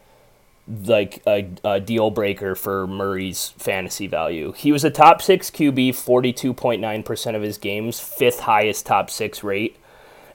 like 0.84 1.22
a, 1.26 1.48
a, 1.64 1.80
deal 1.80 2.11
breaker 2.11 2.54
for 2.54 2.86
Murray's 2.86 3.54
fantasy 3.56 4.06
value. 4.06 4.52
He 4.52 4.70
was 4.70 4.84
a 4.84 4.90
top 4.90 5.22
six 5.22 5.50
QB, 5.50 5.90
42.9% 5.90 7.34
of 7.34 7.40
his 7.40 7.56
games, 7.56 7.98
fifth 7.98 8.40
highest 8.40 8.84
top 8.84 9.09
six 9.09 9.42
rate. 9.42 9.78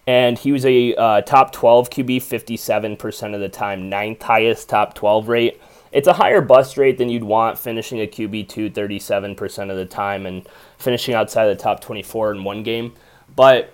And 0.06 0.38
he 0.38 0.52
was 0.52 0.66
a 0.66 0.96
uh, 0.96 1.22
top 1.22 1.52
12 1.54 1.90
QB 1.90 2.18
57% 2.18 3.34
of 3.34 3.40
the 3.40 3.50
time, 3.50 3.90
ninth 3.90 4.22
highest 4.22 4.70
top 4.70 4.94
12 4.96 5.30
rate. 5.30 5.62
It's 5.94 6.08
a 6.08 6.14
higher 6.14 6.42
bust 6.42 6.78
rate 6.78 6.98
than 6.98 7.10
you'd 7.10 7.24
want 7.24 7.58
finishing 7.58 8.02
a 8.02 8.08
QB 8.08 8.50
2 8.50 8.72
37% 8.72 9.70
of 9.70 9.78
the 9.78 9.86
time 9.86 10.26
and 10.26 10.48
finishing 10.78 11.14
outside 11.14 11.48
the 11.48 11.56
top 11.56 11.80
24 11.80 12.34
in 12.34 12.44
one 12.44 12.64
game. 12.64 12.94
But 13.36 13.74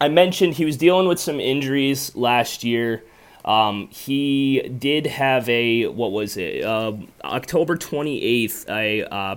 I 0.00 0.08
mentioned 0.08 0.54
he 0.54 0.64
was 0.64 0.76
dealing 0.76 1.08
with 1.08 1.20
some 1.20 1.40
injuries 1.40 2.14
last 2.14 2.64
year. 2.64 3.04
Um, 3.44 3.88
he 3.88 4.60
did 4.62 5.06
have 5.06 5.48
a 5.48 5.86
what 5.86 6.12
was 6.12 6.36
it? 6.36 6.64
Uh, 6.64 6.94
October 7.22 7.76
twenty 7.76 8.22
eighth, 8.22 8.64
a 8.68 9.04
uh, 9.04 9.36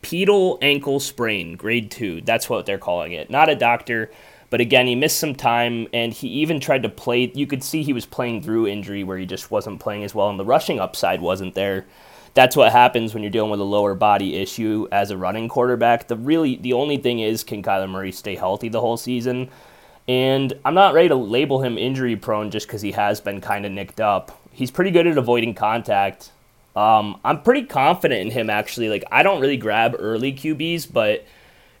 pedal 0.00 0.58
ankle 0.62 1.00
sprain, 1.00 1.56
grade 1.56 1.90
two. 1.90 2.20
That's 2.20 2.48
what 2.48 2.66
they're 2.66 2.78
calling 2.78 3.12
it. 3.12 3.30
Not 3.30 3.48
a 3.48 3.56
doctor, 3.56 4.10
but 4.50 4.60
again, 4.60 4.86
he 4.86 4.94
missed 4.94 5.18
some 5.18 5.34
time, 5.34 5.88
and 5.92 6.12
he 6.12 6.28
even 6.28 6.60
tried 6.60 6.82
to 6.82 6.88
play. 6.88 7.30
You 7.34 7.46
could 7.46 7.62
see 7.62 7.82
he 7.82 7.92
was 7.92 8.06
playing 8.06 8.42
through 8.42 8.66
injury 8.66 9.04
where 9.04 9.18
he 9.18 9.26
just 9.26 9.50
wasn't 9.50 9.80
playing 9.80 10.04
as 10.04 10.14
well, 10.14 10.30
and 10.30 10.38
the 10.38 10.44
rushing 10.44 10.80
upside 10.80 11.20
wasn't 11.20 11.54
there. 11.54 11.86
That's 12.34 12.56
what 12.56 12.72
happens 12.72 13.12
when 13.12 13.22
you're 13.22 13.32
dealing 13.32 13.50
with 13.50 13.60
a 13.60 13.64
lower 13.64 13.94
body 13.94 14.36
issue 14.36 14.86
as 14.92 15.10
a 15.10 15.16
running 15.16 15.48
quarterback. 15.48 16.08
The 16.08 16.16
really 16.16 16.56
the 16.56 16.72
only 16.72 16.96
thing 16.96 17.18
is, 17.18 17.44
can 17.44 17.62
Kyler 17.62 17.90
Murray 17.90 18.12
stay 18.12 18.36
healthy 18.36 18.68
the 18.68 18.80
whole 18.80 18.96
season? 18.96 19.50
And 20.06 20.54
I'm 20.64 20.74
not 20.74 20.94
ready 20.94 21.08
to 21.08 21.14
label 21.14 21.62
him 21.62 21.76
injury 21.76 22.16
prone 22.16 22.50
just 22.50 22.66
because 22.66 22.80
he 22.80 22.92
has 22.92 23.20
been 23.20 23.42
kind 23.42 23.66
of 23.66 23.72
nicked 23.72 24.00
up. 24.00 24.40
He's 24.52 24.70
pretty 24.70 24.90
good 24.90 25.06
at 25.06 25.18
avoiding 25.18 25.54
contact. 25.54 26.30
Um, 26.74 27.20
I'm 27.24 27.42
pretty 27.42 27.64
confident 27.64 28.20
in 28.22 28.30
him 28.30 28.48
actually. 28.48 28.88
Like 28.88 29.04
I 29.12 29.22
don't 29.22 29.40
really 29.40 29.58
grab 29.58 29.94
early 29.98 30.32
QBs, 30.32 30.90
but 30.90 31.26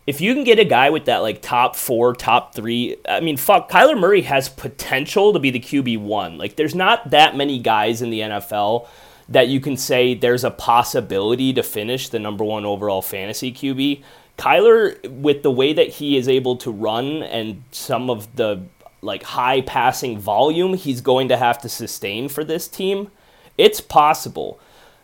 if 0.08 0.22
you 0.22 0.32
can 0.32 0.42
get 0.42 0.58
a 0.58 0.64
guy 0.64 0.88
with 0.88 1.04
that 1.04 1.18
like 1.18 1.42
top 1.42 1.76
four, 1.76 2.14
top 2.14 2.54
three, 2.54 2.96
I 3.06 3.20
mean, 3.20 3.36
fuck, 3.36 3.70
Kyler 3.70 4.00
Murray 4.00 4.22
has 4.22 4.48
potential 4.48 5.34
to 5.34 5.38
be 5.38 5.50
the 5.50 5.60
QB 5.60 6.00
one. 6.00 6.38
Like 6.38 6.56
there's 6.56 6.74
not 6.74 7.10
that 7.10 7.36
many 7.36 7.58
guys 7.58 8.00
in 8.00 8.08
the 8.08 8.20
NFL 8.20 8.88
that 9.28 9.48
you 9.48 9.60
can 9.60 9.76
say 9.76 10.14
there's 10.14 10.44
a 10.44 10.50
possibility 10.50 11.52
to 11.52 11.62
finish 11.62 12.08
the 12.08 12.18
number 12.18 12.42
one 12.42 12.64
overall 12.64 13.02
fantasy 13.02 13.52
QB. 13.52 14.02
Kyler, 14.38 15.06
with 15.10 15.42
the 15.42 15.50
way 15.50 15.74
that 15.74 15.88
he 15.88 16.16
is 16.16 16.26
able 16.26 16.56
to 16.56 16.70
run 16.70 17.22
and 17.24 17.62
some 17.70 18.08
of 18.08 18.34
the 18.36 18.62
like 19.02 19.22
high 19.24 19.60
passing 19.60 20.18
volume 20.18 20.72
he's 20.72 21.02
going 21.02 21.28
to 21.28 21.36
have 21.36 21.58
to 21.58 21.68
sustain 21.68 22.30
for 22.30 22.44
this 22.44 22.66
team, 22.66 23.10
it's 23.58 23.82
possible. 23.82 24.58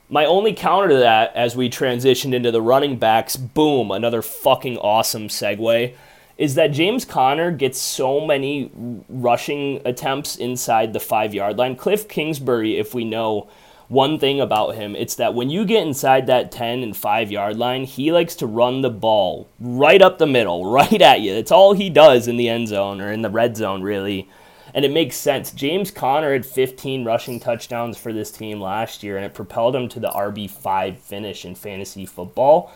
My 0.08 0.24
only 0.26 0.52
counter 0.52 0.88
to 0.88 0.96
that 0.96 1.34
as 1.34 1.56
we 1.56 1.70
transitioned 1.70 2.34
into 2.34 2.50
the 2.50 2.62
running 2.62 2.98
backs, 2.98 3.36
boom, 3.36 3.90
another 3.90 4.22
fucking 4.22 4.78
awesome 4.78 5.28
segue, 5.28 5.94
is 6.36 6.54
that 6.56 6.68
James 6.68 7.04
Conner 7.04 7.50
gets 7.50 7.78
so 7.78 8.20
many 8.20 8.70
rushing 9.08 9.80
attempts 9.84 10.36
inside 10.36 10.92
the 10.92 11.00
five 11.00 11.32
yard 11.32 11.56
line. 11.56 11.76
Cliff 11.76 12.06
Kingsbury, 12.08 12.78
if 12.78 12.94
we 12.94 13.04
know, 13.04 13.48
one 13.88 14.18
thing 14.18 14.40
about 14.40 14.74
him. 14.74 14.96
It's 14.96 15.14
that 15.16 15.34
when 15.34 15.50
you 15.50 15.64
get 15.64 15.86
inside 15.86 16.26
that 16.26 16.50
10 16.52 16.82
and 16.82 16.96
5 16.96 17.30
yard 17.30 17.56
line, 17.56 17.84
he 17.84 18.12
likes 18.12 18.34
to 18.36 18.46
run 18.46 18.80
the 18.80 18.90
ball 18.90 19.48
right 19.60 20.02
up 20.02 20.18
the 20.18 20.26
middle, 20.26 20.66
right 20.70 21.00
at 21.00 21.20
you. 21.20 21.34
That's 21.34 21.52
all 21.52 21.72
he 21.72 21.90
does 21.90 22.28
in 22.28 22.36
the 22.36 22.48
end 22.48 22.68
zone 22.68 23.00
or 23.00 23.10
in 23.10 23.22
the 23.22 23.30
red 23.30 23.56
zone, 23.56 23.82
really. 23.82 24.28
And 24.74 24.84
it 24.84 24.90
makes 24.90 25.16
sense. 25.16 25.52
James 25.52 25.90
Conner 25.90 26.32
had 26.32 26.44
15 26.44 27.04
rushing 27.04 27.40
touchdowns 27.40 27.96
for 27.96 28.12
this 28.12 28.30
team 28.30 28.60
last 28.60 29.02
year, 29.02 29.16
and 29.16 29.24
it 29.24 29.32
propelled 29.32 29.76
him 29.76 29.88
to 29.88 30.00
the 30.00 30.10
RB5 30.10 30.98
finish 30.98 31.44
in 31.44 31.54
fantasy 31.54 32.04
football. 32.04 32.72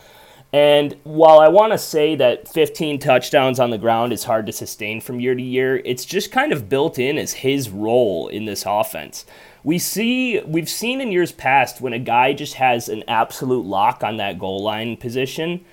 And 0.53 0.97
while 1.03 1.41
I 1.41 1.49
want 1.49 1.73
to 1.73 1.79
say 1.79 2.15
that 2.15 2.49
15 2.49 3.01
touchdowns 3.01 3.61
on 3.61 3.69
the 3.71 3.77
ground 3.77 4.15
is 4.15 4.25
hard 4.25 4.47
to 4.47 4.53
sustain 4.53 5.01
from 5.01 5.21
year 5.21 5.35
to 5.35 5.43
year, 5.43 5.83
it's 5.85 6.07
just 6.07 6.33
kind 6.33 6.53
of 6.53 6.69
built 6.71 6.99
in 6.99 7.19
as 7.19 7.35
his 7.35 7.69
role 7.69 8.29
in 8.29 8.47
this 8.47 8.65
offense 8.65 9.27
we 9.65 9.79
see 9.79 10.41
we've 10.47 10.69
seen 10.69 11.01
in 11.01 11.13
years 11.13 11.33
past 11.33 11.81
when 11.81 11.93
a 11.93 11.99
guy 11.99 12.33
just 12.33 12.55
has 12.55 12.89
an 12.89 13.05
absolute 13.09 13.67
lock 13.67 14.03
on 14.03 14.17
that 14.17 14.39
goal 14.39 14.63
line 14.63 14.97
position. 14.97 15.65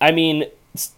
I 0.00 0.10
mean, 0.10 0.44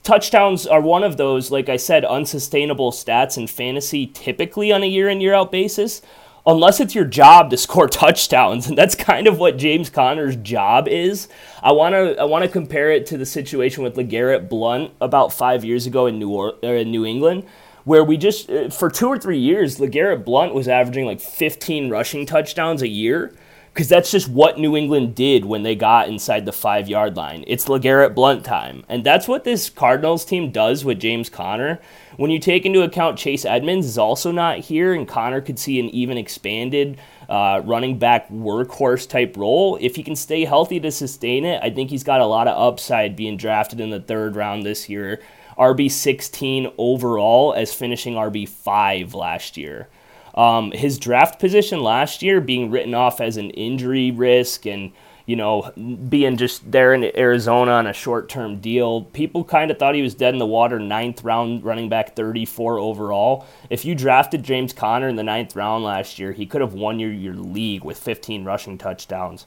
touchdowns 0.03 0.67
are 0.67 0.81
one 0.81 1.05
of 1.05 1.17
those, 1.17 1.51
like 1.51 1.69
I 1.69 1.77
said, 1.77 2.05
unsustainable 2.05 2.93
stats 2.93 3.37
in 3.37 3.47
fantasy 3.47 4.07
typically 4.07 4.73
on 4.73 4.83
a 4.83 4.87
year 4.87 5.09
in 5.09 5.21
year 5.21 5.35
out 5.35 5.51
basis, 5.51 6.03
unless 6.47 6.81
it's 6.81 6.95
your 6.95 7.05
job 7.05 7.51
to 7.51 7.57
score 7.57 7.89
touchdowns, 7.89 8.67
and 8.67 8.77
that's 8.77 8.95
kind 8.95 9.27
of 9.27 9.39
what 9.39 9.57
James 9.57 9.91
Conner's 9.91 10.37
job 10.37 10.89
is. 10.89 11.29
I 11.63 11.73
want 11.73 11.95
to 11.95 12.21
I 12.21 12.25
want 12.25 12.45
to 12.45 12.51
compare 12.51 12.91
it 12.91 13.07
to 13.07 13.19
the 13.19 13.27
situation 13.27 13.83
with 13.83 13.97
LeGarrette 13.97 14.49
Blunt 14.49 14.93
about 15.01 15.33
five 15.33 15.65
years 15.65 15.87
ago 15.87 16.07
in 16.07 16.19
New 16.19 16.31
or, 16.31 16.55
in 16.63 16.91
New 16.91 17.05
England 17.05 17.45
where 17.85 18.05
we 18.05 18.17
just 18.17 18.49
uh, 18.49 18.69
for 18.71 18.89
two 18.89 19.09
or 19.09 19.19
three 19.19 19.39
years, 19.39 19.79
LeGarrette 19.79 20.25
Blunt 20.25 20.55
was 20.55 20.69
averaging 20.69 21.05
like 21.05 21.21
15 21.21 21.91
rushing 21.91 22.27
touchdowns 22.27 22.81
a 22.81 22.89
year 22.89 23.35
because 23.73 23.89
that's 23.89 24.11
just 24.11 24.29
what 24.29 24.59
New 24.59 24.77
England 24.77 25.15
did 25.15 25.47
when 25.47 25.63
they 25.63 25.75
got 25.75 26.09
inside 26.09 26.45
the 26.45 26.53
five 26.53 26.89
yard 26.89 27.17
line. 27.17 27.43
It's 27.47 27.67
LeGarrette 27.67 28.15
Blunt 28.15 28.45
time. 28.45 28.85
And 28.89 29.03
that's 29.03 29.27
what 29.27 29.45
this 29.45 29.71
Cardinals 29.71 30.25
team 30.27 30.51
does 30.51 30.85
with 30.85 31.01
James 31.01 31.31
Conner. 31.31 31.81
When 32.17 32.31
you 32.31 32.39
take 32.39 32.67
into 32.67 32.83
account 32.83 33.19
Chase 33.19 33.47
Edmonds 33.47 33.87
is 33.87 33.97
also 33.97 34.31
not 34.31 34.59
here, 34.59 34.93
and 34.93 35.09
Conner 35.09 35.41
could 35.41 35.59
see 35.59 35.81
an 35.81 35.89
even 35.89 36.19
expanded 36.19 36.99
uh, 37.31 37.63
running 37.65 37.99
back 37.99 38.29
workhorse 38.29 39.09
type 39.09 39.37
role. 39.39 39.79
If 39.81 39.97
he 39.97 40.03
can 40.03 40.17
stay 40.17 40.45
healthy 40.45 40.79
to 40.81 40.91
sustain 40.91 41.47
it, 41.47 41.63
I 41.63 41.71
think 41.71 41.89
he's 41.89 42.05
got 42.05 42.21
a 42.21 42.27
lot 42.27 42.49
of 42.49 42.59
upside 42.59 43.17
being 43.17 43.39
drafted 43.39 43.81
in 43.81 43.89
the 43.89 44.01
third 44.01 44.37
round 44.37 44.65
this 44.65 44.91
year 44.91 45.21
RB16 45.59 46.73
overall 46.79 47.55
as 47.55 47.75
finishing 47.75 48.15
RB5 48.15 49.15
last 49.15 49.57
year. 49.57 49.89
Um, 50.35 50.73
his 50.73 50.99
draft 50.99 51.39
position 51.39 51.83
last 51.83 52.23
year 52.23 52.41
being 52.41 52.71
written 52.71 52.95
off 52.95 53.21
as 53.21 53.37
an 53.37 53.51
injury 53.51 54.11
risk 54.11 54.67
and 54.67 54.93
you 55.27 55.37
know 55.37 55.71
being 56.09 56.37
just 56.37 56.71
there 56.71 56.95
in 56.95 57.17
Arizona 57.17 57.73
on 57.73 57.87
a 57.87 57.93
short-term 57.93 58.61
deal. 58.61 59.03
People 59.03 59.45
kind 59.45 59.71
of 59.71 59.79
thought 59.79 59.95
he 59.95 60.03
was 60.03 60.15
dead 60.15 60.35
in 60.35 60.39
the 60.39 60.47
water. 60.47 60.79
Ninth 60.79 61.23
round 61.23 61.65
running 61.65 61.89
back, 61.89 62.17
34 62.17 62.79
overall. 62.79 63.47
If 63.71 63.85
you 63.85 63.95
drafted 63.95 64.43
James 64.43 64.73
Conner 64.73 65.09
in 65.09 65.17
the 65.17 65.23
ninth 65.23 65.55
round 65.55 65.85
last 65.85 66.19
year, 66.19 66.33
he 66.33 66.47
could 66.47 66.61
have 66.61 66.75
won 66.75 66.99
your, 66.99 67.13
your 67.13 67.35
league 67.35 67.85
with 67.85 67.99
15 67.99 68.45
rushing 68.45 68.79
touchdowns. 68.79 69.45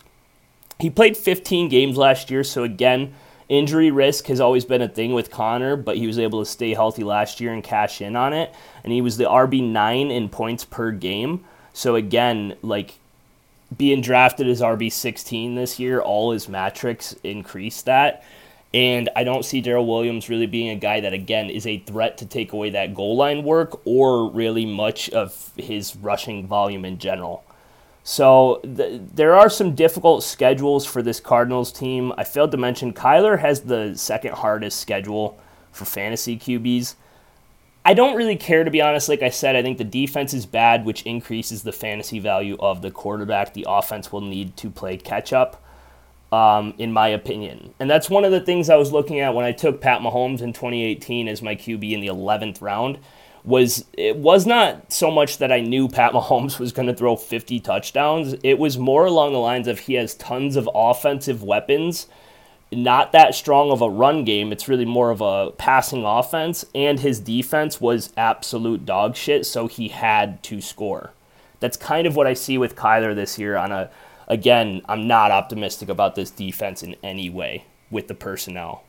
He 0.79 0.89
played 0.89 1.15
15 1.15 1.69
games 1.69 1.97
last 1.97 2.29
year, 2.29 2.43
so 2.43 2.63
again 2.63 3.13
Injury 3.47 3.91
risk 3.91 4.27
has 4.27 4.39
always 4.39 4.65
been 4.65 4.81
a 4.81 4.87
thing 4.87 5.13
with 5.13 5.29
Conner, 5.29 5.75
but 5.75 5.97
he 5.97 6.07
was 6.07 6.17
able 6.17 6.43
to 6.43 6.49
stay 6.49 6.73
healthy 6.73 7.03
last 7.03 7.39
year 7.39 7.53
and 7.53 7.63
cash 7.63 8.01
in 8.01 8.15
on 8.15 8.33
it. 8.33 8.53
And 8.83 8.91
he 8.91 9.01
was 9.01 9.17
the 9.17 9.25
RB9 9.25 10.11
in 10.11 10.29
points 10.29 10.65
per 10.65 10.91
game. 10.91 11.45
So 11.73 11.95
again, 11.95 12.55
like 12.63 12.95
being 13.75 14.01
drafted 14.01 14.47
as 14.47 14.61
RB16 14.61 15.55
this 15.55 15.79
year, 15.79 15.99
all 15.99 16.31
his 16.31 16.49
metrics 16.49 17.13
increase 17.23 17.83
that. 17.83 18.23
And 18.73 19.09
I 19.15 19.23
don't 19.23 19.45
see 19.45 19.61
Darrel 19.61 19.85
Williams 19.85 20.27
really 20.27 20.47
being 20.47 20.69
a 20.69 20.75
guy 20.75 20.99
that, 20.99 21.13
again, 21.13 21.49
is 21.49 21.65
a 21.65 21.77
threat 21.77 22.17
to 22.17 22.25
take 22.25 22.51
away 22.51 22.71
that 22.71 22.93
goal 22.93 23.15
line 23.15 23.43
work 23.43 23.79
or 23.85 24.29
really 24.29 24.65
much 24.65 25.09
of 25.11 25.51
his 25.55 25.95
rushing 25.95 26.45
volume 26.47 26.83
in 26.83 26.97
general. 26.97 27.43
So 28.07 28.61
th- 28.63 29.01
there 29.15 29.35
are 29.35 29.49
some 29.49 29.73
difficult 29.73 30.23
schedules 30.23 30.85
for 30.85 31.01
this 31.01 31.19
Cardinals 31.19 31.71
team. 31.71 32.13
I 32.15 32.23
failed 32.23 32.51
to 32.51 32.57
mention 32.57 32.93
Kyler 32.93 33.39
has 33.39 33.61
the 33.61 33.95
second 33.95 34.35
hardest 34.35 34.79
schedule 34.79 35.39
for 35.71 35.85
fantasy 35.85 36.37
QBs. 36.37 36.93
I 37.83 37.95
don't 37.95 38.15
really 38.15 38.35
care 38.35 38.63
to 38.63 38.69
be 38.69 38.79
honest. 38.79 39.09
Like 39.09 39.23
I 39.23 39.29
said, 39.29 39.55
I 39.55 39.63
think 39.63 39.79
the 39.79 39.83
defense 39.83 40.35
is 40.35 40.45
bad, 40.45 40.85
which 40.85 41.01
increases 41.01 41.63
the 41.63 41.71
fantasy 41.71 42.19
value 42.19 42.57
of 42.59 42.83
the 42.83 42.91
quarterback. 42.91 43.55
The 43.55 43.65
offense 43.67 44.11
will 44.11 44.21
need 44.21 44.55
to 44.57 44.69
play 44.69 44.97
catch 44.97 45.33
up, 45.33 45.63
um, 46.31 46.75
in 46.77 46.93
my 46.93 47.07
opinion. 47.07 47.73
And 47.79 47.89
that's 47.89 48.07
one 48.07 48.23
of 48.23 48.31
the 48.31 48.39
things 48.39 48.69
I 48.69 48.75
was 48.75 48.91
looking 48.91 49.19
at 49.19 49.33
when 49.33 49.45
I 49.45 49.51
took 49.51 49.81
Pat 49.81 50.01
Mahomes 50.01 50.41
in 50.41 50.53
2018 50.53 51.27
as 51.27 51.41
my 51.41 51.55
QB 51.55 51.91
in 51.91 52.01
the 52.01 52.07
11th 52.07 52.61
round 52.61 52.99
was 53.45 53.85
it 53.93 54.17
was 54.17 54.45
not 54.45 54.91
so 54.91 55.11
much 55.11 55.37
that 55.37 55.51
I 55.51 55.61
knew 55.61 55.87
Pat 55.87 56.13
Mahomes 56.13 56.59
was 56.59 56.71
going 56.71 56.87
to 56.87 56.93
throw 56.93 57.15
50 57.15 57.59
touchdowns. 57.59 58.35
It 58.43 58.59
was 58.59 58.77
more 58.77 59.05
along 59.05 59.33
the 59.33 59.39
lines 59.39 59.67
of 59.67 59.79
he 59.79 59.93
has 59.93 60.15
tons 60.15 60.55
of 60.55 60.69
offensive 60.73 61.43
weapons, 61.43 62.07
not 62.71 63.11
that 63.11 63.35
strong 63.35 63.71
of 63.71 63.81
a 63.81 63.89
run 63.89 64.25
game. 64.25 64.51
It's 64.51 64.67
really 64.67 64.85
more 64.85 65.11
of 65.11 65.21
a 65.21 65.51
passing 65.51 66.03
offense, 66.03 66.65
and 66.73 66.99
his 66.99 67.19
defense 67.19 67.79
was 67.79 68.11
absolute 68.17 68.85
dog 68.85 69.15
shit, 69.15 69.45
so 69.45 69.67
he 69.67 69.89
had 69.89 70.41
to 70.43 70.59
score. 70.59 71.11
That's 71.59 71.77
kind 71.77 72.07
of 72.07 72.15
what 72.15 72.27
I 72.27 72.33
see 72.33 72.57
with 72.57 72.75
Kyler 72.75 73.15
this 73.15 73.37
year 73.39 73.55
on 73.55 73.71
a 73.71 73.89
again, 74.27 74.81
I'm 74.87 75.07
not 75.07 75.31
optimistic 75.31 75.89
about 75.89 76.15
this 76.15 76.31
defense 76.31 76.81
in 76.81 76.95
any 77.03 77.29
way 77.29 77.65
with 77.91 78.07
the 78.07 78.15
personnel. 78.15 78.84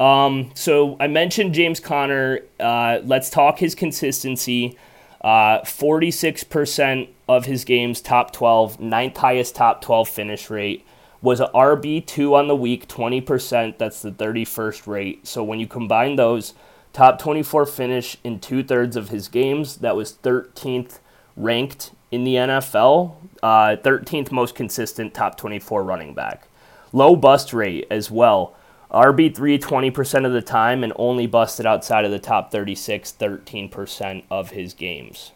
Um, 0.00 0.50
so 0.54 0.96
I 0.98 1.06
mentioned 1.06 1.54
James 1.54 1.80
Conner. 1.80 2.40
Uh, 2.58 3.00
let's 3.04 3.30
talk 3.30 3.58
his 3.58 3.74
consistency. 3.74 4.76
Uh, 5.20 5.60
46% 5.60 7.08
of 7.28 7.46
his 7.46 7.64
games, 7.64 8.00
top 8.00 8.32
12, 8.32 8.80
ninth 8.80 9.16
highest 9.16 9.54
top 9.54 9.80
12 9.80 10.08
finish 10.08 10.50
rate. 10.50 10.84
Was 11.22 11.40
a 11.40 11.46
RB2 11.54 12.34
on 12.34 12.48
the 12.48 12.56
week, 12.56 12.86
20%. 12.86 13.78
That's 13.78 14.02
the 14.02 14.12
31st 14.12 14.86
rate. 14.86 15.26
So 15.26 15.42
when 15.42 15.58
you 15.58 15.66
combine 15.66 16.16
those, 16.16 16.52
top 16.92 17.18
24 17.18 17.64
finish 17.64 18.18
in 18.22 18.40
two 18.40 18.62
thirds 18.62 18.96
of 18.96 19.08
his 19.08 19.28
games, 19.28 19.76
that 19.76 19.96
was 19.96 20.12
13th 20.22 20.98
ranked 21.36 21.92
in 22.10 22.24
the 22.24 22.34
NFL, 22.34 23.14
uh, 23.42 23.76
13th 23.82 24.30
most 24.30 24.54
consistent 24.54 25.14
top 25.14 25.36
24 25.38 25.82
running 25.82 26.12
back. 26.12 26.48
Low 26.92 27.16
bust 27.16 27.54
rate 27.54 27.86
as 27.90 28.10
well. 28.10 28.54
RB3 28.94 29.60
20% 29.60 30.24
of 30.24 30.32
the 30.32 30.40
time 30.40 30.84
and 30.84 30.92
only 30.96 31.26
busted 31.26 31.66
outside 31.66 32.04
of 32.04 32.10
the 32.10 32.18
top 32.18 32.50
36 32.52 33.12
13% 33.18 34.22
of 34.30 34.50
his 34.50 34.72
games. 34.72 35.32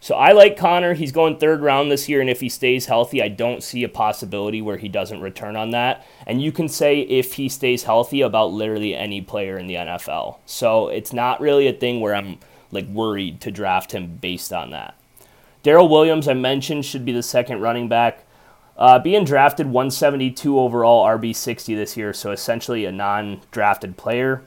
So 0.00 0.14
I 0.14 0.32
like 0.32 0.56
Conner. 0.56 0.94
He's 0.94 1.10
going 1.10 1.38
third 1.38 1.60
round 1.60 1.90
this 1.90 2.08
year, 2.08 2.20
and 2.20 2.30
if 2.30 2.40
he 2.40 2.48
stays 2.48 2.86
healthy, 2.86 3.20
I 3.20 3.28
don't 3.28 3.64
see 3.64 3.82
a 3.82 3.88
possibility 3.88 4.62
where 4.62 4.76
he 4.76 4.88
doesn't 4.88 5.20
return 5.20 5.56
on 5.56 5.70
that. 5.70 6.06
And 6.24 6.40
you 6.40 6.52
can 6.52 6.68
say 6.68 7.00
if 7.00 7.34
he 7.34 7.48
stays 7.48 7.82
healthy 7.82 8.20
about 8.20 8.52
literally 8.52 8.94
any 8.94 9.20
player 9.20 9.58
in 9.58 9.66
the 9.66 9.74
NFL. 9.74 10.36
So 10.46 10.88
it's 10.88 11.12
not 11.12 11.40
really 11.40 11.66
a 11.66 11.72
thing 11.72 12.00
where 12.00 12.14
I'm 12.14 12.38
like 12.70 12.86
worried 12.86 13.40
to 13.40 13.50
draft 13.50 13.92
him 13.92 14.18
based 14.18 14.52
on 14.52 14.70
that. 14.70 14.94
Darrel 15.64 15.88
Williams, 15.88 16.28
I 16.28 16.34
mentioned, 16.34 16.84
should 16.84 17.04
be 17.04 17.12
the 17.12 17.22
second 17.22 17.60
running 17.60 17.88
back. 17.88 18.24
Uh, 18.78 18.96
being 18.96 19.24
drafted 19.24 19.66
172 19.66 20.58
overall, 20.58 21.04
RB60 21.04 21.74
this 21.74 21.96
year, 21.96 22.12
so 22.12 22.30
essentially 22.30 22.84
a 22.84 22.92
non 22.92 23.40
drafted 23.50 23.96
player. 23.96 24.42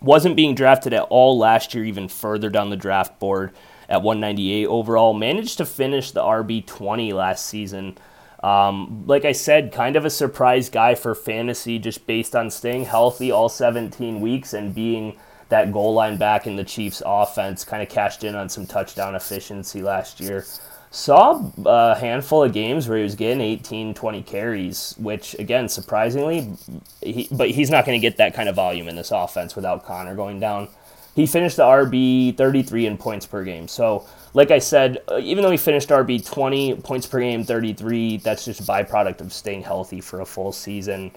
Wasn't 0.00 0.34
being 0.34 0.54
drafted 0.54 0.94
at 0.94 1.02
all 1.10 1.36
last 1.36 1.74
year, 1.74 1.84
even 1.84 2.08
further 2.08 2.48
down 2.48 2.70
the 2.70 2.76
draft 2.76 3.20
board 3.20 3.52
at 3.86 4.02
198 4.02 4.66
overall. 4.66 5.12
Managed 5.12 5.58
to 5.58 5.66
finish 5.66 6.10
the 6.10 6.22
RB20 6.22 7.12
last 7.12 7.44
season. 7.44 7.98
Um, 8.42 9.04
like 9.06 9.26
I 9.26 9.32
said, 9.32 9.72
kind 9.72 9.96
of 9.96 10.06
a 10.06 10.10
surprise 10.10 10.70
guy 10.70 10.94
for 10.94 11.14
fantasy 11.14 11.78
just 11.78 12.06
based 12.06 12.34
on 12.34 12.50
staying 12.50 12.86
healthy 12.86 13.30
all 13.30 13.50
17 13.50 14.22
weeks 14.22 14.54
and 14.54 14.74
being 14.74 15.18
that 15.50 15.70
goal 15.70 15.92
line 15.92 16.16
back 16.16 16.46
in 16.46 16.56
the 16.56 16.64
Chiefs 16.64 17.02
offense. 17.04 17.66
Kind 17.66 17.82
of 17.82 17.90
cashed 17.90 18.24
in 18.24 18.34
on 18.34 18.48
some 18.48 18.64
touchdown 18.64 19.14
efficiency 19.14 19.82
last 19.82 20.18
year 20.18 20.46
saw 20.90 21.52
a 21.66 21.94
handful 21.94 22.42
of 22.42 22.52
games 22.52 22.88
where 22.88 22.98
he 22.98 23.04
was 23.04 23.14
getting 23.14 23.40
18, 23.40 23.94
20 23.94 24.22
carries, 24.22 24.94
which 24.98 25.34
again, 25.38 25.68
surprisingly, 25.68 26.52
he, 27.00 27.28
but 27.30 27.50
he's 27.50 27.70
not 27.70 27.86
going 27.86 27.98
to 27.98 28.04
get 28.04 28.16
that 28.16 28.34
kind 28.34 28.48
of 28.48 28.56
volume 28.56 28.88
in 28.88 28.96
this 28.96 29.12
offense 29.12 29.54
without 29.54 29.84
Conner 29.84 30.16
going 30.16 30.40
down. 30.40 30.68
He 31.14 31.26
finished 31.26 31.56
the 31.56 31.64
RB 31.64 32.36
33 32.36 32.86
in 32.86 32.96
points 32.96 33.26
per 33.26 33.44
game. 33.44 33.68
So, 33.68 34.06
like 34.34 34.50
I 34.50 34.58
said, 34.58 34.98
uh, 35.08 35.18
even 35.18 35.42
though 35.42 35.50
he 35.50 35.56
finished 35.56 35.88
RB 35.88 36.24
20 36.24 36.76
points 36.76 37.06
per 37.06 37.20
game, 37.20 37.44
33, 37.44 38.18
that's 38.18 38.44
just 38.44 38.60
a 38.60 38.62
byproduct 38.62 39.20
of 39.20 39.32
staying 39.32 39.62
healthy 39.62 40.00
for 40.00 40.20
a 40.20 40.26
full 40.26 40.52
season. 40.52 41.12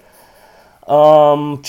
Um, 0.86 1.62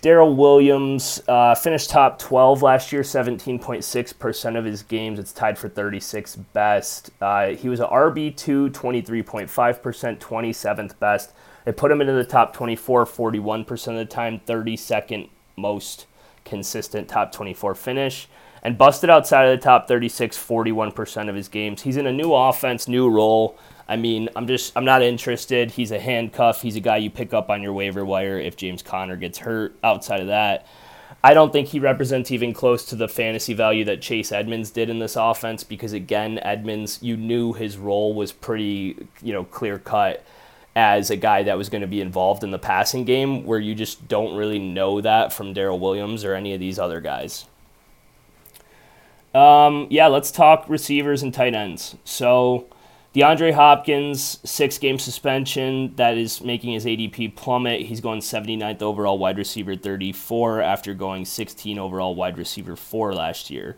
Darrel 0.00 0.34
Williams 0.34 1.22
uh, 1.28 1.54
finished 1.54 1.90
top 1.90 2.18
12 2.18 2.62
last 2.62 2.92
year, 2.92 3.02
17.6% 3.02 4.58
of 4.58 4.64
his 4.64 4.82
games. 4.82 5.18
It's 5.18 5.32
tied 5.32 5.58
for 5.58 5.68
36 5.68 6.36
best. 6.36 7.10
Uh, 7.20 7.48
he 7.48 7.68
was 7.68 7.80
an 7.80 7.88
RB2, 7.88 8.70
23.5%, 8.70 10.18
27th 10.18 10.98
best. 10.98 11.32
It 11.66 11.76
put 11.76 11.90
him 11.90 12.00
into 12.00 12.14
the 12.14 12.24
top 12.24 12.54
24, 12.54 13.04
41% 13.04 13.88
of 13.88 13.94
the 13.96 14.04
time, 14.06 14.40
32nd 14.46 15.28
most 15.56 16.06
consistent 16.44 17.08
top 17.08 17.32
24 17.32 17.74
finish. 17.74 18.28
And 18.62 18.78
busted 18.78 19.10
outside 19.10 19.44
of 19.44 19.58
the 19.58 19.62
top 19.62 19.88
36, 19.88 20.38
41% 20.38 21.28
of 21.28 21.34
his 21.34 21.48
games. 21.48 21.82
He's 21.82 21.98
in 21.98 22.06
a 22.06 22.12
new 22.12 22.32
offense, 22.32 22.88
new 22.88 23.10
role. 23.10 23.58
I 23.88 23.96
mean, 23.96 24.28
I'm 24.34 24.46
just 24.46 24.76
I'm 24.76 24.84
not 24.84 25.02
interested. 25.02 25.72
He's 25.72 25.90
a 25.90 25.98
handcuff. 25.98 26.62
He's 26.62 26.76
a 26.76 26.80
guy 26.80 26.98
you 26.98 27.10
pick 27.10 27.34
up 27.34 27.50
on 27.50 27.62
your 27.62 27.72
waiver 27.72 28.04
wire 28.04 28.38
if 28.38 28.56
James 28.56 28.82
Conner 28.82 29.16
gets 29.16 29.38
hurt. 29.38 29.76
Outside 29.82 30.20
of 30.20 30.28
that, 30.28 30.66
I 31.22 31.34
don't 31.34 31.52
think 31.52 31.68
he 31.68 31.78
represents 31.78 32.30
even 32.30 32.52
close 32.52 32.84
to 32.86 32.96
the 32.96 33.08
fantasy 33.08 33.54
value 33.54 33.84
that 33.84 34.02
Chase 34.02 34.32
Edmonds 34.32 34.70
did 34.70 34.90
in 34.90 34.98
this 34.98 35.16
offense 35.16 35.64
because 35.64 35.92
again, 35.92 36.38
Edmonds, 36.42 36.98
you 37.02 37.16
knew 37.16 37.52
his 37.52 37.76
role 37.76 38.14
was 38.14 38.32
pretty, 38.32 39.06
you 39.22 39.32
know, 39.32 39.44
clear 39.44 39.78
cut 39.78 40.24
as 40.76 41.10
a 41.10 41.16
guy 41.16 41.42
that 41.42 41.56
was 41.56 41.68
going 41.68 41.82
to 41.82 41.86
be 41.86 42.00
involved 42.00 42.42
in 42.42 42.50
the 42.50 42.58
passing 42.58 43.04
game 43.04 43.44
where 43.44 43.60
you 43.60 43.74
just 43.74 44.08
don't 44.08 44.36
really 44.36 44.58
know 44.58 45.00
that 45.00 45.32
from 45.32 45.52
Darrel 45.52 45.78
Williams 45.78 46.24
or 46.24 46.34
any 46.34 46.52
of 46.52 46.60
these 46.60 46.78
other 46.78 47.00
guys. 47.00 47.46
Um, 49.34 49.86
yeah, 49.90 50.06
let's 50.08 50.30
talk 50.30 50.68
receivers 50.68 51.22
and 51.22 51.32
tight 51.32 51.54
ends. 51.54 51.96
So 52.04 52.66
DeAndre 53.14 53.54
Hopkins, 53.54 54.40
six 54.42 54.76
game 54.76 54.98
suspension. 54.98 55.94
That 55.94 56.18
is 56.18 56.40
making 56.40 56.72
his 56.72 56.84
ADP 56.84 57.36
plummet. 57.36 57.82
He's 57.82 58.00
going 58.00 58.20
79th 58.20 58.82
overall 58.82 59.18
wide 59.18 59.38
receiver 59.38 59.76
34 59.76 60.60
after 60.60 60.94
going 60.94 61.24
16 61.24 61.78
overall 61.78 62.16
wide 62.16 62.36
receiver 62.36 62.74
4 62.74 63.14
last 63.14 63.50
year. 63.50 63.76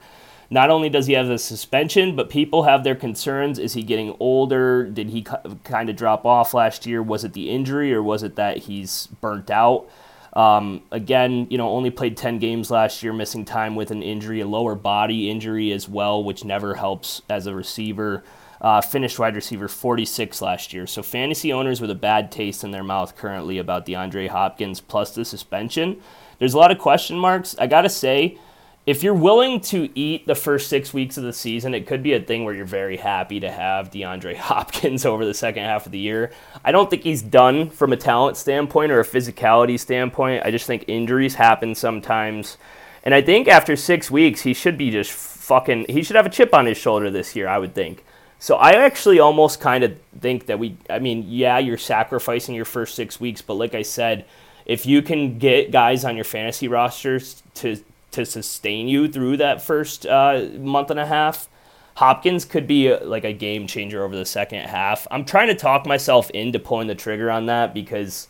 Not 0.48 0.70
only 0.70 0.88
does 0.88 1.06
he 1.06 1.12
have 1.14 1.26
the 1.26 1.36
suspension, 1.36 2.16
but 2.16 2.30
people 2.30 2.62
have 2.62 2.82
their 2.82 2.94
concerns. 2.94 3.58
Is 3.58 3.74
he 3.74 3.82
getting 3.82 4.16
older? 4.20 4.84
Did 4.84 5.10
he 5.10 5.26
kind 5.64 5.90
of 5.90 5.96
drop 5.96 6.24
off 6.24 6.54
last 6.54 6.86
year? 6.86 7.02
Was 7.02 7.22
it 7.22 7.34
the 7.34 7.50
injury 7.50 7.92
or 7.92 8.02
was 8.02 8.22
it 8.22 8.36
that 8.36 8.58
he's 8.58 9.08
burnt 9.20 9.50
out? 9.50 9.86
Um, 10.32 10.82
again, 10.90 11.46
you 11.50 11.58
know, 11.58 11.68
only 11.70 11.90
played 11.90 12.16
10 12.16 12.38
games 12.38 12.70
last 12.70 13.02
year, 13.02 13.12
missing 13.12 13.44
time 13.44 13.74
with 13.74 13.90
an 13.90 14.02
injury, 14.02 14.40
a 14.40 14.46
lower 14.46 14.74
body 14.74 15.28
injury 15.28 15.72
as 15.72 15.88
well, 15.88 16.24
which 16.24 16.44
never 16.44 16.76
helps 16.76 17.20
as 17.28 17.46
a 17.46 17.54
receiver. 17.54 18.22
Uh, 18.60 18.80
finished 18.80 19.18
wide 19.18 19.34
receiver 19.34 19.68
46 19.68 20.40
last 20.40 20.72
year. 20.72 20.86
So 20.86 21.02
fantasy 21.02 21.52
owners 21.52 21.80
with 21.80 21.90
a 21.90 21.94
bad 21.94 22.32
taste 22.32 22.64
in 22.64 22.70
their 22.70 22.82
mouth 22.82 23.14
currently 23.14 23.58
about 23.58 23.84
DeAndre 23.84 24.28
Hopkins 24.28 24.80
plus 24.80 25.14
the 25.14 25.24
suspension. 25.24 26.00
There's 26.38 26.54
a 26.54 26.58
lot 26.58 26.70
of 26.70 26.78
question 26.78 27.18
marks. 27.18 27.54
I 27.58 27.66
gotta 27.66 27.90
say, 27.90 28.38
if 28.86 29.02
you're 29.02 29.14
willing 29.14 29.60
to 29.62 29.90
eat 29.98 30.28
the 30.28 30.36
first 30.36 30.68
six 30.68 30.94
weeks 30.94 31.16
of 31.16 31.24
the 31.24 31.32
season, 31.32 31.74
it 31.74 31.88
could 31.88 32.04
be 32.04 32.12
a 32.12 32.20
thing 32.20 32.44
where 32.44 32.54
you're 32.54 32.64
very 32.64 32.96
happy 32.96 33.40
to 33.40 33.50
have 33.50 33.90
DeAndre 33.90 34.36
Hopkins 34.36 35.04
over 35.04 35.24
the 35.24 35.34
second 35.34 35.64
half 35.64 35.86
of 35.86 35.92
the 35.92 35.98
year. 35.98 36.30
I 36.64 36.70
don't 36.70 36.88
think 36.88 37.02
he's 37.02 37.20
done 37.20 37.68
from 37.68 37.92
a 37.92 37.96
talent 37.96 38.36
standpoint 38.36 38.92
or 38.92 39.00
a 39.00 39.04
physicality 39.04 39.78
standpoint. 39.78 40.44
I 40.46 40.52
just 40.52 40.68
think 40.68 40.84
injuries 40.86 41.34
happen 41.34 41.74
sometimes. 41.74 42.58
And 43.02 43.12
I 43.12 43.22
think 43.22 43.48
after 43.48 43.74
six 43.74 44.08
weeks, 44.08 44.42
he 44.42 44.54
should 44.54 44.78
be 44.78 44.90
just 44.90 45.10
fucking, 45.10 45.86
he 45.88 46.04
should 46.04 46.16
have 46.16 46.26
a 46.26 46.30
chip 46.30 46.54
on 46.54 46.66
his 46.66 46.78
shoulder 46.78 47.10
this 47.10 47.34
year, 47.34 47.48
I 47.48 47.58
would 47.58 47.74
think. 47.74 48.04
So 48.38 48.56
I 48.56 48.72
actually 48.72 49.18
almost 49.18 49.60
kind 49.60 49.82
of 49.82 49.98
think 50.20 50.46
that 50.46 50.58
we, 50.58 50.76
I 50.90 50.98
mean, 50.98 51.24
yeah, 51.26 51.58
you're 51.58 51.78
sacrificing 51.78 52.54
your 52.54 52.64
first 52.64 52.94
six 52.94 53.18
weeks, 53.18 53.40
but 53.42 53.54
like 53.54 53.74
I 53.74 53.82
said, 53.82 54.26
if 54.66 54.84
you 54.84 55.00
can 55.00 55.38
get 55.38 55.70
guys 55.70 56.04
on 56.04 56.16
your 56.16 56.24
fantasy 56.24 56.68
rosters 56.68 57.42
to 57.54 57.82
to 58.12 58.24
sustain 58.24 58.88
you 58.88 59.08
through 59.08 59.36
that 59.36 59.60
first 59.60 60.06
uh, 60.06 60.46
month 60.58 60.90
and 60.90 60.98
a 60.98 61.06
half, 61.06 61.48
Hopkins 61.96 62.44
could 62.44 62.66
be 62.66 62.88
a, 62.88 63.04
like 63.04 63.24
a 63.24 63.32
game 63.32 63.66
changer 63.66 64.02
over 64.02 64.16
the 64.16 64.24
second 64.24 64.60
half. 64.60 65.06
I'm 65.10 65.24
trying 65.24 65.48
to 65.48 65.54
talk 65.54 65.86
myself 65.86 66.30
into 66.30 66.58
pulling 66.58 66.86
the 66.86 66.94
trigger 66.94 67.30
on 67.30 67.46
that 67.46 67.74
because 67.74 68.28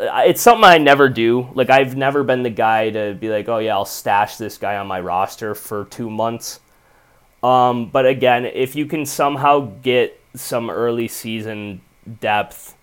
it's 0.00 0.40
something 0.40 0.64
I 0.64 0.78
never 0.78 1.08
do. 1.08 1.48
Like 1.54 1.70
I've 1.70 1.96
never 1.96 2.22
been 2.24 2.42
the 2.42 2.50
guy 2.50 2.90
to 2.90 3.14
be 3.14 3.28
like, 3.28 3.48
oh 3.48 3.58
yeah, 3.58 3.74
I'll 3.74 3.84
stash 3.84 4.36
this 4.36 4.58
guy 4.58 4.76
on 4.76 4.86
my 4.86 5.00
roster 5.00 5.54
for 5.54 5.84
two 5.86 6.10
months. 6.10 6.60
Um, 7.42 7.90
but 7.90 8.06
again, 8.06 8.44
if 8.44 8.74
you 8.74 8.86
can 8.86 9.06
somehow 9.06 9.72
get 9.82 10.20
some 10.34 10.70
early 10.70 11.08
season 11.08 11.80
depth, 12.20 12.74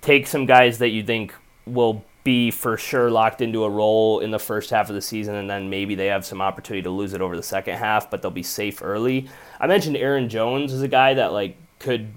take 0.00 0.26
some 0.26 0.46
guys 0.46 0.78
that 0.78 0.88
you 0.88 1.02
think 1.02 1.34
will 1.66 2.04
be 2.24 2.50
for 2.50 2.76
sure 2.76 3.10
locked 3.10 3.40
into 3.40 3.64
a 3.64 3.70
role 3.70 4.20
in 4.20 4.30
the 4.30 4.38
first 4.38 4.70
half 4.70 4.88
of 4.88 4.94
the 4.94 5.02
season, 5.02 5.34
and 5.34 5.50
then 5.50 5.68
maybe 5.70 5.94
they 5.94 6.06
have 6.06 6.24
some 6.24 6.40
opportunity 6.40 6.82
to 6.82 6.90
lose 6.90 7.14
it 7.14 7.20
over 7.20 7.36
the 7.36 7.42
second 7.42 7.76
half, 7.78 8.10
but 8.10 8.22
they'll 8.22 8.30
be 8.30 8.42
safe 8.42 8.80
early. 8.82 9.28
I 9.58 9.66
mentioned 9.66 9.96
Aaron 9.96 10.28
Jones 10.28 10.72
as 10.72 10.82
a 10.82 10.88
guy 10.88 11.14
that 11.14 11.32
like 11.32 11.56
could 11.78 12.12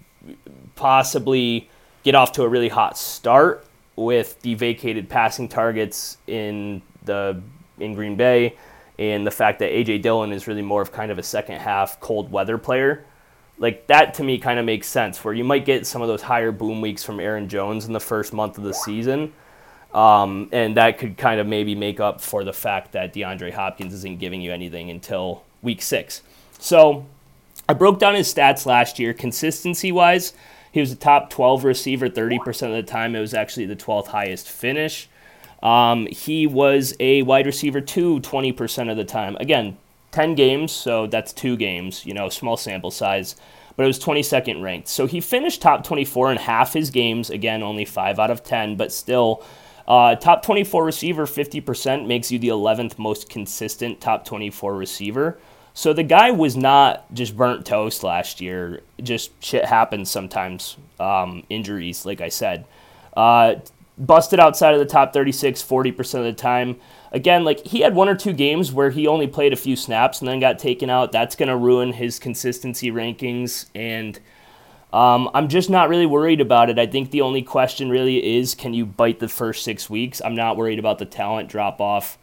possibly 0.76 1.70
get 2.04 2.14
off 2.16 2.32
to 2.34 2.44
a 2.44 2.48
really 2.48 2.70
hot 2.70 2.98
start 2.98 3.66
with 3.96 4.40
the 4.42 4.54
vacated 4.56 5.10
passing 5.10 5.48
targets 5.48 6.18
in 6.28 6.82
the 7.04 7.42
in 7.80 7.94
Green 7.94 8.16
Bay 8.16 8.56
and 8.98 9.26
the 9.26 9.32
fact 9.32 9.60
that 9.60 9.72
AJ 9.72 10.02
Dillon 10.02 10.32
is 10.32 10.48
really 10.48 10.62
more 10.62 10.82
of 10.82 10.92
kind 10.92 11.12
of 11.12 11.20
a 11.20 11.24
second 11.24 11.60
half 11.60 12.00
cold 12.00 12.32
weather 12.32 12.58
player. 12.58 13.06
Like 13.58 13.88
that 13.88 14.16
to 14.16 14.24
me 14.24 14.38
kind 14.38 14.60
of 14.60 14.66
makes 14.66 14.88
sense 14.88 15.24
where 15.24 15.34
you 15.34 15.44
might 15.44 15.66
get 15.66 15.88
some 15.88 16.02
of 16.02 16.08
those 16.08 16.22
higher 16.22 16.52
boom 16.52 16.82
weeks 16.82 17.04
from 17.04 17.20
Aaron 17.20 17.48
Jones 17.48 17.86
in 17.86 17.94
the 17.94 18.00
first 18.00 18.34
month 18.34 18.58
of 18.58 18.64
the 18.64 18.74
season. 18.74 19.34
Um, 19.94 20.50
and 20.52 20.76
that 20.76 20.98
could 20.98 21.18
kind 21.18 21.40
of 21.40 21.48
maybe 21.48 21.74
make 21.74 22.02
up 22.02 22.20
for 22.20 22.44
the 22.44 22.52
fact 22.52 22.92
that 22.92 23.14
DeAndre 23.14 23.54
Hopkins 23.54 23.94
isn't 23.94 24.20
giving 24.20 24.42
you 24.42 24.52
anything 24.52 24.90
until 24.90 25.44
week 25.62 25.82
six. 25.82 26.22
So 26.60 27.06
I 27.70 27.74
broke 27.74 28.00
down 28.00 28.14
his 28.16 28.34
stats 28.34 28.66
last 28.66 29.00
year. 29.00 29.14
Consistency 29.14 29.94
wise, 29.94 30.34
he 30.72 30.82
was 30.82 30.92
a 30.92 30.98
top 30.98 31.30
12 31.30 31.64
receiver 31.64 32.10
30% 32.10 32.68
of 32.68 32.74
the 32.74 32.84
time. 32.84 33.16
It 33.16 33.22
was 33.22 33.34
actually 33.34 33.68
the 33.68 33.76
12th 33.78 34.08
highest 34.08 34.50
finish. 34.50 35.08
Um, 35.66 36.06
he 36.12 36.46
was 36.46 36.94
a 37.00 37.24
wide 37.24 37.48
receiver 37.48 37.82
two 37.82 38.20
20% 38.20 38.92
of 38.92 38.98
the 38.98 39.04
time. 39.04 39.36
Again, 39.38 39.78
10 40.12 40.36
games, 40.36 40.72
so 40.72 41.08
that's 41.08 41.34
two 41.34 41.58
games, 41.58 42.06
you 42.06 42.14
know, 42.14 42.30
small 42.30 42.56
sample 42.56 42.92
size, 42.92 43.36
but 43.76 43.84
it 43.84 43.88
was 43.88 43.98
22nd 43.98 44.62
ranked. 44.62 44.88
So 44.88 45.08
he 45.08 45.20
finished 45.20 45.64
top 45.64 45.84
24 45.84 46.34
in 46.34 46.38
half 46.38 46.74
his 46.74 46.92
games. 46.92 47.32
Again, 47.32 47.64
only 47.64 47.84
5 47.84 48.20
out 48.20 48.30
of 48.30 48.44
10, 48.44 48.76
but 48.76 48.92
still. 48.92 49.44
Uh, 49.88 50.16
top 50.16 50.44
24 50.44 50.86
receiver, 50.86 51.26
50% 51.26 52.06
makes 52.06 52.32
you 52.32 52.38
the 52.38 52.50
11th 52.50 53.00
most 53.00 53.28
consistent 53.28 54.00
top 54.00 54.24
24 54.24 54.76
receiver. 54.76 55.40
So 55.74 55.94
the 55.94 56.04
guy 56.04 56.30
was 56.30 56.56
not 56.56 57.12
just 57.12 57.36
burnt 57.36 57.66
toast 57.66 58.04
last 58.04 58.40
year. 58.40 58.82
Just 59.02 59.32
shit 59.44 59.66
happens 59.66 60.12
sometimes. 60.12 60.78
Um, 61.00 61.44
injuries, 61.50 62.06
like 62.06 62.22
I 62.22 62.30
said. 62.30 62.66
Uh, 63.16 63.56
busted 63.98 64.40
outside 64.40 64.74
of 64.74 64.80
the 64.80 64.86
top 64.86 65.14
36 65.14 65.62
40% 65.64 66.20
of 66.20 66.24
the 66.26 66.34
time. 66.34 66.78
Again, 67.12 67.46
like 67.46 67.66
he 67.66 67.82
had 67.82 67.96
one 67.96 68.10
or 68.10 68.16
two 68.16 68.34
games 68.34 68.72
where 68.72 68.90
he 68.90 69.08
only 69.08 69.28
played 69.28 69.54
a 69.54 69.58
few 69.58 69.76
snaps 69.76 70.20
and 70.20 70.28
then 70.28 70.40
got 70.40 70.60
taken 70.60 70.90
out. 70.90 71.12
That's 71.12 71.36
going 71.36 71.50
to 71.50 71.58
ruin 71.58 71.94
his 71.94 72.20
consistency 72.20 72.92
rankings. 72.92 73.68
And 73.74 74.20
um, 74.92 75.30
I'm 75.34 75.48
just 75.48 75.70
not 75.70 75.90
really 75.90 76.06
worried 76.06 76.42
about 76.42 76.70
it. 76.70 76.78
I 76.78 76.88
think 76.88 77.12
the 77.12 77.22
only 77.22 77.42
question 77.42 77.90
really 77.90 78.38
is 78.38 78.54
can 78.56 78.74
you 78.74 78.86
bite 78.86 79.20
the 79.20 79.30
first 79.30 79.64
six 79.64 79.90
weeks? 79.90 80.22
I'm 80.24 80.36
not 80.36 80.58
worried 80.58 80.80
about 80.80 81.00
the 81.00 81.06
talent 81.06 81.50
drop 81.50 81.80
off. 81.80 82.18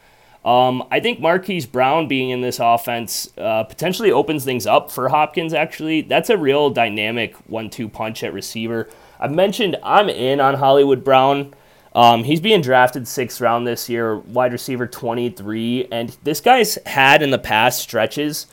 Um, 0.45 0.83
I 0.91 0.99
think 0.99 1.20
Marquise 1.20 1.66
Brown 1.66 2.09
being 2.09 2.31
in 2.31 2.41
this 2.41 2.59
offense 2.59 3.31
uh, 3.39 3.62
potentially 3.62 4.11
opens 4.11 4.45
things 4.45 4.66
up 4.66 4.91
for 4.91 5.09
Hopkins, 5.09 5.55
actually. 5.55 6.03
That's 6.03 6.31
a 6.31 6.37
real 6.37 6.68
dynamic 6.70 7.37
one 7.49 7.70
two 7.70 7.89
punch 7.89 8.25
at 8.25 8.33
receiver. 8.33 8.89
I've 9.20 9.31
mentioned 9.31 9.77
I'm 9.85 10.09
in 10.09 10.41
on 10.41 10.55
Hollywood 10.55 11.05
Brown. 11.05 11.55
Um, 11.95 12.24
he's 12.24 12.40
being 12.40 12.62
drafted 12.62 13.07
sixth 13.07 13.40
round 13.40 13.66
this 13.66 13.88
year, 13.88 14.16
wide 14.18 14.53
receiver 14.53 14.86
23. 14.86 15.88
And 15.93 16.16
this 16.22 16.40
guy's 16.40 16.78
had 16.86 17.22
in 17.22 17.30
the 17.30 17.38
past 17.38 17.80
stretches 17.80 18.47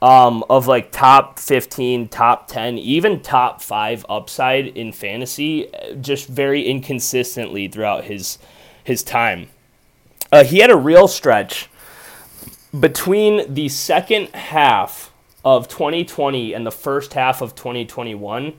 um, 0.00 0.44
of 0.48 0.66
like 0.66 0.90
top 0.90 1.38
15, 1.38 2.08
top 2.08 2.48
10, 2.48 2.78
even 2.78 3.20
top 3.20 3.60
five 3.60 4.06
upside 4.08 4.68
in 4.68 4.92
fantasy, 4.92 5.68
just 6.00 6.28
very 6.28 6.62
inconsistently 6.62 7.68
throughout 7.68 8.04
his, 8.04 8.38
his 8.84 9.02
time. 9.02 9.48
Uh, 10.32 10.44
he 10.44 10.58
had 10.58 10.70
a 10.70 10.76
real 10.76 11.08
stretch 11.08 11.68
between 12.78 13.52
the 13.52 13.68
second 13.68 14.28
half 14.34 15.12
of 15.44 15.68
2020 15.68 16.52
and 16.52 16.66
the 16.66 16.70
first 16.70 17.14
half 17.14 17.40
of 17.40 17.54
2021 17.54 18.54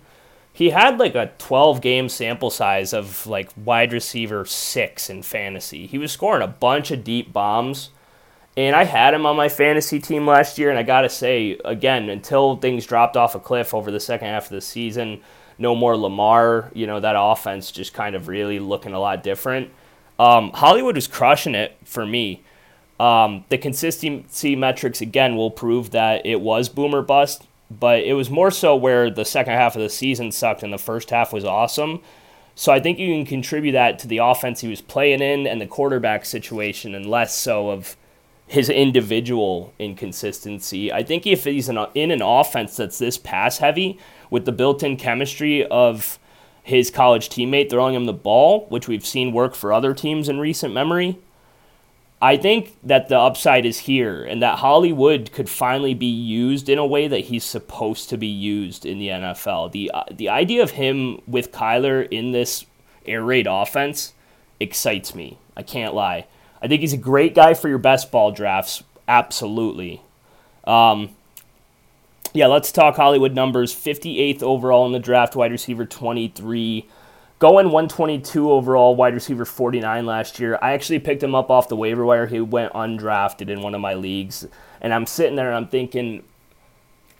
he 0.60 0.72
had 0.72 1.00
like 1.00 1.16
a 1.16 1.32
12 1.38 1.80
game 1.80 2.10
sample 2.10 2.50
size 2.50 2.92
of 2.92 3.26
like 3.26 3.50
wide 3.56 3.94
receiver 3.94 4.44
six 4.44 5.10
in 5.10 5.24
fantasy. 5.24 5.88
He 5.88 5.98
was 5.98 6.12
scoring 6.12 6.44
a 6.44 6.48
bunch 6.48 6.92
of 6.92 7.06
deep 7.06 7.32
bombs. 7.32 7.92
And 8.58 8.76
I 8.76 8.84
had 8.84 9.14
him 9.14 9.26
on 9.26 9.38
my 9.38 9.48
fantasy 9.48 10.02
team 10.02 10.28
last 10.28 10.58
year. 10.58 10.70
And 10.70 10.78
I 10.78 10.84
got 10.84 11.04
to 11.04 11.10
say, 11.10 11.58
again, 11.64 12.10
until 12.10 12.58
things 12.58 12.86
dropped 12.86 13.16
off 13.16 13.36
a 13.36 13.40
cliff 13.40 13.74
over 13.74 13.90
the 13.90 14.02
second 14.02 14.28
half 14.28 14.48
of 14.48 14.50
the 14.50 14.60
season, 14.60 15.22
no 15.58 15.76
more 15.76 15.96
Lamar, 15.96 16.70
you 16.74 16.88
know, 16.88 17.00
that 17.00 17.16
offense 17.18 17.72
just 17.72 17.94
kind 17.94 18.14
of 18.14 18.28
really 18.28 18.60
looking 18.60 18.92
a 18.92 19.00
lot 19.00 19.24
different. 19.24 19.72
Um, 20.20 20.52
Hollywood 20.52 20.96
was 20.96 21.08
crushing 21.08 21.56
it 21.56 21.78
for 21.86 22.06
me. 22.06 22.44
Um, 23.00 23.46
the 23.48 23.58
consistency 23.58 24.58
metrics, 24.58 25.00
again, 25.00 25.38
will 25.38 25.52
prove 25.52 25.92
that 25.92 26.26
it 26.26 26.42
was 26.42 26.68
boomer 26.68 27.02
bust 27.02 27.48
but 27.72 28.00
it 28.04 28.14
was 28.14 28.30
more 28.30 28.52
so 28.52 28.76
where 28.76 29.10
the 29.10 29.26
second 29.26 29.54
half 29.54 29.76
of 29.76 29.82
the 29.82 29.90
season 29.90 30.32
sucked 30.32 30.64
and 30.64 30.74
the 30.74 30.78
first 30.78 31.10
half 31.10 31.32
was 31.32 31.46
awesome. 31.46 32.02
So 32.56 32.74
I 32.74 32.80
think 32.80 33.00
you 33.00 33.14
can 33.14 33.26
contribute 33.26 33.72
that 33.74 34.00
to 34.00 34.08
the 34.08 34.18
offense 34.18 34.62
he 34.62 34.68
was 34.68 34.82
playing 34.82 35.22
in 35.22 35.48
and 35.48 35.62
the 35.62 35.68
quarterback 35.68 36.26
situation, 36.26 36.94
and 36.94 37.06
less 37.06 37.36
so 37.36 37.70
of 37.70 37.96
his 38.48 38.70
individual 38.70 39.74
inconsistency. 39.78 40.92
I 40.92 41.04
think 41.04 41.28
if 41.28 41.44
he's 41.44 41.70
in, 41.70 41.78
in 41.94 42.12
an 42.12 42.22
offense 42.22 42.76
that's 42.76 42.98
this 42.98 43.18
pass 43.18 43.60
heavy 43.60 44.00
with 44.30 44.46
the 44.46 44.52
built-in 44.52 44.98
chemistry 44.98 45.66
of 45.68 46.18
his 46.64 46.90
college 46.90 47.30
teammate 47.30 47.70
throwing 47.70 47.96
him 47.96 48.06
the 48.06 48.14
ball, 48.14 48.66
which 48.70 48.88
we've 48.88 49.06
seen 49.06 49.32
work 49.32 49.56
for 49.56 49.72
other 49.72 49.94
teams 49.94 50.28
in 50.28 50.40
recent 50.40 50.74
memory, 50.74 51.18
I 52.22 52.36
think 52.36 52.76
that 52.84 53.08
the 53.08 53.18
upside 53.18 53.66
is 53.66 53.80
here 53.80 54.24
and 54.24 54.42
that 54.42 54.60
Hollywood 54.60 55.32
could 55.32 55.50
finally 55.50 55.94
be 55.94 56.06
used 56.06 56.68
in 56.68 56.78
a 56.78 56.86
way 56.86 57.08
that 57.08 57.26
he's 57.26 57.46
supposed 57.46 58.10
to 58.10 58.18
be 58.18 58.28
used 58.28 58.86
in 58.86 59.00
the 59.00 59.08
NFL. 59.08 59.72
The 59.72 59.90
uh, 59.94 60.04
the 60.12 60.28
idea 60.28 60.62
of 60.62 60.72
him 60.72 61.22
with 61.28 61.54
Kyler 61.54 62.08
in 62.12 62.32
this 62.32 62.66
air 63.06 63.24
raid 63.24 63.48
offense 63.50 64.14
excites 64.60 65.16
me. 65.16 65.38
I 65.56 65.64
can't 65.64 65.94
lie. 65.94 66.28
I 66.62 66.68
think 66.68 66.82
he's 66.82 66.94
a 66.94 66.98
great 66.98 67.34
guy 67.34 67.54
for 67.54 67.70
your 67.70 67.78
best 67.78 68.12
ball 68.12 68.32
drafts. 68.32 68.84
Absolutely. 69.08 70.02
Um, 70.66 71.16
yeah, 72.34 72.48
let's 72.48 72.72
talk 72.72 72.98
Hollywood 72.98 73.34
numbers. 73.34 73.74
58th 73.74 74.44
overall 74.44 74.86
in 74.86 74.92
the 74.92 75.00
draft, 75.00 75.38
wide 75.38 75.52
receiver 75.52 75.86
23 75.86 76.86
going 77.40 77.68
122 77.68 78.52
overall, 78.52 78.96
wide 78.96 79.14
receiver 79.14 79.46
49 79.46 80.06
last 80.06 80.40
year. 80.40 80.60
I 80.62 80.74
actually 80.74 81.00
picked 81.00 81.24
him 81.24 81.34
up 81.34 81.50
off 81.50 81.70
the 81.70 81.76
waiver 81.76 82.06
wire. 82.06 82.28
He 82.28 82.42
went 82.42 82.74
undrafted 82.74 83.50
in 83.50 83.62
one 83.62 83.74
of 83.74 83.82
my 83.82 83.94
leagues. 83.94 84.46
And 84.82 84.94
I'm 84.94 85.06
sitting 85.06 85.38
there 85.38 85.48
and 85.48 85.56
I'm 85.56 85.68
thinking, 85.68 86.24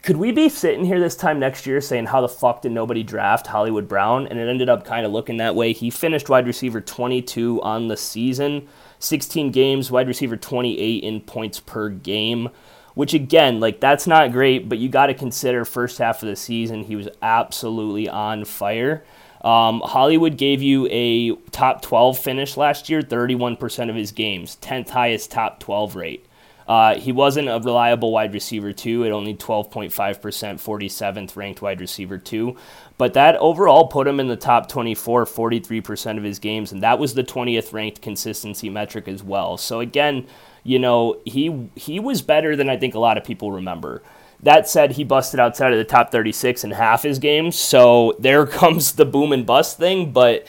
could 0.02 0.18
we 0.18 0.30
be 0.30 0.50
sitting 0.50 0.84
here 0.84 1.00
this 1.00 1.16
time 1.16 1.38
next 1.38 1.66
year 1.66 1.80
saying, 1.80 2.06
how 2.06 2.20
the 2.20 2.28
fuck 2.28 2.62
did 2.62 2.72
nobody 2.72 3.02
draft 3.02 3.46
Hollywood 3.46 3.88
Brown? 3.88 4.26
And 4.26 4.38
it 4.38 4.48
ended 4.48 4.68
up 4.68 4.84
kind 4.84 5.04
of 5.06 5.12
looking 5.12 5.38
that 5.38 5.54
way. 5.54 5.72
He 5.72 5.90
finished 5.90 6.28
wide 6.28 6.46
receiver 6.46 6.82
22 6.82 7.60
on 7.62 7.88
the 7.88 7.96
season, 7.96 8.68
16 8.98 9.50
games, 9.50 9.90
wide 9.90 10.06
receiver 10.06 10.36
28 10.36 11.02
in 11.02 11.20
points 11.22 11.60
per 11.60 11.88
game. 11.88 12.50
Which 12.94 13.14
again, 13.14 13.60
like 13.60 13.80
that's 13.80 14.06
not 14.06 14.32
great, 14.32 14.68
but 14.68 14.78
you 14.78 14.88
got 14.88 15.06
to 15.06 15.14
consider 15.14 15.64
first 15.64 15.98
half 15.98 16.22
of 16.22 16.28
the 16.28 16.36
season 16.36 16.84
he 16.84 16.96
was 16.96 17.08
absolutely 17.22 18.08
on 18.08 18.44
fire. 18.44 19.04
Um, 19.42 19.80
Hollywood 19.80 20.36
gave 20.36 20.62
you 20.62 20.86
a 20.90 21.34
top 21.50 21.82
12 21.82 22.18
finish 22.18 22.56
last 22.56 22.88
year, 22.88 23.00
31% 23.02 23.88
of 23.88 23.96
his 23.96 24.12
games, 24.12 24.58
10th 24.60 24.90
highest 24.90 25.30
top 25.30 25.60
12 25.60 25.96
rate. 25.96 26.26
Uh, 26.68 26.94
he 26.94 27.10
wasn't 27.10 27.48
a 27.48 27.58
reliable 27.58 28.12
wide 28.12 28.32
receiver, 28.32 28.72
too, 28.72 29.04
at 29.04 29.10
only 29.10 29.34
12.5%, 29.34 29.90
47th 29.90 31.34
ranked 31.34 31.60
wide 31.60 31.80
receiver, 31.80 32.16
too. 32.16 32.56
But 32.96 33.14
that 33.14 33.34
overall 33.36 33.88
put 33.88 34.06
him 34.06 34.20
in 34.20 34.28
the 34.28 34.36
top 34.36 34.68
24, 34.68 35.24
43% 35.24 36.16
of 36.16 36.22
his 36.22 36.38
games, 36.38 36.70
and 36.70 36.82
that 36.82 37.00
was 37.00 37.14
the 37.14 37.24
20th 37.24 37.72
ranked 37.72 38.02
consistency 38.02 38.68
metric 38.68 39.08
as 39.08 39.20
well. 39.20 39.56
So, 39.56 39.80
again, 39.80 40.28
you 40.62 40.78
know, 40.78 41.20
he, 41.24 41.70
he 41.74 41.98
was 41.98 42.22
better 42.22 42.54
than 42.54 42.70
I 42.70 42.76
think 42.76 42.94
a 42.94 43.00
lot 43.00 43.18
of 43.18 43.24
people 43.24 43.50
remember. 43.50 44.02
That 44.42 44.68
said, 44.68 44.92
he 44.92 45.04
busted 45.04 45.38
outside 45.38 45.72
of 45.72 45.78
the 45.78 45.84
top 45.84 46.10
36 46.10 46.64
in 46.64 46.70
half 46.70 47.02
his 47.02 47.18
games, 47.18 47.56
so 47.56 48.16
there 48.18 48.46
comes 48.46 48.92
the 48.92 49.04
boom 49.04 49.32
and 49.32 49.44
bust 49.44 49.76
thing. 49.76 50.12
But 50.12 50.46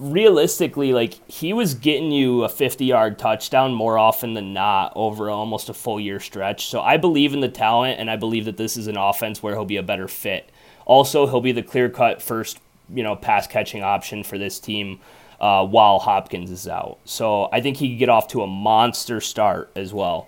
realistically, 0.00 0.92
like 0.92 1.28
he 1.30 1.52
was 1.52 1.74
getting 1.74 2.10
you 2.10 2.44
a 2.44 2.48
50 2.48 2.84
yard 2.84 3.18
touchdown 3.18 3.72
more 3.72 3.98
often 3.98 4.34
than 4.34 4.52
not 4.52 4.92
over 4.96 5.30
almost 5.30 5.68
a 5.68 5.74
full 5.74 6.00
year 6.00 6.20
stretch. 6.20 6.66
So 6.66 6.80
I 6.80 6.96
believe 6.96 7.32
in 7.32 7.40
the 7.40 7.48
talent, 7.48 8.00
and 8.00 8.10
I 8.10 8.16
believe 8.16 8.44
that 8.46 8.56
this 8.56 8.76
is 8.76 8.88
an 8.88 8.96
offense 8.96 9.42
where 9.42 9.54
he'll 9.54 9.64
be 9.64 9.76
a 9.76 9.82
better 9.82 10.08
fit. 10.08 10.50
Also, 10.84 11.26
he'll 11.26 11.40
be 11.40 11.52
the 11.52 11.62
clear 11.62 11.88
cut 11.88 12.22
first, 12.22 12.58
you 12.92 13.02
know, 13.02 13.14
pass 13.14 13.46
catching 13.46 13.82
option 13.82 14.24
for 14.24 14.38
this 14.38 14.58
team. 14.58 15.00
Uh, 15.40 15.64
while 15.64 16.00
Hopkins 16.00 16.50
is 16.50 16.66
out. 16.66 16.98
So 17.04 17.48
I 17.52 17.60
think 17.60 17.76
he 17.76 17.90
could 17.90 18.00
get 18.00 18.08
off 18.08 18.26
to 18.30 18.42
a 18.42 18.46
monster 18.48 19.20
start 19.20 19.70
as 19.76 19.94
well. 19.94 20.26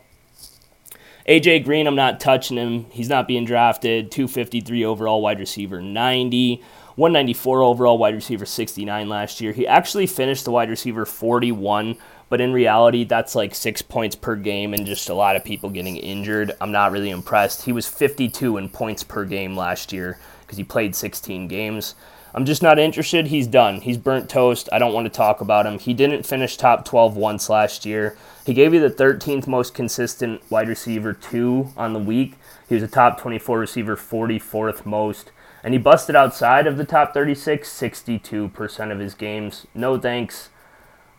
AJ 1.30 1.62
Green, 1.62 1.86
I'm 1.86 1.94
not 1.94 2.18
touching 2.18 2.56
him. 2.56 2.86
He's 2.90 3.08
not 3.08 3.28
being 3.28 3.44
drafted. 3.44 4.10
253 4.10 4.84
overall 4.84 5.22
wide 5.22 5.38
receiver, 5.38 5.80
90. 5.80 6.60
194 6.96 7.62
overall 7.62 7.98
wide 7.98 8.16
receiver, 8.16 8.44
69 8.44 9.08
last 9.08 9.40
year. 9.40 9.52
He 9.52 9.64
actually 9.64 10.08
finished 10.08 10.44
the 10.44 10.50
wide 10.50 10.68
receiver 10.68 11.06
41, 11.06 11.96
but 12.28 12.40
in 12.40 12.52
reality, 12.52 13.04
that's 13.04 13.36
like 13.36 13.54
six 13.54 13.80
points 13.80 14.16
per 14.16 14.34
game 14.34 14.74
and 14.74 14.84
just 14.84 15.08
a 15.08 15.14
lot 15.14 15.36
of 15.36 15.44
people 15.44 15.70
getting 15.70 15.98
injured. 15.98 16.50
I'm 16.60 16.72
not 16.72 16.90
really 16.90 17.10
impressed. 17.10 17.62
He 17.62 17.70
was 17.72 17.86
52 17.86 18.56
in 18.56 18.68
points 18.68 19.04
per 19.04 19.24
game 19.24 19.56
last 19.56 19.92
year 19.92 20.18
because 20.40 20.58
he 20.58 20.64
played 20.64 20.96
16 20.96 21.46
games. 21.46 21.94
I'm 22.34 22.44
just 22.44 22.62
not 22.62 22.78
interested. 22.78 23.28
He's 23.28 23.46
done. 23.46 23.80
He's 23.80 23.98
burnt 23.98 24.28
toast. 24.28 24.68
I 24.72 24.80
don't 24.80 24.92
want 24.92 25.06
to 25.06 25.16
talk 25.16 25.40
about 25.40 25.66
him. 25.66 25.78
He 25.78 25.94
didn't 25.94 26.26
finish 26.26 26.56
top 26.56 26.84
12 26.84 27.16
once 27.16 27.48
last 27.48 27.86
year. 27.86 28.16
He 28.46 28.54
gave 28.54 28.72
you 28.72 28.80
the 28.80 28.90
13th 28.90 29.46
most 29.46 29.74
consistent 29.74 30.42
wide 30.50 30.68
receiver, 30.68 31.12
two 31.12 31.68
on 31.76 31.92
the 31.92 31.98
week. 31.98 32.36
He 32.68 32.74
was 32.74 32.82
a 32.82 32.88
top 32.88 33.20
24 33.20 33.58
receiver, 33.58 33.96
44th 33.96 34.86
most. 34.86 35.30
And 35.62 35.74
he 35.74 35.78
busted 35.78 36.16
outside 36.16 36.66
of 36.66 36.76
the 36.76 36.84
top 36.84 37.12
36 37.12 37.68
62% 37.68 38.92
of 38.92 38.98
his 38.98 39.14
games. 39.14 39.66
No 39.74 39.98
thanks. 39.98 40.48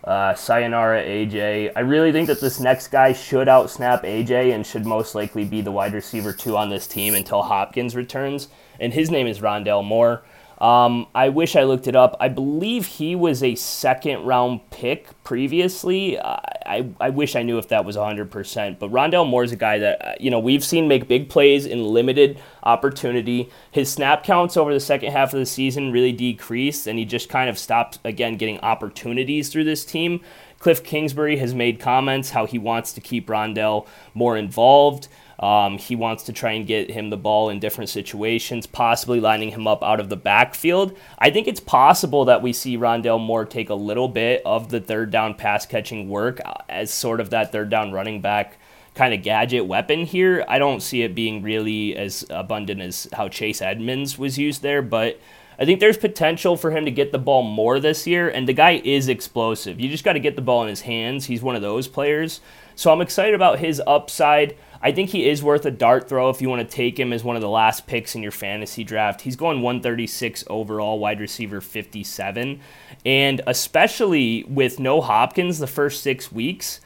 Uh, 0.03 0.33
sayonara, 0.33 1.03
AJ. 1.03 1.73
I 1.75 1.81
really 1.81 2.11
think 2.11 2.25
that 2.27 2.41
this 2.41 2.59
next 2.59 2.87
guy 2.87 3.13
should 3.13 3.47
outsnap 3.47 4.03
AJ 4.03 4.51
and 4.51 4.65
should 4.65 4.83
most 4.83 5.13
likely 5.13 5.45
be 5.45 5.61
the 5.61 5.71
wide 5.71 5.93
receiver 5.93 6.33
two 6.33 6.57
on 6.57 6.71
this 6.71 6.87
team 6.87 7.13
until 7.13 7.43
Hopkins 7.43 7.95
returns. 7.95 8.47
And 8.79 8.93
his 8.93 9.11
name 9.11 9.27
is 9.27 9.41
Rondale 9.41 9.85
Moore. 9.85 10.23
Um, 10.61 11.07
I 11.15 11.29
wish 11.29 11.55
I 11.55 11.63
looked 11.63 11.87
it 11.87 11.95
up. 11.95 12.15
I 12.19 12.29
believe 12.29 12.85
he 12.85 13.15
was 13.15 13.41
a 13.41 13.55
second 13.55 14.25
round 14.25 14.69
pick 14.69 15.07
previously. 15.23 16.19
I, 16.19 16.87
I 16.99 17.09
wish 17.09 17.35
I 17.35 17.41
knew 17.41 17.57
if 17.57 17.69
that 17.69 17.83
was 17.83 17.97
100%. 17.97 18.77
But 18.77 18.91
Rondale 18.91 19.27
Moore 19.27 19.43
is 19.43 19.51
a 19.51 19.55
guy 19.55 19.79
that, 19.79 20.05
uh, 20.05 20.13
you 20.19 20.29
know, 20.29 20.37
we've 20.37 20.63
seen 20.63 20.87
make 20.87 21.07
big 21.07 21.29
plays 21.29 21.65
in 21.65 21.83
limited 21.83 22.39
opportunity. 22.61 23.49
His 23.71 23.91
snap 23.91 24.23
counts 24.23 24.55
over 24.55 24.71
the 24.71 24.79
second 24.79 25.11
half 25.11 25.33
of 25.33 25.39
the 25.39 25.47
season 25.47 25.91
really 25.91 26.11
decreased, 26.11 26.85
and 26.85 26.99
he 26.99 27.05
just 27.05 27.27
kind 27.27 27.49
of 27.49 27.57
stopped, 27.57 27.97
again, 28.03 28.37
getting 28.37 28.59
opportunities 28.59 29.49
through 29.49 29.63
this 29.63 29.83
team. 29.83 30.21
Cliff 30.59 30.83
Kingsbury 30.83 31.37
has 31.37 31.55
made 31.55 31.79
comments 31.79 32.29
how 32.29 32.45
he 32.45 32.59
wants 32.59 32.93
to 32.93 33.01
keep 33.01 33.27
Rondale 33.27 33.87
more 34.13 34.37
involved. 34.37 35.07
Um, 35.41 35.79
he 35.79 35.95
wants 35.95 36.23
to 36.23 36.33
try 36.33 36.51
and 36.51 36.67
get 36.67 36.91
him 36.91 37.09
the 37.09 37.17
ball 37.17 37.49
in 37.49 37.59
different 37.59 37.89
situations, 37.89 38.67
possibly 38.67 39.19
lining 39.19 39.49
him 39.49 39.67
up 39.67 39.83
out 39.83 39.99
of 39.99 40.09
the 40.09 40.15
backfield. 40.15 40.95
I 41.17 41.31
think 41.31 41.47
it's 41.47 41.59
possible 41.59 42.25
that 42.25 42.43
we 42.43 42.53
see 42.53 42.77
Rondale 42.77 43.19
Moore 43.19 43.45
take 43.45 43.69
a 43.69 43.75
little 43.75 44.07
bit 44.07 44.43
of 44.45 44.69
the 44.69 44.79
third 44.79 45.09
down 45.09 45.33
pass 45.33 45.65
catching 45.65 46.09
work 46.09 46.39
as 46.69 46.91
sort 46.91 47.19
of 47.19 47.31
that 47.31 47.51
third 47.51 47.71
down 47.71 47.91
running 47.91 48.21
back 48.21 48.57
kind 48.93 49.13
of 49.13 49.23
gadget 49.23 49.65
weapon 49.65 50.05
here. 50.05 50.45
I 50.47 50.59
don't 50.59 50.81
see 50.81 51.01
it 51.01 51.15
being 51.15 51.41
really 51.41 51.95
as 51.95 52.25
abundant 52.29 52.81
as 52.81 53.07
how 53.13 53.27
Chase 53.27 53.61
Edmonds 53.61 54.17
was 54.17 54.37
used 54.37 54.61
there, 54.61 54.81
but 54.81 55.19
I 55.57 55.65
think 55.65 55.79
there's 55.79 55.97
potential 55.97 56.57
for 56.57 56.71
him 56.71 56.85
to 56.85 56.91
get 56.91 57.11
the 57.11 57.19
ball 57.19 57.43
more 57.43 57.79
this 57.79 58.07
year, 58.07 58.29
and 58.29 58.47
the 58.47 58.53
guy 58.53 58.81
is 58.83 59.07
explosive. 59.07 59.79
You 59.79 59.89
just 59.89 60.03
got 60.03 60.13
to 60.13 60.19
get 60.19 60.35
the 60.35 60.41
ball 60.41 60.63
in 60.63 60.69
his 60.69 60.81
hands. 60.81 61.25
He's 61.25 61.43
one 61.43 61.55
of 61.55 61.61
those 61.61 61.87
players. 61.87 62.41
So 62.75 62.91
I'm 62.91 63.01
excited 63.01 63.35
about 63.35 63.59
his 63.59 63.81
upside. 63.85 64.57
I 64.83 64.91
think 64.91 65.11
he 65.11 65.29
is 65.29 65.43
worth 65.43 65.65
a 65.65 65.71
dart 65.71 66.09
throw 66.09 66.29
if 66.29 66.41
you 66.41 66.49
want 66.49 66.67
to 66.67 66.75
take 66.75 66.99
him 66.99 67.13
as 67.13 67.23
one 67.23 67.35
of 67.35 67.41
the 67.41 67.49
last 67.49 67.85
picks 67.85 68.15
in 68.15 68.23
your 68.23 68.31
fantasy 68.31 68.83
draft. 68.83 69.21
He's 69.21 69.35
going 69.35 69.61
136 69.61 70.43
overall, 70.47 70.97
wide 70.97 71.19
receiver 71.19 71.61
57. 71.61 72.59
And 73.05 73.41
especially 73.45 74.43
with 74.47 74.79
no 74.79 75.01
Hopkins 75.01 75.59
the 75.59 75.67
first 75.67 76.01
six 76.01 76.31
weeks, 76.31 76.81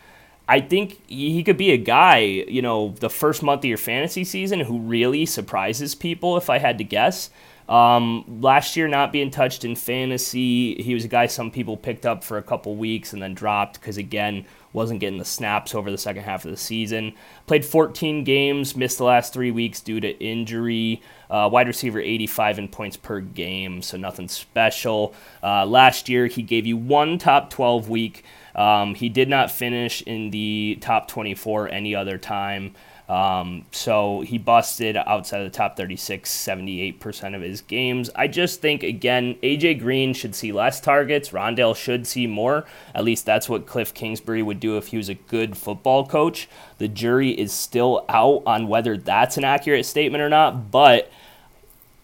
I 0.47 0.59
think 0.59 1.01
he 1.07 1.41
could 1.43 1.57
be 1.57 1.71
a 1.71 1.77
guy, 1.77 2.17
you 2.19 2.61
know, 2.61 2.93
the 2.99 3.09
first 3.09 3.41
month 3.41 3.61
of 3.61 3.65
your 3.65 3.77
fantasy 3.77 4.23
season 4.23 4.59
who 4.59 4.79
really 4.79 5.25
surprises 5.25 5.95
people, 5.95 6.37
if 6.37 6.49
I 6.49 6.59
had 6.59 6.77
to 6.79 6.83
guess. 6.83 7.29
Um, 7.67 8.41
last 8.41 8.75
year, 8.75 8.87
not 8.87 9.11
being 9.11 9.31
touched 9.31 9.65
in 9.65 9.75
fantasy, 9.75 10.75
he 10.75 10.93
was 10.93 11.05
a 11.05 11.07
guy 11.07 11.25
some 11.25 11.49
people 11.49 11.77
picked 11.77 12.05
up 12.05 12.23
for 12.23 12.37
a 12.37 12.43
couple 12.43 12.75
weeks 12.75 13.11
and 13.11 13.21
then 13.21 13.33
dropped 13.33 13.79
because, 13.79 13.97
again, 13.97 14.45
wasn't 14.75 14.99
getting 14.99 15.17
the 15.17 15.25
snaps 15.25 15.73
over 15.73 15.89
the 15.89 15.97
second 15.97 16.23
half 16.23 16.45
of 16.45 16.51
the 16.51 16.57
season. 16.57 17.13
Played 17.47 17.65
14 17.65 18.23
games, 18.23 18.75
missed 18.75 18.97
the 18.97 19.05
last 19.05 19.33
three 19.33 19.49
weeks 19.49 19.79
due 19.79 19.99
to 19.99 20.19
injury. 20.23 21.01
Uh, 21.29 21.49
wide 21.51 21.67
receiver 21.67 21.99
85 21.99 22.59
in 22.59 22.67
points 22.67 22.97
per 22.97 23.21
game, 23.21 23.81
so 23.81 23.97
nothing 23.97 24.27
special. 24.27 25.15
Uh, 25.41 25.65
last 25.65 26.09
year, 26.09 26.27
he 26.27 26.43
gave 26.43 26.67
you 26.67 26.77
one 26.77 27.17
top 27.17 27.49
12 27.49 27.89
week. 27.89 28.23
Um, 28.53 28.93
he 28.93 29.09
did 29.09 29.29
not 29.29 29.49
finish 29.49 30.01
in 30.03 30.29
the 30.29 30.77
top 30.81 31.07
24 31.07 31.69
any 31.69 31.95
other 31.95 32.17
time. 32.17 32.75
Um, 33.07 33.65
so 33.71 34.21
he 34.21 34.37
busted 34.37 34.97
outside 34.97 35.41
of 35.41 35.51
the 35.51 35.55
top 35.55 35.77
36, 35.77 36.29
78% 36.29 37.35
of 37.35 37.41
his 37.41 37.61
games. 37.61 38.09
I 38.15 38.27
just 38.27 38.61
think, 38.61 38.81
again, 38.81 39.35
AJ 39.43 39.79
Green 39.79 40.13
should 40.13 40.33
see 40.33 40.51
less 40.51 40.81
targets. 40.81 41.29
Rondale 41.29 41.75
should 41.75 42.07
see 42.07 42.25
more. 42.25 42.65
At 42.95 43.03
least 43.03 43.25
that's 43.25 43.47
what 43.47 43.67
Cliff 43.67 43.93
Kingsbury 43.93 44.41
would 44.41 44.59
do 44.59 44.77
if 44.77 44.87
he 44.87 44.97
was 44.97 45.09
a 45.09 45.15
good 45.15 45.55
football 45.55 46.05
coach. 46.05 46.49
The 46.79 46.87
jury 46.87 47.29
is 47.29 47.53
still 47.53 48.05
out 48.09 48.41
on 48.47 48.67
whether 48.67 48.97
that's 48.97 49.37
an 49.37 49.43
accurate 49.43 49.85
statement 49.85 50.21
or 50.21 50.29
not, 50.29 50.71
but. 50.71 51.11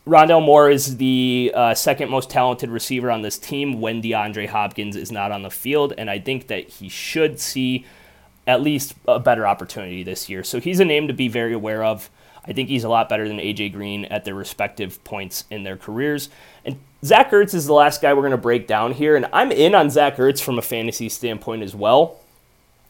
Rondale 0.08 0.43
Moore 0.43 0.72
is 0.72 0.97
the 0.97 1.52
uh, 1.54 1.76
second 1.76 2.10
most 2.10 2.32
talented 2.32 2.72
receiver 2.72 3.12
on 3.12 3.22
this 3.22 3.38
team 3.38 3.80
when 3.80 4.02
DeAndre 4.02 4.49
Hopkins 4.49 4.95
is 4.95 5.12
not 5.12 5.32
on 5.32 5.43
the 5.43 5.52
field, 5.52 5.93
and 5.95 6.10
I 6.10 6.18
think 6.18 6.47
that 6.47 6.68
he 6.68 6.89
should 6.89 7.39
see 7.39 7.86
at 8.48 8.62
least 8.62 8.96
a 9.08 9.20
better 9.20 9.46
opportunity 9.46 10.04
this 10.04 10.30
year. 10.30 10.44
So 10.44 10.60
he's 10.60 10.80
a 10.80 10.86
name 10.86 11.08
to 11.08 11.14
be 11.14 11.28
very 11.28 11.54
aware 11.54 11.84
of. 11.84 12.10
I 12.46 12.54
think 12.54 12.70
he's 12.70 12.84
a 12.84 12.89
lot 12.89 13.08
better 13.08 13.28
than 13.28 13.38
AJ 13.38 13.74
Green 13.74 14.06
at 14.06 14.26
their 14.26 14.34
respective 14.34 15.04
points 15.04 15.46
in 15.52 15.64
their 15.64 15.78
careers. 15.78 16.30
And 16.66 16.80
Zach 17.06 17.32
Ertz 17.32 17.54
is 17.54 17.68
the 17.68 17.74
last 17.74 18.02
guy 18.02 18.14
we're 18.14 18.22
going 18.22 18.32
to 18.32 18.38
break 18.38 18.66
down 18.66 18.94
here. 18.94 19.16
And 19.16 19.28
I'm 19.32 19.52
in 19.52 19.76
on 19.76 19.89
Zach 19.89 20.18
Ertz 20.18 20.42
from 20.42 20.58
a 20.58 20.64
fantasy 20.64 21.08
standpoint 21.08 21.62
as 21.62 21.76
well. 21.76 22.20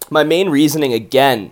My 0.10 0.24
main 0.24 0.49
reasoning, 0.49 0.93
again, 0.93 1.52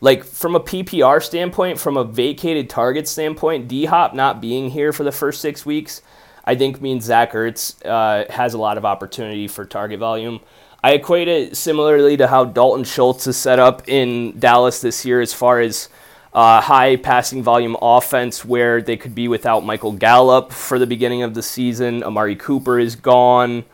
like 0.00 0.24
from 0.24 0.54
a 0.54 0.60
PPR 0.60 1.22
standpoint, 1.22 1.78
from 1.78 1.96
a 1.96 2.04
vacated 2.04 2.70
target 2.70 3.06
standpoint, 3.08 3.68
D 3.68 3.84
Hop 3.84 4.14
not 4.14 4.40
being 4.40 4.70
here 4.70 4.92
for 4.92 5.04
the 5.04 5.12
first 5.12 5.40
six 5.40 5.66
weeks, 5.66 6.02
I 6.44 6.54
think 6.54 6.80
means 6.80 7.04
Zach 7.04 7.32
Ertz 7.32 7.84
uh, 7.84 8.30
has 8.32 8.54
a 8.54 8.58
lot 8.58 8.78
of 8.78 8.84
opportunity 8.84 9.46
for 9.46 9.64
target 9.64 10.00
volume. 10.00 10.40
I 10.82 10.92
equate 10.92 11.28
it 11.28 11.56
similarly 11.56 12.16
to 12.16 12.26
how 12.26 12.44
Dalton 12.44 12.84
Schultz 12.84 13.26
is 13.26 13.36
set 13.36 13.58
up 13.58 13.86
in 13.86 14.38
Dallas 14.38 14.80
this 14.80 15.04
year 15.04 15.20
as 15.20 15.34
far 15.34 15.60
as 15.60 15.88
uh, 16.32 16.60
high 16.60 16.96
passing 16.96 17.42
volume 17.42 17.76
offense 17.82 18.44
where 18.44 18.80
they 18.80 18.96
could 18.96 19.14
be 19.14 19.28
without 19.28 19.64
Michael 19.64 19.92
Gallup 19.92 20.52
for 20.52 20.78
the 20.78 20.86
beginning 20.86 21.22
of 21.22 21.34
the 21.34 21.42
season. 21.42 22.02
Amari 22.02 22.36
Cooper 22.36 22.78
is 22.78 22.96
gone. 22.96 23.64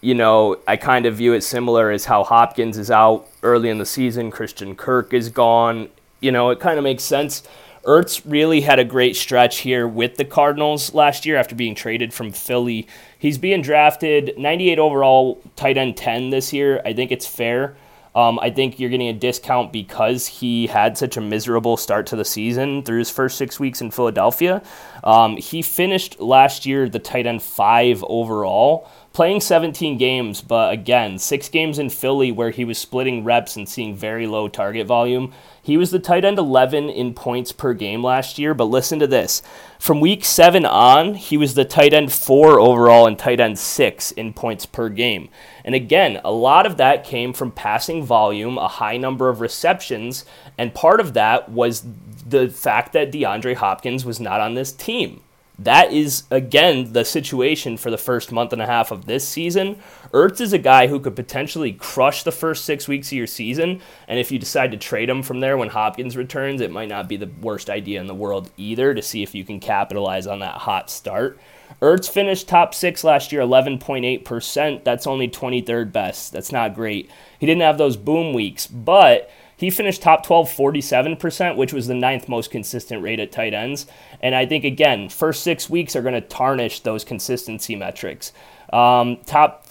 You 0.00 0.14
know, 0.14 0.58
I 0.66 0.76
kind 0.76 1.06
of 1.06 1.16
view 1.16 1.32
it 1.32 1.42
similar 1.42 1.90
as 1.90 2.04
how 2.04 2.24
Hopkins 2.24 2.76
is 2.76 2.90
out 2.90 3.28
early 3.42 3.70
in 3.70 3.78
the 3.78 3.86
season. 3.86 4.30
Christian 4.30 4.74
Kirk 4.74 5.14
is 5.14 5.28
gone. 5.28 5.88
You 6.20 6.32
know, 6.32 6.50
it 6.50 6.60
kind 6.60 6.76
of 6.76 6.84
makes 6.84 7.04
sense. 7.04 7.44
Ertz 7.84 8.22
really 8.24 8.60
had 8.60 8.78
a 8.78 8.84
great 8.84 9.16
stretch 9.16 9.58
here 9.58 9.88
with 9.88 10.16
the 10.16 10.24
Cardinals 10.24 10.94
last 10.94 11.26
year 11.26 11.36
after 11.36 11.56
being 11.56 11.74
traded 11.74 12.14
from 12.14 12.30
Philly. 12.30 12.86
He's 13.18 13.38
being 13.38 13.60
drafted 13.60 14.34
98 14.38 14.78
overall, 14.78 15.42
tight 15.56 15.76
end 15.76 15.96
10 15.96 16.30
this 16.30 16.52
year. 16.52 16.80
I 16.84 16.92
think 16.92 17.10
it's 17.10 17.26
fair. 17.26 17.76
Um, 18.14 18.38
I 18.40 18.50
think 18.50 18.78
you're 18.78 18.90
getting 18.90 19.08
a 19.08 19.14
discount 19.14 19.72
because 19.72 20.26
he 20.26 20.66
had 20.66 20.98
such 20.98 21.16
a 21.16 21.20
miserable 21.20 21.76
start 21.76 22.06
to 22.08 22.16
the 22.16 22.24
season 22.24 22.82
through 22.82 22.98
his 22.98 23.10
first 23.10 23.38
six 23.38 23.58
weeks 23.58 23.80
in 23.80 23.90
Philadelphia. 23.90 24.62
Um, 25.02 25.36
he 25.38 25.62
finished 25.62 26.20
last 26.20 26.66
year 26.66 26.88
the 26.88 26.98
tight 26.98 27.26
end 27.26 27.42
five 27.42 28.04
overall 28.06 28.88
playing 29.12 29.40
17 29.40 29.98
games, 29.98 30.40
but 30.40 30.72
again, 30.72 31.18
six 31.18 31.48
games 31.48 31.78
in 31.78 31.90
Philly 31.90 32.32
where 32.32 32.50
he 32.50 32.64
was 32.64 32.78
splitting 32.78 33.24
reps 33.24 33.56
and 33.56 33.68
seeing 33.68 33.94
very 33.94 34.26
low 34.26 34.48
target 34.48 34.86
volume. 34.86 35.32
He 35.62 35.76
was 35.76 35.90
the 35.90 35.98
tight 35.98 36.24
end 36.24 36.38
11 36.38 36.88
in 36.88 37.14
points 37.14 37.52
per 37.52 37.74
game 37.74 38.02
last 38.02 38.38
year, 38.38 38.54
but 38.54 38.64
listen 38.64 38.98
to 39.00 39.06
this. 39.06 39.42
From 39.78 40.00
week 40.00 40.24
seven 40.24 40.64
on, 40.64 41.14
he 41.14 41.36
was 41.36 41.54
the 41.54 41.64
tight 41.64 41.92
end 41.92 42.12
four 42.12 42.58
overall 42.58 43.06
and 43.06 43.18
tight 43.18 43.38
end 43.38 43.58
six 43.58 44.10
in 44.12 44.32
points 44.32 44.64
per 44.64 44.88
game. 44.88 45.28
And 45.64 45.74
again, 45.74 46.20
a 46.24 46.32
lot 46.32 46.66
of 46.66 46.78
that 46.78 47.04
came 47.04 47.32
from 47.32 47.52
passing 47.52 48.04
volume, 48.04 48.56
a 48.56 48.68
high 48.68 48.96
number 48.96 49.28
of 49.28 49.40
receptions, 49.40 50.24
and 50.56 50.74
part 50.74 51.00
of 51.00 51.14
that 51.14 51.50
was 51.50 51.84
the 52.26 52.48
fact 52.48 52.92
that 52.94 53.12
DeAndre 53.12 53.56
Hopkins 53.56 54.04
was 54.04 54.20
not 54.20 54.40
on 54.40 54.54
this 54.54 54.72
team 54.72 55.20
that 55.58 55.92
is 55.92 56.24
again 56.30 56.92
the 56.92 57.04
situation 57.04 57.76
for 57.76 57.90
the 57.90 57.98
first 57.98 58.32
month 58.32 58.52
and 58.52 58.62
a 58.62 58.66
half 58.66 58.90
of 58.90 59.06
this 59.06 59.26
season. 59.26 59.76
Ertz 60.12 60.40
is 60.40 60.52
a 60.52 60.58
guy 60.58 60.86
who 60.86 60.98
could 60.98 61.16
potentially 61.16 61.72
crush 61.72 62.22
the 62.22 62.32
first 62.32 62.64
six 62.64 62.88
weeks 62.88 63.08
of 63.08 63.18
your 63.18 63.26
season, 63.26 63.80
and 64.08 64.18
if 64.18 64.32
you 64.32 64.38
decide 64.38 64.70
to 64.72 64.76
trade 64.76 65.10
him 65.10 65.22
from 65.22 65.40
there 65.40 65.56
when 65.56 65.68
Hopkins 65.68 66.16
returns, 66.16 66.60
it 66.60 66.70
might 66.70 66.88
not 66.88 67.08
be 67.08 67.16
the 67.16 67.30
worst 67.40 67.70
idea 67.70 68.00
in 68.00 68.06
the 68.06 68.14
world 68.14 68.50
either 68.56 68.94
to 68.94 69.02
see 69.02 69.22
if 69.22 69.34
you 69.34 69.44
can 69.44 69.60
capitalize 69.60 70.26
on 70.26 70.40
that 70.40 70.56
hot 70.56 70.90
start. 70.90 71.38
Ertz 71.80 72.08
finished 72.08 72.48
top 72.48 72.74
six 72.74 73.02
last 73.02 73.32
year, 73.32 73.40
11.8%. 73.40 74.84
That's 74.84 75.06
only 75.06 75.28
23rd 75.28 75.92
best. 75.92 76.32
That's 76.32 76.52
not 76.52 76.74
great. 76.74 77.10
He 77.38 77.46
didn't 77.46 77.62
have 77.62 77.78
those 77.78 77.96
boom 77.96 78.34
weeks, 78.34 78.66
but 78.66 79.30
he 79.56 79.70
finished 79.70 80.02
top 80.02 80.24
12 80.24 80.48
47%, 80.48 81.56
which 81.56 81.72
was 81.72 81.86
the 81.86 81.94
ninth 81.94 82.28
most 82.28 82.50
consistent 82.50 83.02
rate 83.02 83.20
at 83.20 83.32
tight 83.32 83.54
ends. 83.54 83.86
And 84.20 84.34
I 84.34 84.46
think, 84.46 84.64
again, 84.64 85.08
first 85.08 85.42
six 85.42 85.70
weeks 85.70 85.94
are 85.94 86.02
going 86.02 86.14
to 86.14 86.20
tarnish 86.20 86.80
those 86.80 87.04
consistency 87.04 87.76
metrics. 87.76 88.32
Um, 88.72 89.18
top, 89.26 89.66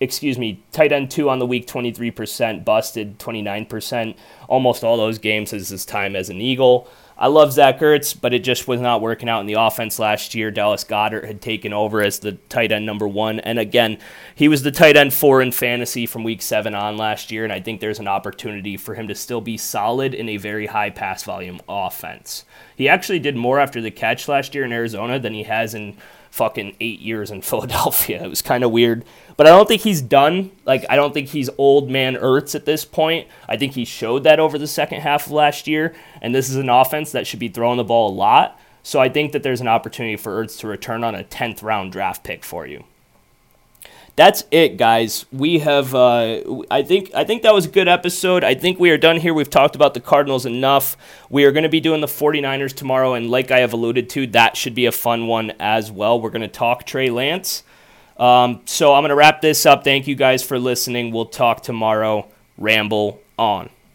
excuse 0.00 0.38
me, 0.38 0.62
tight 0.72 0.92
end 0.92 1.10
two 1.10 1.28
on 1.28 1.38
the 1.38 1.46
week, 1.46 1.66
23%, 1.66 2.64
busted 2.64 3.18
29%. 3.18 4.16
Almost 4.48 4.84
all 4.84 4.96
those 4.96 5.18
games 5.18 5.52
is 5.52 5.68
his 5.68 5.84
time 5.84 6.16
as 6.16 6.30
an 6.30 6.40
Eagle. 6.40 6.88
I 7.18 7.28
love 7.28 7.52
Zach 7.52 7.80
Ertz, 7.80 8.14
but 8.18 8.34
it 8.34 8.44
just 8.44 8.68
was 8.68 8.78
not 8.78 9.00
working 9.00 9.30
out 9.30 9.40
in 9.40 9.46
the 9.46 9.54
offense 9.54 9.98
last 9.98 10.34
year. 10.34 10.50
Dallas 10.50 10.84
Goedert 10.84 11.24
had 11.24 11.40
taken 11.40 11.72
over 11.72 12.02
as 12.02 12.18
the 12.18 12.32
tight 12.32 12.72
end 12.72 12.84
number 12.84 13.08
one. 13.08 13.40
And 13.40 13.58
again, 13.58 13.98
he 14.34 14.48
was 14.48 14.62
the 14.62 14.70
tight 14.70 14.98
end 14.98 15.14
four 15.14 15.40
in 15.40 15.50
fantasy 15.50 16.04
from 16.04 16.24
week 16.24 16.42
seven 16.42 16.74
on 16.74 16.98
last 16.98 17.30
year. 17.30 17.44
And 17.44 17.52
I 17.54 17.60
think 17.60 17.80
there's 17.80 18.00
an 18.00 18.08
opportunity 18.08 18.76
for 18.76 18.94
him 18.94 19.08
to 19.08 19.14
still 19.14 19.40
be 19.40 19.56
solid 19.56 20.12
in 20.12 20.28
a 20.28 20.36
very 20.36 20.66
high 20.66 20.90
pass 20.90 21.22
volume 21.22 21.60
offense. 21.66 22.44
He 22.76 22.86
actually 22.86 23.20
did 23.20 23.34
more 23.34 23.60
after 23.60 23.80
the 23.80 23.90
catch 23.90 24.28
last 24.28 24.54
year 24.54 24.64
in 24.64 24.72
Arizona 24.72 25.18
than 25.18 25.32
he 25.32 25.44
has 25.44 25.74
in 25.74 25.96
fucking 26.36 26.76
eight 26.80 27.00
years 27.00 27.30
in 27.30 27.42
Philadelphia. 27.42 28.22
It 28.22 28.28
was 28.28 28.42
kind 28.42 28.62
of 28.62 28.70
weird. 28.70 29.04
But 29.36 29.46
I 29.46 29.50
don't 29.50 29.66
think 29.66 29.82
he's 29.82 30.00
done. 30.02 30.50
Like, 30.64 30.84
I 30.88 30.96
don't 30.96 31.12
think 31.12 31.28
he's 31.28 31.50
old 31.58 31.90
man 31.90 32.14
Ertz 32.16 32.54
at 32.54 32.64
this 32.64 32.84
point. 32.84 33.26
I 33.48 33.56
think 33.56 33.74
he 33.74 33.84
showed 33.84 34.24
that 34.24 34.38
over 34.38 34.58
the 34.58 34.66
second 34.66 35.00
half 35.00 35.26
of 35.26 35.32
last 35.32 35.66
year. 35.66 35.94
And 36.22 36.34
this 36.34 36.48
is 36.48 36.56
an 36.56 36.68
offense 36.68 37.12
that 37.12 37.26
should 37.26 37.40
be 37.40 37.48
throwing 37.48 37.78
the 37.78 37.84
ball 37.84 38.10
a 38.10 38.14
lot. 38.14 38.60
So 38.82 39.00
I 39.00 39.08
think 39.08 39.32
that 39.32 39.42
there's 39.42 39.60
an 39.60 39.68
opportunity 39.68 40.16
for 40.16 40.42
Ertz 40.42 40.58
to 40.60 40.68
return 40.68 41.02
on 41.02 41.14
a 41.14 41.24
10th 41.24 41.62
round 41.62 41.92
draft 41.92 42.22
pick 42.22 42.44
for 42.44 42.66
you 42.66 42.84
that's 44.16 44.44
it, 44.50 44.78
guys. 44.78 45.26
We 45.30 45.58
have. 45.58 45.94
Uh, 45.94 46.62
I 46.70 46.82
think. 46.82 47.10
I 47.14 47.24
think 47.24 47.42
that 47.42 47.54
was 47.54 47.66
a 47.66 47.68
good 47.68 47.86
episode. 47.86 48.44
I 48.44 48.54
think 48.54 48.80
we 48.80 48.90
are 48.90 48.96
done 48.96 49.18
here. 49.18 49.34
We've 49.34 49.48
talked 49.48 49.76
about 49.76 49.92
the 49.92 50.00
Cardinals 50.00 50.46
enough. 50.46 50.96
We 51.28 51.44
are 51.44 51.52
going 51.52 51.64
to 51.64 51.68
be 51.68 51.80
doing 51.80 52.00
the 52.00 52.06
49ers 52.06 52.74
tomorrow, 52.74 53.12
and 53.12 53.30
like 53.30 53.50
I 53.50 53.60
have 53.60 53.74
alluded 53.74 54.08
to, 54.10 54.26
that 54.28 54.56
should 54.56 54.74
be 54.74 54.86
a 54.86 54.92
fun 54.92 55.26
one 55.26 55.52
as 55.60 55.92
well. 55.92 56.18
We're 56.18 56.30
going 56.30 56.40
to 56.40 56.48
talk 56.48 56.84
Trey 56.84 57.10
Lance. 57.10 57.62
Um, 58.16 58.62
so 58.64 58.94
I'm 58.94 59.02
going 59.02 59.10
to 59.10 59.16
wrap 59.16 59.42
this 59.42 59.66
up. 59.66 59.84
Thank 59.84 60.06
you 60.06 60.14
guys 60.14 60.42
for 60.42 60.58
listening. 60.58 61.12
We'll 61.12 61.26
talk 61.26 61.62
tomorrow. 61.62 62.26
Ramble 62.56 63.20
on. 63.38 63.68